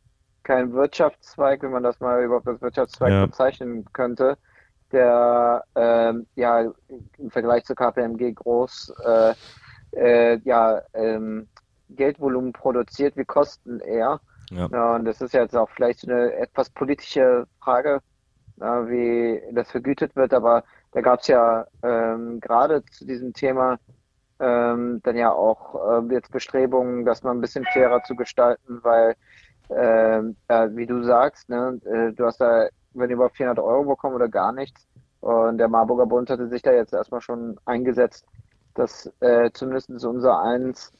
kein 0.41 0.73
Wirtschaftszweig, 0.73 1.61
wenn 1.61 1.71
man 1.71 1.83
das 1.83 1.99
mal 1.99 2.23
überhaupt 2.23 2.47
als 2.47 2.61
Wirtschaftszweig 2.61 3.11
ja. 3.11 3.25
bezeichnen 3.27 3.85
könnte, 3.93 4.37
der 4.91 5.63
ähm, 5.75 6.25
ja 6.35 6.71
im 7.19 7.29
Vergleich 7.29 7.65
zur 7.65 7.75
KPMG 7.75 8.33
groß 8.33 8.93
äh, 9.05 9.33
äh, 9.95 10.39
ja, 10.43 10.81
ähm, 10.93 11.47
Geldvolumen 11.89 12.53
produziert, 12.53 13.15
wie 13.17 13.25
kosten 13.25 13.79
er. 13.79 14.19
Ja. 14.51 14.67
ja. 14.71 14.95
und 14.95 15.05
das 15.05 15.21
ist 15.21 15.33
jetzt 15.33 15.55
auch 15.55 15.69
vielleicht 15.69 16.07
eine 16.07 16.33
etwas 16.33 16.69
politische 16.69 17.45
Frage, 17.61 17.99
ja, 18.57 18.87
wie 18.87 19.41
das 19.51 19.71
vergütet 19.71 20.15
wird, 20.15 20.33
aber 20.33 20.63
da 20.91 21.01
gab 21.01 21.21
es 21.21 21.27
ja 21.27 21.65
ähm, 21.81 22.39
gerade 22.39 22.83
zu 22.85 23.05
diesem 23.05 23.33
Thema 23.33 23.79
ähm, 24.39 25.01
dann 25.03 25.15
ja 25.15 25.31
auch 25.31 26.03
äh, 26.03 26.13
jetzt 26.13 26.31
Bestrebungen, 26.31 27.05
das 27.05 27.23
mal 27.23 27.31
ein 27.31 27.41
bisschen 27.41 27.65
fairer 27.73 28.03
zu 28.03 28.15
gestalten, 28.15 28.79
weil, 28.83 29.15
äh, 29.69 30.19
äh, 30.47 30.75
wie 30.75 30.85
du 30.85 31.03
sagst, 31.03 31.49
ne, 31.49 31.79
äh, 31.85 32.11
du 32.13 32.25
hast 32.25 32.41
da, 32.41 32.67
wenn 32.93 33.09
über 33.09 33.29
400 33.29 33.63
Euro 33.63 33.85
bekommen 33.85 34.15
oder 34.15 34.27
gar 34.27 34.51
nichts, 34.51 34.87
und 35.21 35.57
der 35.57 35.69
Marburger 35.69 36.05
Bund 36.05 36.29
hatte 36.29 36.49
sich 36.49 36.61
da 36.61 36.73
jetzt 36.73 36.93
erstmal 36.93 37.21
schon 37.21 37.57
eingesetzt, 37.63 38.25
dass 38.73 39.09
äh, 39.21 39.49
zumindest 39.53 39.89
unser 39.89 40.41
eins 40.41 40.91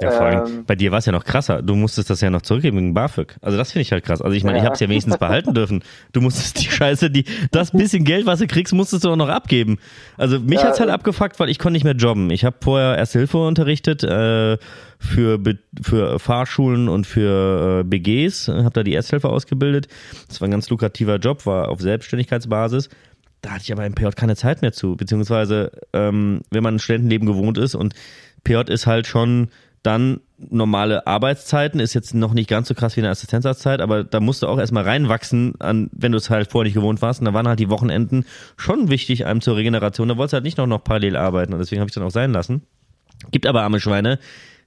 ja, 0.00 0.10
vor 0.10 0.26
allem, 0.26 0.46
ähm, 0.46 0.64
bei 0.66 0.74
dir 0.74 0.90
war 0.90 1.00
es 1.00 1.06
ja 1.06 1.12
noch 1.12 1.24
krasser. 1.24 1.60
Du 1.60 1.74
musstest 1.74 2.08
das 2.08 2.20
ja 2.22 2.30
noch 2.30 2.42
zurückgeben 2.42 2.78
wegen 2.78 2.94
BAföG. 2.94 3.36
Also 3.42 3.58
das 3.58 3.72
finde 3.72 3.82
ich 3.82 3.92
halt 3.92 4.04
krass. 4.04 4.22
Also 4.22 4.34
ich 4.34 4.42
meine, 4.42 4.56
ja. 4.56 4.62
ich 4.62 4.66
habe 4.66 4.74
es 4.74 4.80
ja 4.80 4.88
wenigstens 4.88 5.18
behalten 5.18 5.52
dürfen. 5.52 5.84
Du 6.12 6.22
musstest 6.22 6.60
die 6.60 6.70
Scheiße, 6.70 7.10
die 7.10 7.24
das 7.50 7.72
bisschen 7.72 8.04
Geld, 8.04 8.24
was 8.24 8.38
du 8.38 8.46
kriegst, 8.46 8.72
musstest 8.72 9.04
du 9.04 9.10
auch 9.10 9.16
noch 9.16 9.28
abgeben. 9.28 9.78
Also 10.16 10.40
mich 10.40 10.60
ja, 10.60 10.68
hat's 10.68 10.80
halt 10.80 10.88
abgefuckt, 10.88 11.38
weil 11.40 11.50
ich 11.50 11.58
konnte 11.58 11.74
nicht 11.74 11.84
mehr 11.84 11.94
jobben. 11.94 12.30
Ich 12.30 12.44
habe 12.44 12.56
vorher 12.60 12.96
Erste 12.96 13.18
Hilfe 13.18 13.38
unterrichtet 13.38 14.02
äh, 14.02 14.56
für 14.98 15.38
für 15.82 16.18
Fahrschulen 16.18 16.88
und 16.88 17.06
für 17.06 17.80
äh, 17.80 17.84
BGs, 17.84 18.48
habe 18.48 18.70
da 18.72 18.82
die 18.82 18.94
Ersthilfe 18.94 19.28
ausgebildet. 19.28 19.88
Das 20.28 20.40
war 20.40 20.48
ein 20.48 20.52
ganz 20.52 20.70
lukrativer 20.70 21.16
Job, 21.16 21.44
war 21.44 21.68
auf 21.68 21.80
Selbstständigkeitsbasis 21.80 22.88
da 23.42 23.50
hatte 23.50 23.64
ich 23.64 23.72
aber 23.72 23.84
im 23.84 23.94
PJ 23.94 24.10
keine 24.14 24.36
Zeit 24.36 24.62
mehr 24.62 24.72
zu, 24.72 24.94
beziehungsweise 24.94 25.72
ähm, 25.92 26.42
wenn 26.50 26.62
man 26.62 26.76
ein 26.76 26.78
Studentenleben 26.78 27.26
gewohnt 27.26 27.58
ist 27.58 27.74
und 27.74 27.92
PJ 28.44 28.70
ist 28.70 28.86
halt 28.86 29.06
schon 29.06 29.48
dann 29.82 30.20
normale 30.38 31.06
Arbeitszeiten 31.06 31.80
ist 31.80 31.94
jetzt 31.94 32.14
noch 32.14 32.34
nicht 32.34 32.48
ganz 32.48 32.68
so 32.68 32.74
krass 32.74 32.96
wie 32.96 33.00
eine 33.00 33.10
Assistenzarztzeit, 33.10 33.80
aber 33.80 34.04
da 34.04 34.20
musst 34.20 34.42
du 34.42 34.46
auch 34.46 34.58
erstmal 34.58 34.84
reinwachsen, 34.84 35.54
an, 35.60 35.90
wenn 35.92 36.12
du 36.12 36.18
es 36.18 36.30
halt 36.30 36.50
vorher 36.50 36.66
nicht 36.66 36.74
gewohnt 36.74 37.02
warst. 37.02 37.20
Und 37.20 37.26
da 37.26 37.34
waren 37.34 37.48
halt 37.48 37.60
die 37.60 37.70
Wochenenden 37.70 38.24
schon 38.56 38.90
wichtig 38.90 39.26
einem 39.26 39.40
zur 39.40 39.56
Regeneration. 39.56 40.08
Da 40.08 40.16
wolltest 40.16 40.32
du 40.32 40.36
halt 40.36 40.44
nicht 40.44 40.58
noch, 40.58 40.66
noch 40.66 40.84
parallel 40.84 41.16
arbeiten 41.16 41.52
und 41.52 41.58
deswegen 41.58 41.80
habe 41.80 41.88
ich 41.88 41.94
dann 41.94 42.04
auch 42.04 42.10
sein 42.10 42.32
lassen. 42.32 42.62
Gibt 43.30 43.46
aber 43.46 43.62
arme 43.62 43.80
Schweine, 43.80 44.18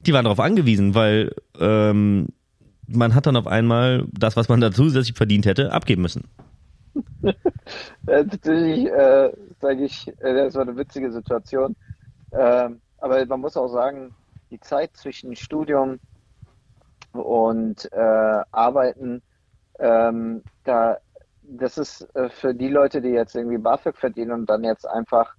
die 0.05 0.13
waren 0.13 0.24
darauf 0.24 0.39
angewiesen, 0.39 0.95
weil 0.95 1.34
ähm, 1.59 2.28
man 2.88 3.16
hat 3.16 3.26
dann 3.26 3.36
auf 3.36 3.47
einmal 3.47 4.05
das, 4.11 4.36
was 4.36 4.49
man 4.49 4.61
da 4.61 4.72
zusätzlich 4.72 5.16
verdient 5.16 5.45
hätte, 5.45 5.72
abgeben 5.72 6.01
müssen. 6.01 6.24
Natürlich, 8.05 8.86
äh, 8.86 9.32
sage 9.59 9.84
ich, 9.84 10.07
äh, 10.20 10.34
das 10.34 10.55
war 10.55 10.61
eine 10.61 10.78
witzige 10.78 11.11
Situation. 11.11 11.76
Ähm, 12.32 12.80
aber 12.99 13.26
man 13.26 13.41
muss 13.41 13.57
auch 13.57 13.68
sagen, 13.68 14.13
die 14.52 14.60
Zeit 14.60 14.96
zwischen 14.96 15.36
Studium 15.36 16.00
und 17.14 17.91
äh, 17.91 18.41
Arbeiten, 18.52 19.22
ähm, 19.80 20.43
da, 20.64 20.98
das 21.41 21.78
ist 21.78 22.02
äh, 22.16 22.30
für 22.30 22.54
die 22.54 22.70
Leute, 22.70 23.02
die 23.02 23.10
jetzt 23.10 23.36
irgendwie 23.36 23.58
BAföG 23.58 23.98
verdienen 23.98 24.32
und 24.32 24.50
dann 24.50 24.64
jetzt 24.64 24.88
einfach 24.88 25.36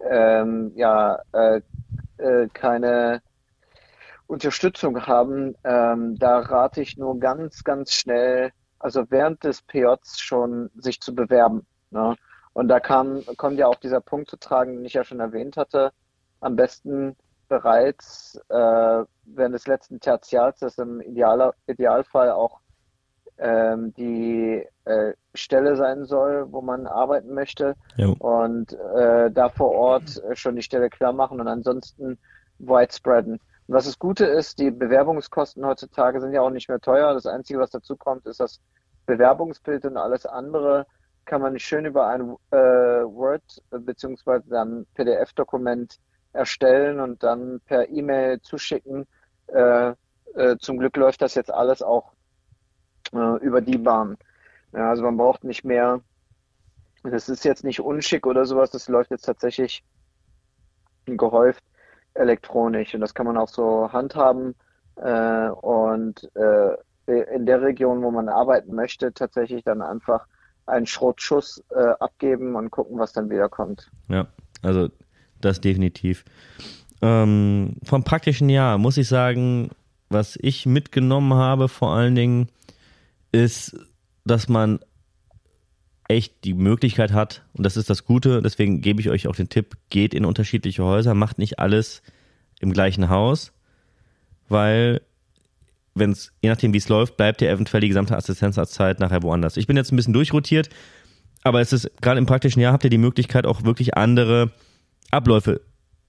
ähm, 0.00 0.72
ja 0.76 1.18
äh, 1.32 1.60
äh, 2.18 2.48
keine 2.52 3.22
Unterstützung 4.26 5.06
haben, 5.06 5.54
ähm, 5.64 6.16
da 6.18 6.38
rate 6.40 6.82
ich 6.82 6.96
nur 6.96 7.18
ganz, 7.20 7.62
ganz 7.62 7.92
schnell, 7.92 8.52
also 8.78 9.04
während 9.10 9.44
des 9.44 9.62
PJs 9.62 10.18
schon 10.18 10.70
sich 10.76 11.00
zu 11.00 11.14
bewerben. 11.14 11.66
Ne? 11.90 12.16
Und 12.52 12.68
da 12.68 12.80
kam, 12.80 13.22
kommt 13.36 13.58
ja 13.58 13.66
auch 13.68 13.76
dieser 13.76 14.00
Punkt 14.00 14.30
zu 14.30 14.36
tragen, 14.36 14.76
den 14.76 14.84
ich 14.84 14.94
ja 14.94 15.04
schon 15.04 15.20
erwähnt 15.20 15.56
hatte. 15.56 15.92
Am 16.40 16.56
besten 16.56 17.16
bereits 17.48 18.40
äh, 18.48 19.04
während 19.24 19.54
des 19.54 19.66
letzten 19.66 20.00
Tertials, 20.00 20.60
das 20.60 20.78
im 20.78 21.00
Ideal, 21.00 21.52
Idealfall 21.66 22.30
auch 22.30 22.60
ähm, 23.38 23.92
die 23.94 24.64
äh, 24.84 25.12
Stelle 25.34 25.76
sein 25.76 26.04
soll, 26.04 26.50
wo 26.52 26.62
man 26.62 26.86
arbeiten 26.86 27.34
möchte 27.34 27.74
jo. 27.96 28.14
und 28.18 28.72
äh, 28.72 29.30
da 29.30 29.48
vor 29.50 29.72
Ort 29.72 30.22
äh, 30.24 30.34
schon 30.34 30.56
die 30.56 30.62
Stelle 30.62 30.88
klar 30.88 31.12
machen 31.12 31.40
und 31.40 31.48
ansonsten 31.48 32.18
widespreaden. 32.58 33.32
Und 33.32 33.74
was 33.74 33.84
das 33.84 33.98
Gute 33.98 34.24
ist, 34.24 34.58
die 34.58 34.70
Bewerbungskosten 34.70 35.66
heutzutage 35.66 36.20
sind 36.20 36.32
ja 36.32 36.40
auch 36.40 36.50
nicht 36.50 36.68
mehr 36.68 36.80
teuer. 36.80 37.12
Das 37.12 37.26
Einzige, 37.26 37.58
was 37.58 37.70
dazu 37.70 37.96
kommt, 37.96 38.26
ist 38.26 38.40
das 38.40 38.60
Bewerbungsbild 39.06 39.84
und 39.84 39.96
alles 39.96 40.24
andere 40.24 40.86
kann 41.26 41.42
man 41.42 41.58
schön 41.58 41.84
über 41.84 42.06
ein 42.06 42.36
äh, 42.52 42.56
Word 42.56 43.42
beziehungsweise 43.70 44.48
dann 44.48 44.86
PDF-Dokument 44.94 45.98
erstellen 46.36 47.00
und 47.00 47.22
dann 47.22 47.60
per 47.66 47.88
E-Mail 47.88 48.40
zuschicken. 48.40 49.06
Äh, 49.48 49.92
äh, 50.34 50.56
zum 50.58 50.78
Glück 50.78 50.96
läuft 50.96 51.22
das 51.22 51.34
jetzt 51.34 51.52
alles 51.52 51.82
auch 51.82 52.12
äh, 53.12 53.38
über 53.38 53.60
die 53.60 53.78
Bahn. 53.78 54.16
Ja, 54.72 54.90
also 54.90 55.02
man 55.02 55.16
braucht 55.16 55.44
nicht 55.44 55.64
mehr, 55.64 56.00
das 57.02 57.28
ist 57.28 57.44
jetzt 57.44 57.64
nicht 57.64 57.80
unschick 57.80 58.26
oder 58.26 58.44
sowas, 58.44 58.70
das 58.70 58.88
läuft 58.88 59.10
jetzt 59.10 59.24
tatsächlich 59.24 59.82
gehäuft 61.06 61.62
elektronisch 62.14 62.94
und 62.94 63.00
das 63.00 63.14
kann 63.14 63.26
man 63.26 63.36
auch 63.36 63.48
so 63.48 63.92
handhaben 63.92 64.54
äh, 64.96 65.48
und 65.48 66.28
äh, 66.34 66.76
in 67.06 67.46
der 67.46 67.62
Region, 67.62 68.02
wo 68.02 68.10
man 68.10 68.28
arbeiten 68.28 68.74
möchte, 68.74 69.12
tatsächlich 69.12 69.62
dann 69.62 69.80
einfach 69.80 70.26
einen 70.66 70.86
Schrotschuss 70.86 71.62
äh, 71.70 71.94
abgeben 72.00 72.56
und 72.56 72.70
gucken, 72.70 72.98
was 72.98 73.12
dann 73.12 73.30
wieder 73.30 73.48
kommt. 73.48 73.90
Ja, 74.08 74.26
also 74.62 74.88
das 75.40 75.60
definitiv. 75.60 76.24
Ähm, 77.02 77.76
vom 77.82 78.04
praktischen 78.04 78.48
Jahr 78.48 78.78
muss 78.78 78.96
ich 78.96 79.08
sagen, 79.08 79.70
was 80.08 80.38
ich 80.40 80.66
mitgenommen 80.66 81.34
habe, 81.34 81.68
vor 81.68 81.94
allen 81.94 82.14
Dingen, 82.14 82.48
ist, 83.32 83.76
dass 84.24 84.48
man 84.48 84.80
echt 86.08 86.44
die 86.44 86.54
Möglichkeit 86.54 87.12
hat, 87.12 87.42
und 87.54 87.64
das 87.64 87.76
ist 87.76 87.90
das 87.90 88.04
Gute, 88.04 88.40
deswegen 88.40 88.80
gebe 88.80 89.00
ich 89.00 89.10
euch 89.10 89.26
auch 89.26 89.36
den 89.36 89.48
Tipp, 89.48 89.76
geht 89.90 90.14
in 90.14 90.24
unterschiedliche 90.24 90.84
Häuser, 90.84 91.14
macht 91.14 91.38
nicht 91.38 91.58
alles 91.58 92.02
im 92.60 92.72
gleichen 92.72 93.08
Haus, 93.08 93.52
weil 94.48 95.02
wenn 95.94 96.12
es, 96.12 96.32
je 96.42 96.50
nachdem 96.50 96.72
wie 96.72 96.78
es 96.78 96.88
läuft, 96.88 97.16
bleibt 97.16 97.40
ja 97.42 97.50
eventuell 97.50 97.80
die 97.80 97.88
gesamte 97.88 98.16
Assistenzarztzeit 98.16 99.00
nachher 99.00 99.22
woanders. 99.22 99.56
Ich 99.56 99.66
bin 99.66 99.76
jetzt 99.76 99.92
ein 99.92 99.96
bisschen 99.96 100.12
durchrotiert, 100.12 100.68
aber 101.42 101.60
es 101.60 101.72
ist 101.72 101.90
gerade 102.00 102.18
im 102.18 102.26
praktischen 102.26 102.60
Jahr 102.60 102.72
habt 102.72 102.84
ihr 102.84 102.90
die 102.90 102.98
Möglichkeit 102.98 103.46
auch 103.46 103.64
wirklich 103.64 103.96
andere 103.96 104.52
Abläufe 105.16 105.60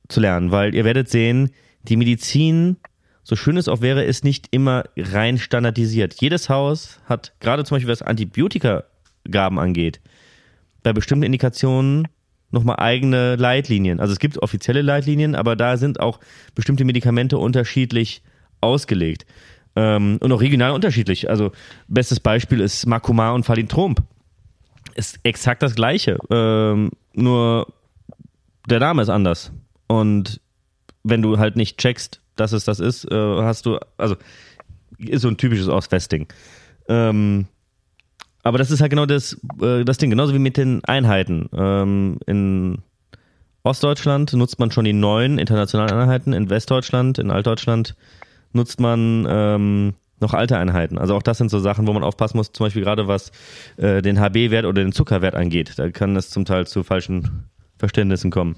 zu 0.07 0.19
lernen, 0.19 0.51
weil 0.51 0.75
ihr 0.75 0.85
werdet 0.85 1.09
sehen, 1.09 1.51
die 1.83 1.97
Medizin, 1.97 2.77
so 3.23 3.35
schön 3.35 3.57
es 3.57 3.67
auch 3.67 3.81
wäre, 3.81 4.03
ist 4.03 4.23
nicht 4.23 4.47
immer 4.51 4.83
rein 4.95 5.37
standardisiert. 5.37 6.15
Jedes 6.19 6.49
Haus 6.49 6.99
hat, 7.05 7.33
gerade 7.39 7.63
zum 7.63 7.75
Beispiel 7.75 7.91
was 7.91 8.01
Antibiotikagaben 8.01 9.59
angeht, 9.59 9.99
bei 10.83 10.93
bestimmten 10.93 11.23
Indikationen 11.23 12.07
nochmal 12.51 12.77
eigene 12.77 13.35
Leitlinien. 13.35 13.99
Also 13.99 14.13
es 14.13 14.19
gibt 14.19 14.37
offizielle 14.41 14.81
Leitlinien, 14.81 15.35
aber 15.35 15.55
da 15.55 15.77
sind 15.77 15.99
auch 15.99 16.19
bestimmte 16.55 16.85
Medikamente 16.85 17.37
unterschiedlich 17.37 18.21
ausgelegt. 18.61 19.25
Ähm, 19.75 20.17
und 20.21 20.31
auch 20.31 20.41
regional 20.41 20.71
unterschiedlich. 20.71 21.29
Also 21.29 21.51
bestes 21.87 22.19
Beispiel 22.19 22.61
ist 22.61 22.85
Makoma 22.85 23.31
und 23.31 23.45
Falintromp. 23.45 24.01
Ist 24.95 25.19
exakt 25.23 25.61
das 25.61 25.75
gleiche. 25.75 26.17
Ähm, 26.31 26.91
nur 27.13 27.67
der 28.67 28.79
Name 28.79 29.01
ist 29.01 29.09
anders. 29.09 29.51
Und 29.87 30.41
wenn 31.03 31.21
du 31.21 31.39
halt 31.39 31.55
nicht 31.55 31.77
checkst, 31.77 32.21
dass 32.35 32.51
es 32.51 32.65
das 32.65 32.79
ist, 32.79 33.09
äh, 33.11 33.41
hast 33.41 33.65
du, 33.65 33.79
also 33.97 34.15
ist 34.97 35.21
so 35.21 35.27
ein 35.27 35.37
typisches 35.37 35.67
Ostwesting. 35.67 36.27
Ähm, 36.87 37.47
aber 38.43 38.57
das 38.57 38.71
ist 38.71 38.81
halt 38.81 38.91
genau 38.91 39.05
das, 39.05 39.37
äh, 39.61 39.83
das 39.83 39.97
Ding, 39.97 40.09
genauso 40.09 40.33
wie 40.33 40.39
mit 40.39 40.57
den 40.57 40.83
Einheiten. 40.85 41.49
Ähm, 41.53 42.19
in 42.25 42.79
Ostdeutschland 43.63 44.33
nutzt 44.33 44.59
man 44.59 44.71
schon 44.71 44.85
die 44.85 44.93
neuen 44.93 45.39
internationalen 45.39 45.93
Einheiten, 45.93 46.33
in 46.33 46.49
Westdeutschland, 46.49 47.19
in 47.19 47.31
Altdeutschland 47.31 47.95
nutzt 48.53 48.79
man 48.79 49.25
ähm, 49.29 49.93
noch 50.19 50.33
alte 50.33 50.57
Einheiten. 50.57 50.97
Also 50.97 51.15
auch 51.15 51.21
das 51.21 51.37
sind 51.37 51.49
so 51.49 51.59
Sachen, 51.59 51.85
wo 51.87 51.93
man 51.93 52.03
aufpassen 52.03 52.37
muss, 52.37 52.51
zum 52.51 52.65
Beispiel 52.65 52.83
gerade 52.83 53.07
was 53.07 53.31
äh, 53.77 54.01
den 54.01 54.19
HB-Wert 54.19 54.65
oder 54.65 54.81
den 54.81 54.93
Zuckerwert 54.93 55.35
angeht. 55.35 55.73
Da 55.77 55.89
kann 55.89 56.15
es 56.15 56.29
zum 56.29 56.45
Teil 56.45 56.65
zu 56.65 56.83
falschen 56.83 57.49
Verständnissen 57.77 58.31
kommen. 58.31 58.55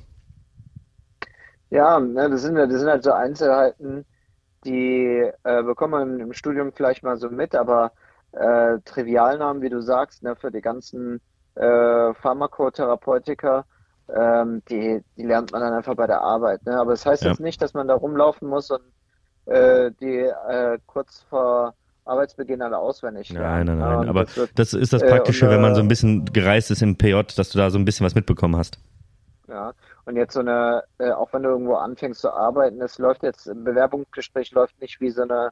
Ja, 1.70 2.00
ne, 2.00 2.30
das 2.30 2.42
sind, 2.42 2.56
das 2.56 2.80
sind 2.80 2.90
halt 2.90 3.04
so 3.04 3.12
Einzelheiten, 3.12 4.06
die 4.66 5.30
äh, 5.44 5.64
bekommt 5.64 5.92
man 5.92 6.20
im 6.20 6.34
Studium 6.34 6.72
vielleicht 6.74 7.04
mal 7.04 7.18
so 7.18 7.30
mit, 7.30 7.56
aber 7.56 7.92
äh, 8.32 8.80
Trivialnamen, 8.86 9.62
wie 9.62 9.70
du 9.70 9.82
sagst, 9.82 10.24
ne, 10.24 10.36
für 10.36 10.52
die 10.52 10.62
ganzen 10.62 11.22
äh, 11.56 12.14
Pharmakotherapeutiker, 12.14 13.66
ähm, 14.16 14.62
die, 14.70 15.02
die 15.18 15.24
lernt 15.24 15.52
man 15.52 15.62
dann 15.62 15.74
einfach 15.74 15.96
bei 15.96 16.08
der 16.08 16.22
Arbeit. 16.22 16.66
Ne? 16.66 16.80
Aber 16.80 16.92
das 16.92 17.06
heißt 17.06 17.24
ja. 17.24 17.30
jetzt 17.30 17.40
nicht, 17.40 17.62
dass 17.62 17.74
man 17.74 17.88
da 17.88 17.96
rumlaufen 17.96 18.48
muss 18.48 18.72
und 18.72 18.82
äh, 19.46 19.92
die 20.00 20.18
äh, 20.18 20.80
kurz 20.88 21.26
vor 21.30 21.74
Arbeitsbeginn 22.06 22.62
alle 22.62 22.78
auswendig 22.78 23.30
lernen. 23.30 23.68
Nein, 23.68 23.78
nein, 23.78 23.98
nein. 24.00 24.10
Aber 24.10 24.24
das, 24.24 24.38
wird, 24.38 24.52
das, 24.56 24.74
ist 24.74 24.94
das 24.94 25.04
Praktische, 25.04 25.46
und, 25.46 25.52
wenn 25.52 25.62
man 25.62 25.76
so 25.76 25.82
ein 25.82 25.86
äh, 25.86 25.90
bisschen 25.90 26.26
gereist 26.26 26.72
ist 26.72 26.82
im 26.82 26.98
PJ, 26.98 27.20
dass 27.36 27.50
du 27.50 27.58
da 27.58 27.70
so 27.70 27.78
ein 27.78 27.86
bisschen 27.86 28.06
was 28.06 28.16
mitbekommen 28.16 28.56
hast. 28.56 28.80
Ja, 29.50 29.74
und 30.06 30.16
jetzt 30.16 30.34
so 30.34 30.42
eine, 30.42 30.84
äh, 31.00 31.12
auch 31.12 31.34
wenn 31.34 31.42
du 31.42 31.50
irgendwo 31.50 31.76
anfängst 31.76 32.22
zu 32.22 32.32
arbeiten, 32.32 32.82
es 32.82 33.00
läuft 33.00 33.24
jetzt, 33.24 33.48
ein 33.48 33.64
Bewerbungsgespräch 33.64 34.52
läuft 34.52 34.80
nicht 34.80 35.02
wie 35.02 35.10
so 35.10 35.24
eine 35.24 35.50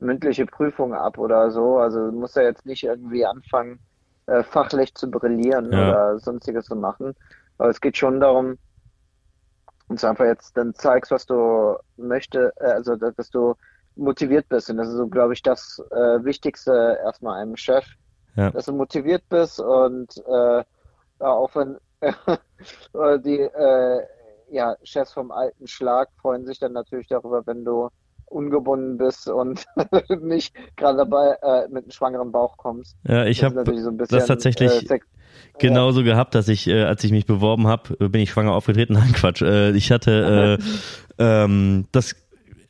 mündliche 0.00 0.44
Prüfung 0.44 0.92
ab 0.92 1.18
oder 1.18 1.50
so. 1.50 1.78
Also 1.78 2.10
du 2.10 2.12
musst 2.12 2.36
ja 2.36 2.42
jetzt 2.42 2.66
nicht 2.66 2.82
irgendwie 2.82 3.24
anfangen, 3.24 3.78
äh, 4.26 4.42
fachlich 4.42 4.94
zu 4.94 5.10
brillieren 5.10 5.72
ja. 5.72 5.88
oder 5.88 6.18
sonstiges 6.18 6.66
zu 6.66 6.74
machen. 6.74 7.14
Aber 7.58 7.70
es 7.70 7.80
geht 7.80 7.96
schon 7.96 8.18
darum, 8.18 8.58
dass 9.88 10.00
du 10.00 10.08
einfach 10.08 10.24
jetzt 10.24 10.56
dann 10.56 10.74
zeigst, 10.74 11.10
was 11.10 11.26
du 11.26 11.76
möchtest, 11.96 12.60
äh, 12.60 12.64
also 12.64 12.96
dass, 12.96 13.14
dass, 13.14 13.30
du 13.30 13.54
motiviert 13.94 14.48
bist. 14.48 14.68
Und 14.68 14.78
das 14.78 14.88
ist 14.88 14.96
so, 14.96 15.06
glaube 15.06 15.34
ich, 15.34 15.42
das 15.42 15.82
äh, 15.90 16.24
Wichtigste 16.24 16.98
erstmal 17.04 17.40
einem 17.40 17.56
Chef, 17.56 17.86
ja. 18.34 18.50
dass 18.50 18.66
du 18.66 18.72
motiviert 18.72 19.22
bist 19.28 19.60
und 19.60 20.16
äh, 20.26 20.64
auch 21.20 21.54
wenn 21.54 21.78
die 22.02 23.40
äh, 23.40 24.00
ja, 24.50 24.76
Chefs 24.82 25.12
vom 25.12 25.30
alten 25.30 25.66
Schlag 25.66 26.08
freuen 26.20 26.46
sich 26.46 26.58
dann 26.58 26.72
natürlich 26.72 27.08
darüber, 27.08 27.46
wenn 27.46 27.64
du 27.64 27.88
ungebunden 28.26 28.98
bist 28.98 29.28
und 29.28 29.64
nicht 30.20 30.54
gerade 30.76 30.98
dabei 30.98 31.36
äh, 31.42 31.68
mit 31.68 31.84
einem 31.84 31.90
schwangeren 31.90 32.32
Bauch 32.32 32.56
kommst. 32.56 32.96
Ja, 33.06 33.24
ich 33.24 33.42
habe 33.42 33.64
so 33.80 33.90
das 33.90 34.26
tatsächlich 34.26 34.90
äh, 34.90 34.98
genauso 35.58 36.00
ja. 36.00 36.12
gehabt, 36.12 36.34
dass 36.34 36.48
ich, 36.48 36.66
äh, 36.66 36.82
als 36.82 37.02
ich 37.04 37.10
mich 37.10 37.26
beworben 37.26 37.66
habe, 37.66 38.08
bin 38.08 38.20
ich 38.20 38.30
schwanger 38.30 38.52
aufgetreten. 38.52 38.92
Nein, 38.94 39.12
Quatsch. 39.12 39.42
Äh, 39.42 39.70
ich 39.70 39.90
hatte 39.90 40.58
äh, 40.58 40.64
ähm, 41.18 41.86
das 41.92 42.14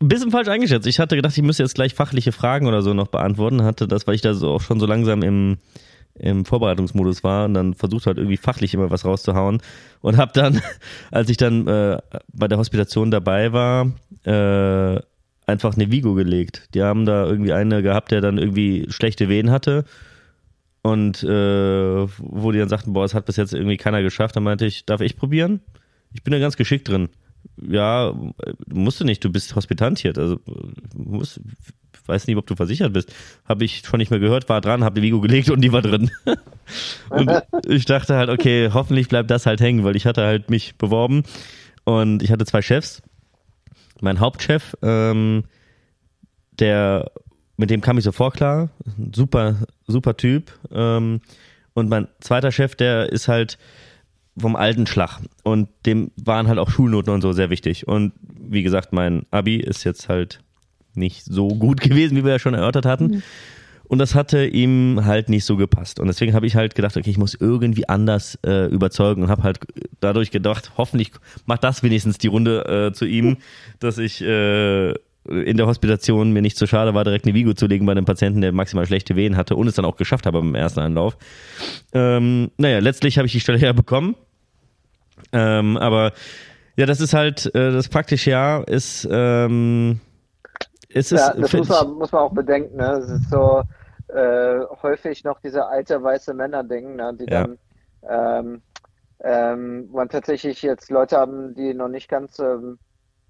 ein 0.00 0.08
bisschen 0.08 0.30
falsch 0.30 0.48
eingeschätzt. 0.48 0.86
Ich 0.86 1.00
hatte 1.00 1.16
gedacht, 1.16 1.36
ich 1.36 1.42
müsste 1.42 1.64
jetzt 1.64 1.74
gleich 1.74 1.94
fachliche 1.94 2.30
Fragen 2.30 2.66
oder 2.68 2.82
so 2.82 2.94
noch 2.94 3.08
beantworten. 3.08 3.64
Hatte 3.64 3.88
das, 3.88 4.06
weil 4.06 4.14
ich 4.14 4.20
da 4.20 4.34
so 4.34 4.50
auch 4.50 4.60
schon 4.60 4.78
so 4.78 4.86
langsam 4.86 5.22
im 5.22 5.58
im 6.18 6.44
Vorbereitungsmodus 6.44 7.24
war 7.24 7.44
und 7.44 7.54
dann 7.54 7.74
versucht 7.74 8.06
halt 8.06 8.18
irgendwie 8.18 8.36
fachlich 8.36 8.74
immer 8.74 8.90
was 8.90 9.04
rauszuhauen 9.04 9.60
und 10.00 10.16
habe 10.16 10.32
dann, 10.32 10.60
als 11.10 11.28
ich 11.30 11.36
dann 11.36 11.66
äh, 11.66 11.98
bei 12.32 12.48
der 12.48 12.58
Hospitation 12.58 13.10
dabei 13.10 13.52
war, 13.52 13.92
äh, 14.24 15.00
einfach 15.46 15.74
eine 15.74 15.90
Vigo 15.90 16.14
gelegt. 16.14 16.68
Die 16.74 16.82
haben 16.82 17.06
da 17.06 17.26
irgendwie 17.26 17.52
eine 17.52 17.82
gehabt, 17.82 18.10
der 18.10 18.20
dann 18.20 18.38
irgendwie 18.38 18.86
schlechte 18.90 19.28
Wehen 19.28 19.50
hatte 19.50 19.84
und 20.82 21.22
äh, 21.22 22.06
wo 22.18 22.52
die 22.52 22.58
dann 22.58 22.68
sagten, 22.68 22.92
boah, 22.92 23.04
es 23.04 23.14
hat 23.14 23.26
bis 23.26 23.36
jetzt 23.36 23.54
irgendwie 23.54 23.76
keiner 23.76 24.02
geschafft, 24.02 24.36
dann 24.36 24.42
meinte 24.42 24.66
ich, 24.66 24.84
darf 24.84 25.00
ich 25.00 25.16
probieren? 25.16 25.60
Ich 26.12 26.22
bin 26.22 26.32
da 26.32 26.38
ganz 26.38 26.56
geschickt 26.56 26.88
drin. 26.88 27.08
Ja, 27.60 28.14
musst 28.66 29.00
du 29.00 29.04
nicht, 29.04 29.24
du 29.24 29.30
bist 29.30 29.54
hospitantiert, 29.54 30.18
also 30.18 30.38
musst, 30.94 31.40
weiß 32.09 32.26
nicht, 32.26 32.36
ob 32.36 32.46
du 32.46 32.56
versichert 32.56 32.92
bist. 32.92 33.14
Habe 33.46 33.64
ich 33.64 33.82
schon 33.84 33.98
nicht 33.98 34.11
mehr 34.11 34.20
gehört, 34.20 34.48
war 34.48 34.61
dran, 34.61 34.84
habe 34.84 35.00
die 35.00 35.06
Vigo 35.06 35.20
gelegt 35.20 35.50
und 35.50 35.61
die 35.61 35.72
war 35.72 35.82
drin. 35.82 36.11
und 37.11 37.30
ich 37.66 37.84
dachte 37.84 38.16
halt, 38.16 38.30
okay, 38.30 38.70
hoffentlich 38.72 39.09
bleibt 39.09 39.30
das 39.30 39.46
halt 39.46 39.61
hängen, 39.61 39.84
weil 39.84 39.96
ich 39.96 40.06
hatte 40.06 40.24
halt 40.24 40.50
mich 40.50 40.76
beworben 40.76 41.22
und 41.84 42.22
ich 42.22 42.32
hatte 42.32 42.46
zwei 42.46 42.62
Chefs. 42.62 43.02
Mein 44.00 44.20
Hauptchef, 44.20 44.76
ähm, 44.82 45.44
der, 46.59 47.11
mit 47.56 47.70
dem 47.70 47.80
kam 47.80 47.98
ich 47.98 48.04
sofort 48.04 48.34
klar, 48.34 48.70
super, 49.14 49.56
super 49.86 50.16
Typ. 50.16 50.52
Ähm, 50.72 51.20
und 51.74 51.88
mein 51.88 52.09
zweiter 52.20 52.52
Chef, 52.52 52.74
der 52.74 53.12
ist 53.12 53.28
halt 53.28 53.59
vom 54.36 54.56
alten 54.56 54.86
Schlag 54.86 55.20
und 55.42 55.68
dem 55.86 56.11
waren 56.16 56.48
halt 56.48 56.59
auch 56.59 56.70
Schulnoten 56.70 57.12
und 57.12 57.20
so 57.20 57.32
sehr 57.32 57.50
wichtig. 57.50 57.88
Und 57.88 58.12
wie 58.20 58.62
gesagt, 58.62 58.92
mein 58.92 59.26
Abi 59.30 59.56
ist 59.56 59.84
jetzt 59.84 60.09
halt 60.09 60.40
nicht 60.95 61.24
so 61.24 61.49
gut 61.49 61.80
gewesen, 61.82 62.16
wie 62.16 62.24
wir 62.24 62.32
ja 62.32 62.39
schon 62.39 62.55
erörtert 62.55 62.86
hatten. 62.86 63.07
Mhm. 63.07 63.22
Und 63.89 63.99
das 63.99 64.14
hatte 64.14 64.45
ihm 64.45 65.01
halt 65.05 65.30
nicht 65.30 65.47
so 65.47 65.57
gepasst. 65.57 65.99
Und 65.99 66.09
deswegen 66.09 66.34
habe 66.34 66.47
ich 66.47 66.55
halt 66.57 66.74
gedacht, 66.74 66.97
okay, 66.97 67.09
ich 67.09 67.16
muss 67.16 67.34
irgendwie 67.34 67.89
anders 67.89 68.39
äh, 68.47 68.66
überzeugen 68.66 69.22
und 69.22 69.30
habe 69.30 69.43
halt 69.43 69.61
dadurch 70.01 70.30
gedacht, 70.30 70.72
hoffentlich 70.76 71.11
macht 71.47 71.64
das 71.64 71.82
wenigstens 71.82 72.18
die 72.18 72.26
Runde 72.26 72.89
äh, 72.89 72.93
zu 72.93 73.07
ihm, 73.07 73.39
dass 73.80 73.97
ich 73.97 74.20
äh, 74.20 74.91
in 74.91 75.57
der 75.57 75.66
Hospitation 75.66 76.32
mir 76.32 76.43
nicht 76.43 76.57
so 76.57 76.66
schade 76.66 76.95
war, 76.95 77.05
direkt 77.05 77.24
eine 77.24 77.34
Vigo 77.34 77.55
zu 77.55 77.66
legen 77.66 77.86
bei 77.86 77.93
einem 77.93 78.05
Patienten, 78.05 78.43
der 78.43 78.53
maximal 78.53 78.86
schlechte 78.86 79.16
Wehen 79.16 79.36
hatte 79.36 79.57
und 79.57 79.66
es 79.66 79.74
dann 79.74 79.84
auch 79.84 79.97
geschafft 79.97 80.26
habe 80.26 80.39
beim 80.41 80.55
ersten 80.55 80.80
Anlauf. 80.80 81.16
Ähm, 81.93 82.51
naja, 82.59 82.78
letztlich 82.78 83.16
habe 83.16 83.26
ich 83.26 83.32
die 83.32 83.41
Stelle 83.41 83.59
ja 83.61 83.72
bekommen. 83.72 84.16
Ähm, 85.32 85.76
aber 85.78 86.12
ja, 86.76 86.86
das 86.86 87.01
ist 87.01 87.14
halt, 87.14 87.47
äh, 87.55 87.72
das 87.72 87.89
praktische 87.89 88.30
Jahr 88.30 88.68
ist 88.68 89.09
ähm, 89.11 90.01
ist 90.89 91.12
es, 91.12 91.20
ja, 91.20 91.34
das 91.34 91.53
muss 91.53 91.68
man, 91.68 91.91
muss 91.93 92.12
man 92.12 92.22
auch 92.22 92.32
bedenken. 92.32 92.76
Ne? 92.76 92.93
Es 92.93 93.11
ist 93.11 93.30
so 93.30 93.62
äh, 94.09 94.61
häufig 94.82 95.24
noch 95.24 95.41
diese 95.41 95.66
alte 95.66 96.03
weiße 96.03 96.34
Männer-Ding, 96.34 96.97
ne? 96.97 97.14
die 97.14 97.30
ja. 97.30 97.47
dann, 97.47 97.59
ähm, 98.09 98.62
ähm, 99.20 99.91
man 99.93 100.09
tatsächlich 100.09 100.62
jetzt 100.62 100.91
Leute 100.91 101.16
haben, 101.16 101.55
die 101.55 101.74
noch 101.74 101.89
nicht 101.89 102.09
ganz 102.09 102.39
ähm, 102.39 102.78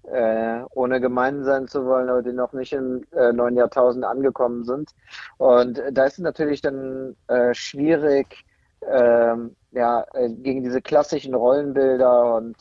äh, 0.03 0.61
ohne 0.71 1.01
gemein 1.01 1.43
sein 1.43 1.67
zu 1.67 1.85
wollen, 1.85 2.09
aber 2.09 2.21
die 2.21 2.33
noch 2.33 2.53
nicht 2.53 2.73
im 2.73 3.03
äh, 3.11 3.33
neuen 3.33 3.55
Jahrtausend 3.57 4.05
angekommen 4.05 4.63
sind. 4.63 4.91
Und 5.37 5.81
da 5.91 6.05
ist 6.05 6.13
es 6.13 6.19
natürlich 6.19 6.61
dann 6.61 7.15
äh, 7.27 7.53
schwierig, 7.53 8.45
ähm, 8.89 9.55
ja, 9.71 10.05
äh, 10.13 10.29
gegen 10.29 10.63
diese 10.63 10.81
klassischen 10.81 11.33
Rollenbilder 11.33 12.35
und 12.35 12.55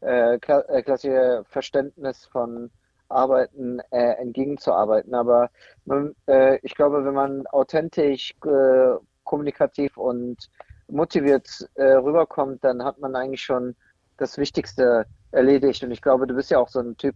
äh, 0.00 0.38
kla 0.38 0.60
äh, 0.68 0.82
klassische 0.82 1.42
Verständnis 1.48 2.26
von 2.26 2.70
Arbeiten 3.08 3.80
äh, 3.90 4.12
entgegenzuarbeiten. 4.14 5.14
Aber 5.14 5.50
man, 5.84 6.14
äh, 6.26 6.58
ich 6.62 6.74
glaube, 6.74 7.04
wenn 7.04 7.14
man 7.14 7.46
authentisch, 7.48 8.34
äh, 8.44 8.94
kommunikativ 9.24 9.96
und 9.96 10.50
motiviert 10.88 11.68
äh, 11.74 11.94
rüberkommt, 11.94 12.62
dann 12.62 12.84
hat 12.84 12.98
man 12.98 13.16
eigentlich 13.16 13.42
schon 13.42 13.74
das 14.18 14.38
Wichtigste 14.38 15.06
erledigt. 15.32 15.82
Und 15.82 15.90
ich 15.90 16.02
glaube, 16.02 16.26
du 16.26 16.34
bist 16.34 16.50
ja 16.50 16.58
auch 16.58 16.68
so 16.68 16.80
ein 16.80 16.96
Typ, 16.96 17.14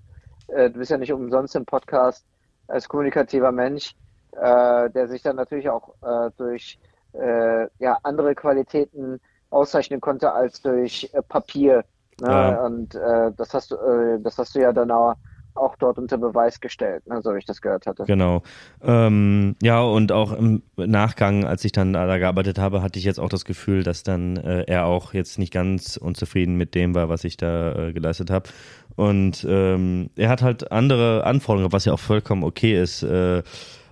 äh, 0.49 0.71
du 0.71 0.79
bist 0.79 0.91
ja 0.91 0.97
nicht 0.97 1.13
umsonst 1.13 1.55
im 1.55 1.65
Podcast 1.65 2.25
als 2.67 2.89
kommunikativer 2.89 3.53
Mensch, 3.53 3.95
äh, 4.33 4.91
der 4.91 5.09
sich 5.09 5.23
dann 5.23 5.37
natürlich 5.37 5.69
auch 5.71 5.95
durch 6.37 6.79
ja, 7.15 7.99
andere 8.03 8.35
Qualitäten 8.35 9.19
auszeichnen 9.51 10.01
konnte 10.01 10.31
als 10.31 10.61
durch 10.61 11.11
Papier. 11.29 11.83
Ne? 12.21 12.29
Ja. 12.29 12.65
Und 12.67 12.95
das 12.95 13.55
hast 13.55 13.71
du, 13.71 14.21
das 14.23 14.37
hast 14.37 14.55
du 14.55 14.61
ja 14.61 14.73
dann 14.73 14.91
auch 14.91 15.15
auch 15.59 15.77
dort 15.77 15.99
unter 15.99 16.19
Beweis 16.19 16.61
gestellt, 16.61 17.07
ne, 17.07 17.21
so 17.23 17.35
wie 17.35 17.39
ich 17.39 17.45
das 17.45 17.61
gehört 17.61 17.87
hatte. 17.87 18.05
Genau. 18.05 18.43
Ähm, 18.83 19.57
ja, 19.63 19.81
und 19.81 20.13
auch 20.13 20.33
im 20.33 20.63
Nachgang, 20.77 21.45
als 21.45 21.65
ich 21.65 21.73
dann 21.73 21.93
da 21.93 22.19
gearbeitet 22.19 22.59
habe, 22.59 22.83
hatte 22.83 22.99
ich 22.99 23.05
jetzt 23.05 23.21
auch 23.21 23.29
das 23.29 23.45
Gefühl, 23.45 23.83
dass 23.83 24.03
dann 24.03 24.37
äh, 24.37 24.63
er 24.63 24.87
auch 24.87 25.15
jetzt 25.15 25.39
nicht 25.39 25.53
ganz 25.53 25.97
unzufrieden 25.97 26.57
mit 26.57 26.75
dem 26.75 26.95
war, 26.95 27.09
was 27.09 27.25
ich 27.25 27.37
da 27.37 27.89
äh, 27.89 27.93
geleistet 27.93 28.31
habe. 28.31 28.49
Und 28.97 29.47
ähm, 29.49 30.11
er 30.17 30.29
hat 30.29 30.43
halt 30.43 30.73
andere 30.73 31.25
Anforderungen, 31.25 31.73
was 31.73 31.85
ja 31.85 31.93
auch 31.93 32.01
vollkommen 32.01 32.43
okay 32.43 32.81
ist. 32.81 33.03
Äh, 33.03 33.43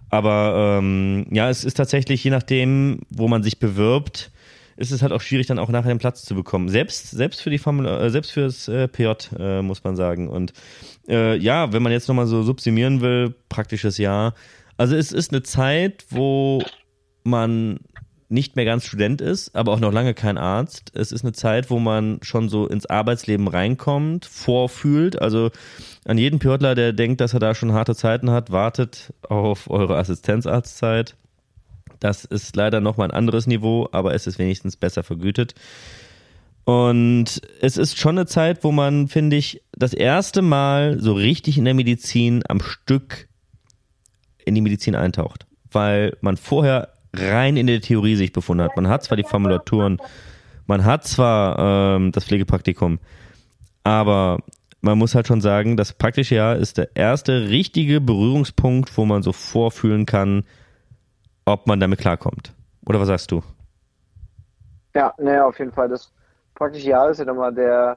aber 0.09 0.79
ähm, 0.79 1.27
ja, 1.31 1.51
es 1.51 1.64
ist 1.64 1.77
tatsächlich, 1.77 2.23
je 2.25 2.31
nachdem, 2.31 3.01
wo 3.11 3.29
man 3.29 3.43
sich 3.43 3.59
bewirbt, 3.59 4.31
ist 4.77 4.93
es 4.93 5.03
halt 5.03 5.12
auch 5.12 5.20
schwierig, 5.20 5.47
dann 5.47 5.59
auch 5.59 5.68
nachher 5.68 5.93
den 5.93 5.99
Platz 5.99 6.24
zu 6.24 6.35
bekommen. 6.35 6.68
Selbst, 6.68 7.11
selbst 7.11 7.41
für 7.41 7.51
die 7.51 7.59
Formel, 7.59 7.87
äh, 7.87 8.11
selbst 8.11 8.33
fürs 8.33 8.68
äh, 8.68 8.89
PJ, 8.89 9.35
äh, 9.39 9.62
muss 9.62 9.85
man 9.85 9.97
sagen. 9.97 10.29
Und 10.29 10.53
äh, 11.09 11.37
ja, 11.37 11.72
wenn 11.72 11.83
man 11.83 11.93
jetzt 11.93 12.09
nochmal 12.09 12.27
so 12.27 12.43
subsumieren 12.43 13.01
will, 13.01 13.35
praktisches 13.49 13.99
Jahr. 13.99 14.35
Also 14.77 14.95
es 14.95 15.12
ist 15.12 15.33
eine 15.33 15.43
Zeit, 15.43 16.05
wo 16.11 16.62
man 17.24 17.81
nicht 18.29 18.57
mehr 18.57 18.64
ganz 18.64 18.85
Student 18.85 19.20
ist, 19.20 19.55
aber 19.55 19.72
auch 19.72 19.81
noch 19.81 19.93
lange 19.93 20.14
kein 20.14 20.37
Arzt. 20.37 20.91
Es 20.95 21.12
ist 21.12 21.24
eine 21.24 21.33
Zeit, 21.33 21.70
wo 21.70 21.79
man 21.79 22.18
schon 22.22 22.49
so 22.49 22.66
ins 22.66 22.87
Arbeitsleben 22.87 23.47
reinkommt, 23.47 24.27
vorfühlt. 24.27 25.20
Also 25.20 25.51
an 26.05 26.18
jeden 26.18 26.39
Pjotler, 26.39 26.74
der 26.74 26.93
denkt, 26.93 27.20
dass 27.20 27.35
er 27.35 27.41
da 27.41 27.55
schon 27.55 27.72
harte 27.72 27.95
Zeiten 27.95 28.31
hat, 28.31 28.51
wartet 28.51 29.12
auf 29.22 29.70
eure 29.70 29.97
Assistenzarztzeit. 29.97 31.16
Das 32.01 32.25
ist 32.25 32.57
leider 32.57 32.81
nochmal 32.81 33.09
ein 33.09 33.17
anderes 33.17 33.47
Niveau, 33.47 33.89
aber 33.93 34.15
es 34.15 34.27
ist 34.27 34.39
wenigstens 34.39 34.77
besser 34.77 35.03
vergütet. 35.03 35.55
Und 36.65 37.41
es 37.61 37.77
ist 37.77 37.99
schon 37.99 38.19
eine 38.19 38.27
Zeit, 38.27 38.65
wo 38.65 38.73
man, 38.73 39.09
finde 39.09 39.37
ich, 39.37 39.63
das 39.73 39.93
erste 39.93 40.43
Mal 40.43 41.01
so 41.01 41.13
richtig 41.13 41.59
in 41.59 41.65
der 41.65 41.75
Medizin 41.75 42.43
am 42.49 42.61
Stück 42.61 43.29
in 44.45 44.55
die 44.55 44.61
Medizin 44.61 44.97
eintaucht. 44.97 45.47
Weil 45.71 46.17
man 46.21 46.37
vorher 46.37 46.95
rein 47.15 47.57
in 47.57 47.67
der 47.67 47.81
Theorie 47.81 48.17
sich 48.17 48.33
befunden 48.33 48.65
hat. 48.65 48.77
Man 48.77 48.89
hat 48.89 49.05
zwar 49.05 49.17
die 49.17 49.25
Formulaturen, 49.25 49.99
man 50.67 50.85
hat 50.85 51.05
zwar 51.07 51.97
ähm, 51.97 52.13
das 52.13 52.25
Pflegepraktikum, 52.25 52.99
aber 53.85 54.41
man 54.81 54.99
muss 54.99 55.15
halt 55.15 55.27
schon 55.27 55.41
sagen, 55.41 55.77
das 55.77 55.93
praktische 55.93 56.37
Jahr 56.37 56.57
ist 56.57 56.79
der 56.79 56.95
erste 56.97 57.49
richtige 57.49 58.01
Berührungspunkt, 58.01 58.97
wo 58.97 59.05
man 59.05 59.23
so 59.23 59.33
vorfühlen 59.33 60.07
kann, 60.07 60.45
ob 61.47 61.67
man 61.67 61.81
damit 61.81 62.01
klarkommt. 62.01 62.53
Oder 62.85 63.01
was 63.01 63.09
sagst 63.09 63.31
du? 63.31 63.43
Ja, 64.95 65.15
ne, 65.19 65.45
auf 65.45 65.59
jeden 65.59 65.73
Fall. 65.73 65.89
Das 65.89 66.13
praktische 66.55 66.89
Jahr 66.89 67.11
ist 67.11 67.19
ja 67.19 67.25
nochmal 67.25 67.55
der, 67.55 67.97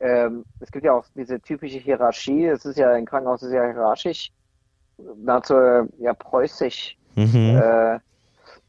ähm, 0.00 0.44
es 0.60 0.70
gibt 0.70 0.84
ja 0.84 0.92
auch 0.92 1.04
diese 1.14 1.40
typische 1.40 1.78
Hierarchie, 1.78 2.46
es 2.46 2.64
ist 2.64 2.78
ja 2.78 2.90
ein 2.90 3.06
Krankenhaus 3.06 3.42
ist 3.42 3.52
ja 3.52 3.64
hierarchisch, 3.64 4.32
nahezu 5.16 5.54
ja 5.98 6.14
preußisch 6.14 6.96
mhm. 7.14 7.60
äh, 7.60 7.98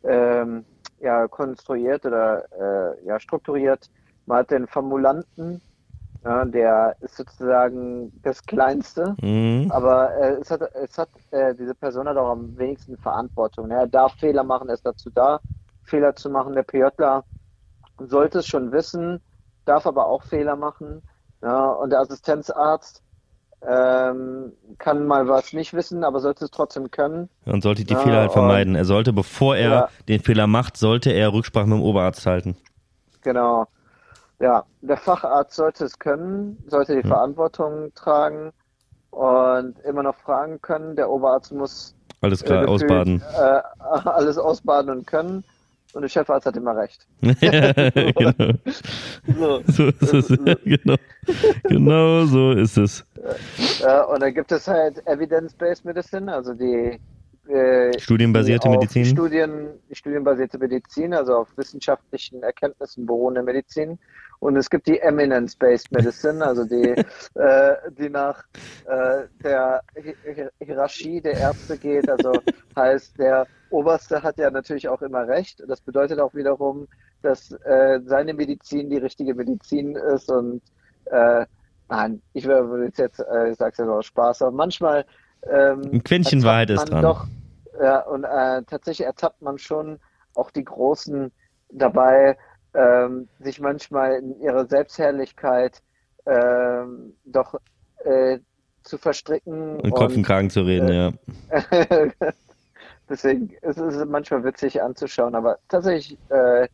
ähm, 0.03 0.65
ja, 0.99 1.27
konstruiert 1.27 2.05
oder 2.05 2.43
äh, 2.51 3.05
ja, 3.05 3.19
strukturiert. 3.19 3.89
Man 4.25 4.39
hat 4.39 4.51
den 4.51 4.67
Formulanten, 4.67 5.61
ja, 6.23 6.45
der 6.45 6.95
ist 7.01 7.17
sozusagen 7.17 8.11
das 8.21 8.41
Kleinste, 8.43 9.15
mhm. 9.21 9.69
aber 9.71 10.15
äh, 10.15 10.37
es 10.39 10.49
hat, 10.49 10.61
es 10.73 10.97
hat 10.97 11.09
äh, 11.31 11.53
diese 11.53 11.75
Person 11.75 12.07
hat 12.07 12.15
auch 12.15 12.31
am 12.31 12.57
wenigsten 12.57 12.97
Verantwortung. 12.97 13.69
Er 13.71 13.87
darf 13.87 14.13
Fehler 14.13 14.43
machen, 14.43 14.69
er 14.69 14.75
ist 14.75 14.85
dazu 14.85 15.09
da, 15.09 15.41
Fehler 15.83 16.15
zu 16.15 16.29
machen. 16.29 16.53
Der 16.53 16.63
PJler 16.63 17.25
sollte 17.99 18.39
es 18.39 18.47
schon 18.47 18.71
wissen, 18.71 19.19
darf 19.65 19.85
aber 19.85 20.07
auch 20.07 20.23
Fehler 20.23 20.55
machen. 20.55 21.01
Ja, 21.41 21.71
und 21.71 21.89
der 21.89 21.99
Assistenzarzt 21.99 23.03
ähm, 23.67 24.53
kann 24.77 25.05
mal 25.05 25.27
was 25.27 25.51
nicht 25.51 25.73
wissen, 25.73 26.05
aber 26.05 26.21
sollte 26.21 26.45
es 26.45 26.51
trotzdem 26.51 26.89
können. 26.89 27.29
Und 27.45 27.63
sollte 27.63 27.83
die 27.83 27.93
ja, 27.93 27.99
Fehler 27.99 28.19
halt 28.19 28.31
vermeiden. 28.31 28.75
Er 28.75 28.85
sollte, 28.85 29.11
bevor 29.11 29.57
er 29.57 29.69
ja. 29.69 29.89
den 30.07 30.21
Fehler 30.21 30.47
macht, 30.47 30.77
sollte 30.77 31.11
er 31.11 31.33
Rücksprache 31.33 31.67
mit 31.67 31.79
dem 31.79 31.83
Oberarzt 31.83 32.25
halten. 32.25 32.55
Genau. 33.21 33.67
Ja, 34.43 34.65
der 34.81 34.97
Facharzt 34.97 35.55
sollte 35.55 35.85
es 35.85 35.97
können, 35.97 36.61
sollte 36.67 36.97
die 36.97 37.03
hm. 37.03 37.07
Verantwortung 37.07 37.93
tragen 37.95 38.51
und 39.09 39.79
immer 39.85 40.03
noch 40.03 40.17
fragen 40.17 40.61
können. 40.61 40.97
Der 40.97 41.09
Oberarzt 41.09 41.53
muss 41.53 41.95
alles 42.19 42.43
klar, 42.43 42.63
äh, 42.63 42.65
gefühlt, 42.65 42.91
ausbaden. 42.91 43.21
Äh, 43.37 43.61
alles 44.09 44.37
ausbaden 44.37 44.91
und 44.91 45.07
können. 45.07 45.45
Und 45.93 46.01
der 46.01 46.09
Chefarzt 46.09 46.45
hat 46.45 46.57
immer 46.57 46.75
recht. 46.75 47.07
ja, 47.21 47.71
genau. 47.71 49.61
so. 49.67 49.91
So, 49.91 49.91
so, 50.01 50.21
so, 50.21 50.35
genau. 50.65 50.95
genau 51.63 52.25
so 52.25 52.51
ist 52.51 52.77
es. 52.77 53.05
Und 54.09 54.21
dann 54.21 54.33
gibt 54.33 54.51
es 54.51 54.67
halt 54.67 55.07
Evidence-Based 55.07 55.85
Medicine, 55.85 56.33
also 56.33 56.53
die 56.53 56.99
äh, 57.47 57.97
studienbasierte 57.99 58.67
die 58.67 58.75
Medizin. 58.75 59.05
Studien, 59.05 59.67
studienbasierte 59.91 60.57
Medizin, 60.57 61.13
also 61.13 61.35
auf 61.35 61.47
wissenschaftlichen 61.57 62.41
Erkenntnissen 62.43 63.05
beruhende 63.05 63.43
Medizin. 63.43 63.99
Und 64.43 64.57
es 64.57 64.69
gibt 64.69 64.87
die 64.87 64.99
Eminence-Based 64.99 65.89
Medicine, 65.93 66.45
also 66.45 66.65
die, 66.65 66.89
äh, 67.35 67.75
die 67.97 68.09
nach 68.09 68.43
äh, 68.85 69.23
der 69.41 69.81
Hierarchie 70.59 71.21
der 71.21 71.37
Ärzte 71.37 71.77
geht. 71.77 72.09
Also 72.09 72.33
heißt, 72.75 73.17
der 73.17 73.47
Oberste 73.69 74.21
hat 74.21 74.37
ja 74.37 74.51
natürlich 74.51 74.89
auch 74.89 75.01
immer 75.01 75.25
recht. 75.29 75.63
Das 75.65 75.79
bedeutet 75.79 76.19
auch 76.19 76.33
wiederum, 76.33 76.89
dass 77.21 77.53
äh, 77.63 78.01
seine 78.03 78.33
Medizin 78.33 78.89
die 78.89 78.97
richtige 78.97 79.33
Medizin 79.33 79.95
ist. 79.95 80.29
Und 80.29 80.61
äh, 81.05 81.45
nein, 81.87 82.21
ich 82.33 82.43
würde 82.43 82.91
jetzt, 82.97 83.19
äh, 83.19 83.51
ich 83.51 83.57
sage 83.57 83.71
es 83.71 83.77
ja 83.77 83.85
nur 83.85 83.99
aus 83.99 84.07
Spaß, 84.07 84.41
aber 84.41 84.51
manchmal 84.51 85.05
ähm, 85.49 85.83
ein 85.89 86.03
Quäntchen 86.03 86.43
Wahrheit 86.43 86.69
ist 86.69 86.83
dran. 86.83 87.01
Doch, 87.01 87.27
ja, 87.81 88.01
und 88.01 88.25
äh, 88.25 88.61
tatsächlich 88.63 89.07
ertappt 89.07 89.41
man 89.41 89.57
schon 89.57 90.01
auch 90.35 90.51
die 90.51 90.65
Großen 90.65 91.31
dabei, 91.71 92.37
ähm, 92.73 93.27
sich 93.39 93.59
manchmal 93.59 94.15
in 94.19 94.39
ihrer 94.41 94.65
Selbstherrlichkeit 94.65 95.81
ähm, 96.25 97.13
doch 97.25 97.55
äh, 98.03 98.39
zu 98.83 98.97
verstricken. 98.97 99.79
Und 99.79 99.91
Kopf 99.91 100.15
und 100.15 100.23
Kragen 100.23 100.49
zu 100.49 100.61
reden, 100.61 100.89
äh, 100.89 100.95
ja. 100.95 101.11
Deswegen 103.09 103.49
ist 103.61 103.77
es 103.77 104.05
manchmal 104.05 104.43
witzig 104.43 104.81
anzuschauen, 104.81 105.35
aber 105.35 105.57
tatsächlich, 105.67 106.17
äh, 106.29 106.67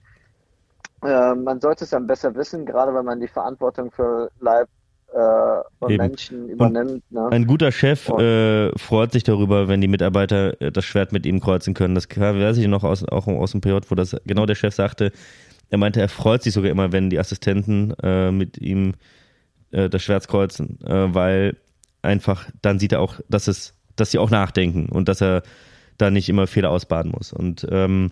äh, 1.03 1.35
man 1.35 1.59
sollte 1.59 1.85
es 1.85 1.89
dann 1.89 2.07
besser 2.07 2.33
wissen, 2.35 2.65
gerade 2.65 2.93
wenn 2.93 3.05
man 3.05 3.19
die 3.19 3.27
Verantwortung 3.27 3.91
für 3.91 4.29
Leib 4.39 4.69
äh, 5.13 5.61
und 5.79 5.91
Eben. 5.91 5.97
Menschen 5.97 6.49
übernimmt. 6.49 7.03
Ne? 7.11 7.29
Ein 7.31 7.47
guter 7.47 7.71
Chef 7.71 8.09
äh, 8.09 8.77
freut 8.77 9.11
sich 9.11 9.23
darüber, 9.23 9.67
wenn 9.67 9.81
die 9.81 9.87
Mitarbeiter 9.87 10.59
äh, 10.61 10.71
das 10.71 10.85
Schwert 10.85 11.11
mit 11.11 11.25
ihm 11.25 11.39
kreuzen 11.39 11.73
können. 11.73 11.95
Das 11.95 12.07
weiß 12.09 12.57
ich 12.57 12.67
noch 12.67 12.83
aus, 12.83 13.07
auch 13.07 13.27
aus 13.27 13.51
dem 13.51 13.61
Period, 13.61 13.89
wo 13.89 13.95
das 13.95 14.15
genau 14.25 14.45
der 14.45 14.55
Chef 14.55 14.75
sagte, 14.75 15.11
er 15.69 15.77
meinte, 15.77 16.01
er 16.01 16.09
freut 16.09 16.43
sich 16.43 16.53
sogar 16.53 16.71
immer, 16.71 16.91
wenn 16.91 17.09
die 17.09 17.19
Assistenten 17.19 17.93
äh, 18.01 18.31
mit 18.31 18.57
ihm 18.57 18.93
äh, 19.71 19.89
das 19.89 20.03
Schwert 20.03 20.27
kreuzen, 20.27 20.79
äh, 20.85 21.13
weil 21.13 21.57
einfach 22.01 22.49
dann 22.61 22.79
sieht 22.79 22.93
er 22.93 23.01
auch, 23.01 23.19
dass 23.29 23.47
es, 23.47 23.73
dass 23.95 24.11
sie 24.11 24.19
auch 24.19 24.29
nachdenken 24.29 24.89
und 24.89 25.09
dass 25.09 25.21
er 25.21 25.43
da 25.97 26.09
nicht 26.09 26.29
immer 26.29 26.47
Fehler 26.47 26.71
ausbaden 26.71 27.11
muss. 27.11 27.33
Und 27.33 27.67
ähm, 27.69 28.11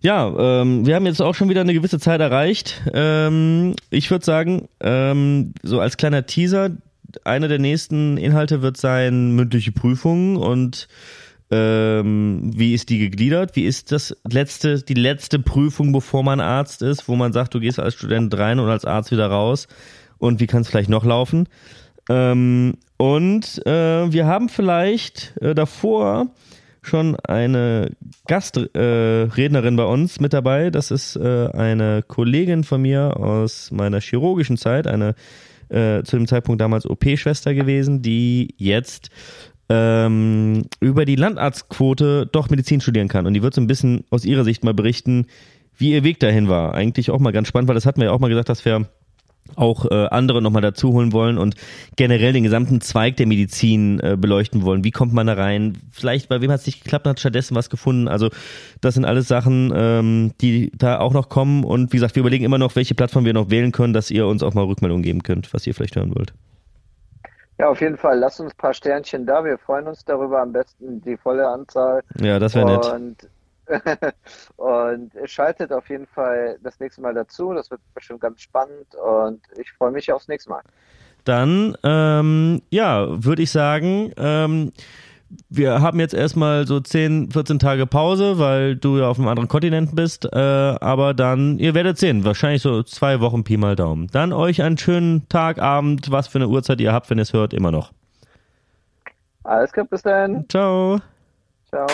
ja, 0.00 0.60
ähm, 0.60 0.86
wir 0.86 0.94
haben 0.94 1.06
jetzt 1.06 1.22
auch 1.22 1.34
schon 1.34 1.48
wieder 1.48 1.60
eine 1.60 1.74
gewisse 1.74 1.98
Zeit 1.98 2.20
erreicht. 2.20 2.82
Ähm, 2.92 3.74
ich 3.90 4.10
würde 4.10 4.24
sagen, 4.24 4.68
ähm, 4.80 5.54
so 5.62 5.80
als 5.80 5.96
kleiner 5.96 6.26
Teaser, 6.26 6.70
einer 7.24 7.48
der 7.48 7.58
nächsten 7.58 8.16
Inhalte 8.16 8.60
wird 8.60 8.76
sein 8.76 9.32
mündliche 9.32 9.72
Prüfungen 9.72 10.36
und 10.36 10.88
ähm, 11.50 12.50
wie 12.54 12.74
ist 12.74 12.88
die 12.88 12.98
gegliedert? 12.98 13.56
Wie 13.56 13.64
ist 13.64 13.92
das 13.92 14.16
letzte, 14.28 14.82
die 14.82 14.94
letzte 14.94 15.38
Prüfung, 15.38 15.92
bevor 15.92 16.22
man 16.22 16.40
Arzt 16.40 16.82
ist, 16.82 17.08
wo 17.08 17.16
man 17.16 17.32
sagt, 17.32 17.54
du 17.54 17.60
gehst 17.60 17.78
als 17.78 17.94
Student 17.94 18.36
rein 18.36 18.58
und 18.58 18.68
als 18.68 18.84
Arzt 18.84 19.10
wieder 19.10 19.26
raus? 19.26 19.68
Und 20.18 20.40
wie 20.40 20.46
kann 20.46 20.62
es 20.62 20.68
vielleicht 20.68 20.88
noch 20.88 21.04
laufen? 21.04 21.48
Ähm, 22.08 22.74
und 22.96 23.66
äh, 23.66 24.12
wir 24.12 24.26
haben 24.26 24.48
vielleicht 24.48 25.36
äh, 25.40 25.54
davor 25.54 26.28
schon 26.82 27.16
eine 27.16 27.90
Gastrednerin 28.26 29.74
äh, 29.74 29.76
bei 29.76 29.84
uns 29.84 30.20
mit 30.20 30.32
dabei. 30.32 30.70
Das 30.70 30.90
ist 30.90 31.16
äh, 31.16 31.48
eine 31.48 32.02
Kollegin 32.06 32.64
von 32.64 32.82
mir 32.82 33.16
aus 33.16 33.70
meiner 33.70 34.00
chirurgischen 34.00 34.56
Zeit, 34.56 34.86
eine 34.86 35.14
äh, 35.70 36.02
zu 36.02 36.16
dem 36.16 36.26
Zeitpunkt 36.26 36.60
damals 36.60 36.88
OP-Schwester 36.88 37.54
gewesen, 37.54 38.02
die 38.02 38.54
jetzt 38.58 39.10
ähm, 39.68 40.64
über 40.80 41.04
die 41.04 41.16
Landarztquote 41.16 42.26
doch 42.26 42.50
Medizin 42.50 42.80
studieren 42.80 43.08
kann. 43.08 43.26
Und 43.26 43.34
die 43.34 43.42
wird 43.42 43.54
so 43.54 43.60
ein 43.60 43.66
bisschen 43.66 44.04
aus 44.10 44.24
ihrer 44.24 44.44
Sicht 44.44 44.64
mal 44.64 44.74
berichten, 44.74 45.26
wie 45.76 45.92
ihr 45.92 46.04
Weg 46.04 46.20
dahin 46.20 46.48
war. 46.48 46.74
Eigentlich 46.74 47.10
auch 47.10 47.18
mal 47.18 47.32
ganz 47.32 47.48
spannend, 47.48 47.68
weil 47.68 47.74
das 47.74 47.86
hatten 47.86 48.00
wir 48.00 48.08
ja 48.08 48.12
auch 48.12 48.20
mal 48.20 48.28
gesagt, 48.28 48.48
dass 48.48 48.64
wir 48.64 48.86
auch 49.56 49.90
äh, 49.90 50.06
andere 50.06 50.40
nochmal 50.40 50.62
dazu 50.62 50.92
holen 50.92 51.12
wollen 51.12 51.38
und 51.38 51.54
generell 51.96 52.32
den 52.32 52.44
gesamten 52.44 52.80
Zweig 52.80 53.16
der 53.16 53.26
Medizin 53.26 54.00
äh, 54.00 54.16
beleuchten 54.18 54.62
wollen. 54.62 54.84
Wie 54.84 54.90
kommt 54.90 55.12
man 55.12 55.26
da 55.26 55.34
rein? 55.34 55.78
Vielleicht 55.90 56.28
bei 56.28 56.40
wem 56.40 56.50
hat 56.50 56.60
es 56.60 56.66
nicht 56.66 56.82
geklappt, 56.82 57.06
hat 57.06 57.20
stattdessen 57.20 57.54
was 57.54 57.70
gefunden. 57.70 58.08
Also 58.08 58.30
das 58.80 58.94
sind 58.94 59.04
alles 59.04 59.28
Sachen, 59.28 59.72
ähm, 59.74 60.32
die 60.40 60.72
da 60.76 60.98
auch 60.98 61.12
noch 61.12 61.28
kommen. 61.28 61.62
Und 61.62 61.92
wie 61.92 61.98
gesagt, 61.98 62.16
wir 62.16 62.20
überlegen 62.20 62.44
immer 62.44 62.58
noch, 62.58 62.74
welche 62.74 62.94
Plattform 62.94 63.24
wir 63.24 63.34
noch 63.34 63.50
wählen 63.50 63.70
können, 63.70 63.92
dass 63.92 64.10
ihr 64.10 64.26
uns 64.26 64.42
auch 64.42 64.54
mal 64.54 64.64
Rückmeldungen 64.64 65.02
geben 65.02 65.22
könnt, 65.22 65.52
was 65.52 65.66
ihr 65.66 65.74
vielleicht 65.74 65.96
hören 65.96 66.14
wollt. 66.14 66.32
Ja, 67.58 67.68
auf 67.68 67.80
jeden 67.80 67.96
Fall. 67.96 68.18
Lasst 68.18 68.40
uns 68.40 68.52
ein 68.52 68.56
paar 68.56 68.74
Sternchen 68.74 69.26
da. 69.26 69.44
Wir 69.44 69.58
freuen 69.58 69.86
uns 69.86 70.04
darüber. 70.04 70.40
Am 70.40 70.52
besten 70.52 71.00
die 71.02 71.16
volle 71.16 71.48
Anzahl. 71.48 72.02
Ja, 72.20 72.38
das 72.38 72.54
wäre 72.54 72.66
nett. 72.66 72.86
Und, 72.86 73.28
und 74.56 75.12
schaltet 75.30 75.72
auf 75.72 75.88
jeden 75.88 76.06
Fall 76.06 76.58
das 76.62 76.80
nächste 76.80 77.00
Mal 77.00 77.14
dazu. 77.14 77.54
Das 77.54 77.70
wird 77.70 77.80
bestimmt 77.94 78.20
ganz 78.20 78.40
spannend 78.40 78.94
und 78.96 79.40
ich 79.56 79.72
freue 79.72 79.92
mich 79.92 80.12
aufs 80.12 80.28
nächste 80.28 80.50
Mal. 80.50 80.62
Dann, 81.24 81.76
ähm, 81.84 82.60
ja, 82.70 83.06
würde 83.08 83.42
ich 83.42 83.50
sagen, 83.50 84.12
ähm, 84.18 84.72
wir 85.48 85.80
haben 85.80 86.00
jetzt 86.00 86.14
erstmal 86.14 86.66
so 86.66 86.80
10, 86.80 87.30
14 87.30 87.58
Tage 87.58 87.86
Pause, 87.86 88.38
weil 88.38 88.76
du 88.76 88.98
ja 88.98 89.08
auf 89.08 89.18
einem 89.18 89.28
anderen 89.28 89.48
Kontinent 89.48 89.94
bist. 89.94 90.26
Äh, 90.32 90.38
aber 90.38 91.14
dann, 91.14 91.58
ihr 91.58 91.74
werdet 91.74 91.98
sehen, 91.98 92.24
wahrscheinlich 92.24 92.62
so 92.62 92.82
zwei 92.82 93.20
Wochen 93.20 93.44
Pi 93.44 93.56
mal 93.56 93.76
Daumen. 93.76 94.08
Dann 94.08 94.32
euch 94.32 94.62
einen 94.62 94.78
schönen 94.78 95.28
Tag, 95.28 95.58
Abend, 95.58 96.10
was 96.10 96.28
für 96.28 96.38
eine 96.38 96.48
Uhrzeit 96.48 96.80
ihr 96.80 96.92
habt, 96.92 97.10
wenn 97.10 97.18
ihr 97.18 97.22
es 97.22 97.32
hört, 97.32 97.54
immer 97.54 97.70
noch. 97.70 97.92
Alles 99.44 99.72
klar, 99.72 99.86
bis 99.86 100.02
dann. 100.02 100.46
Ciao. 100.48 101.00
Ciao. 101.68 101.86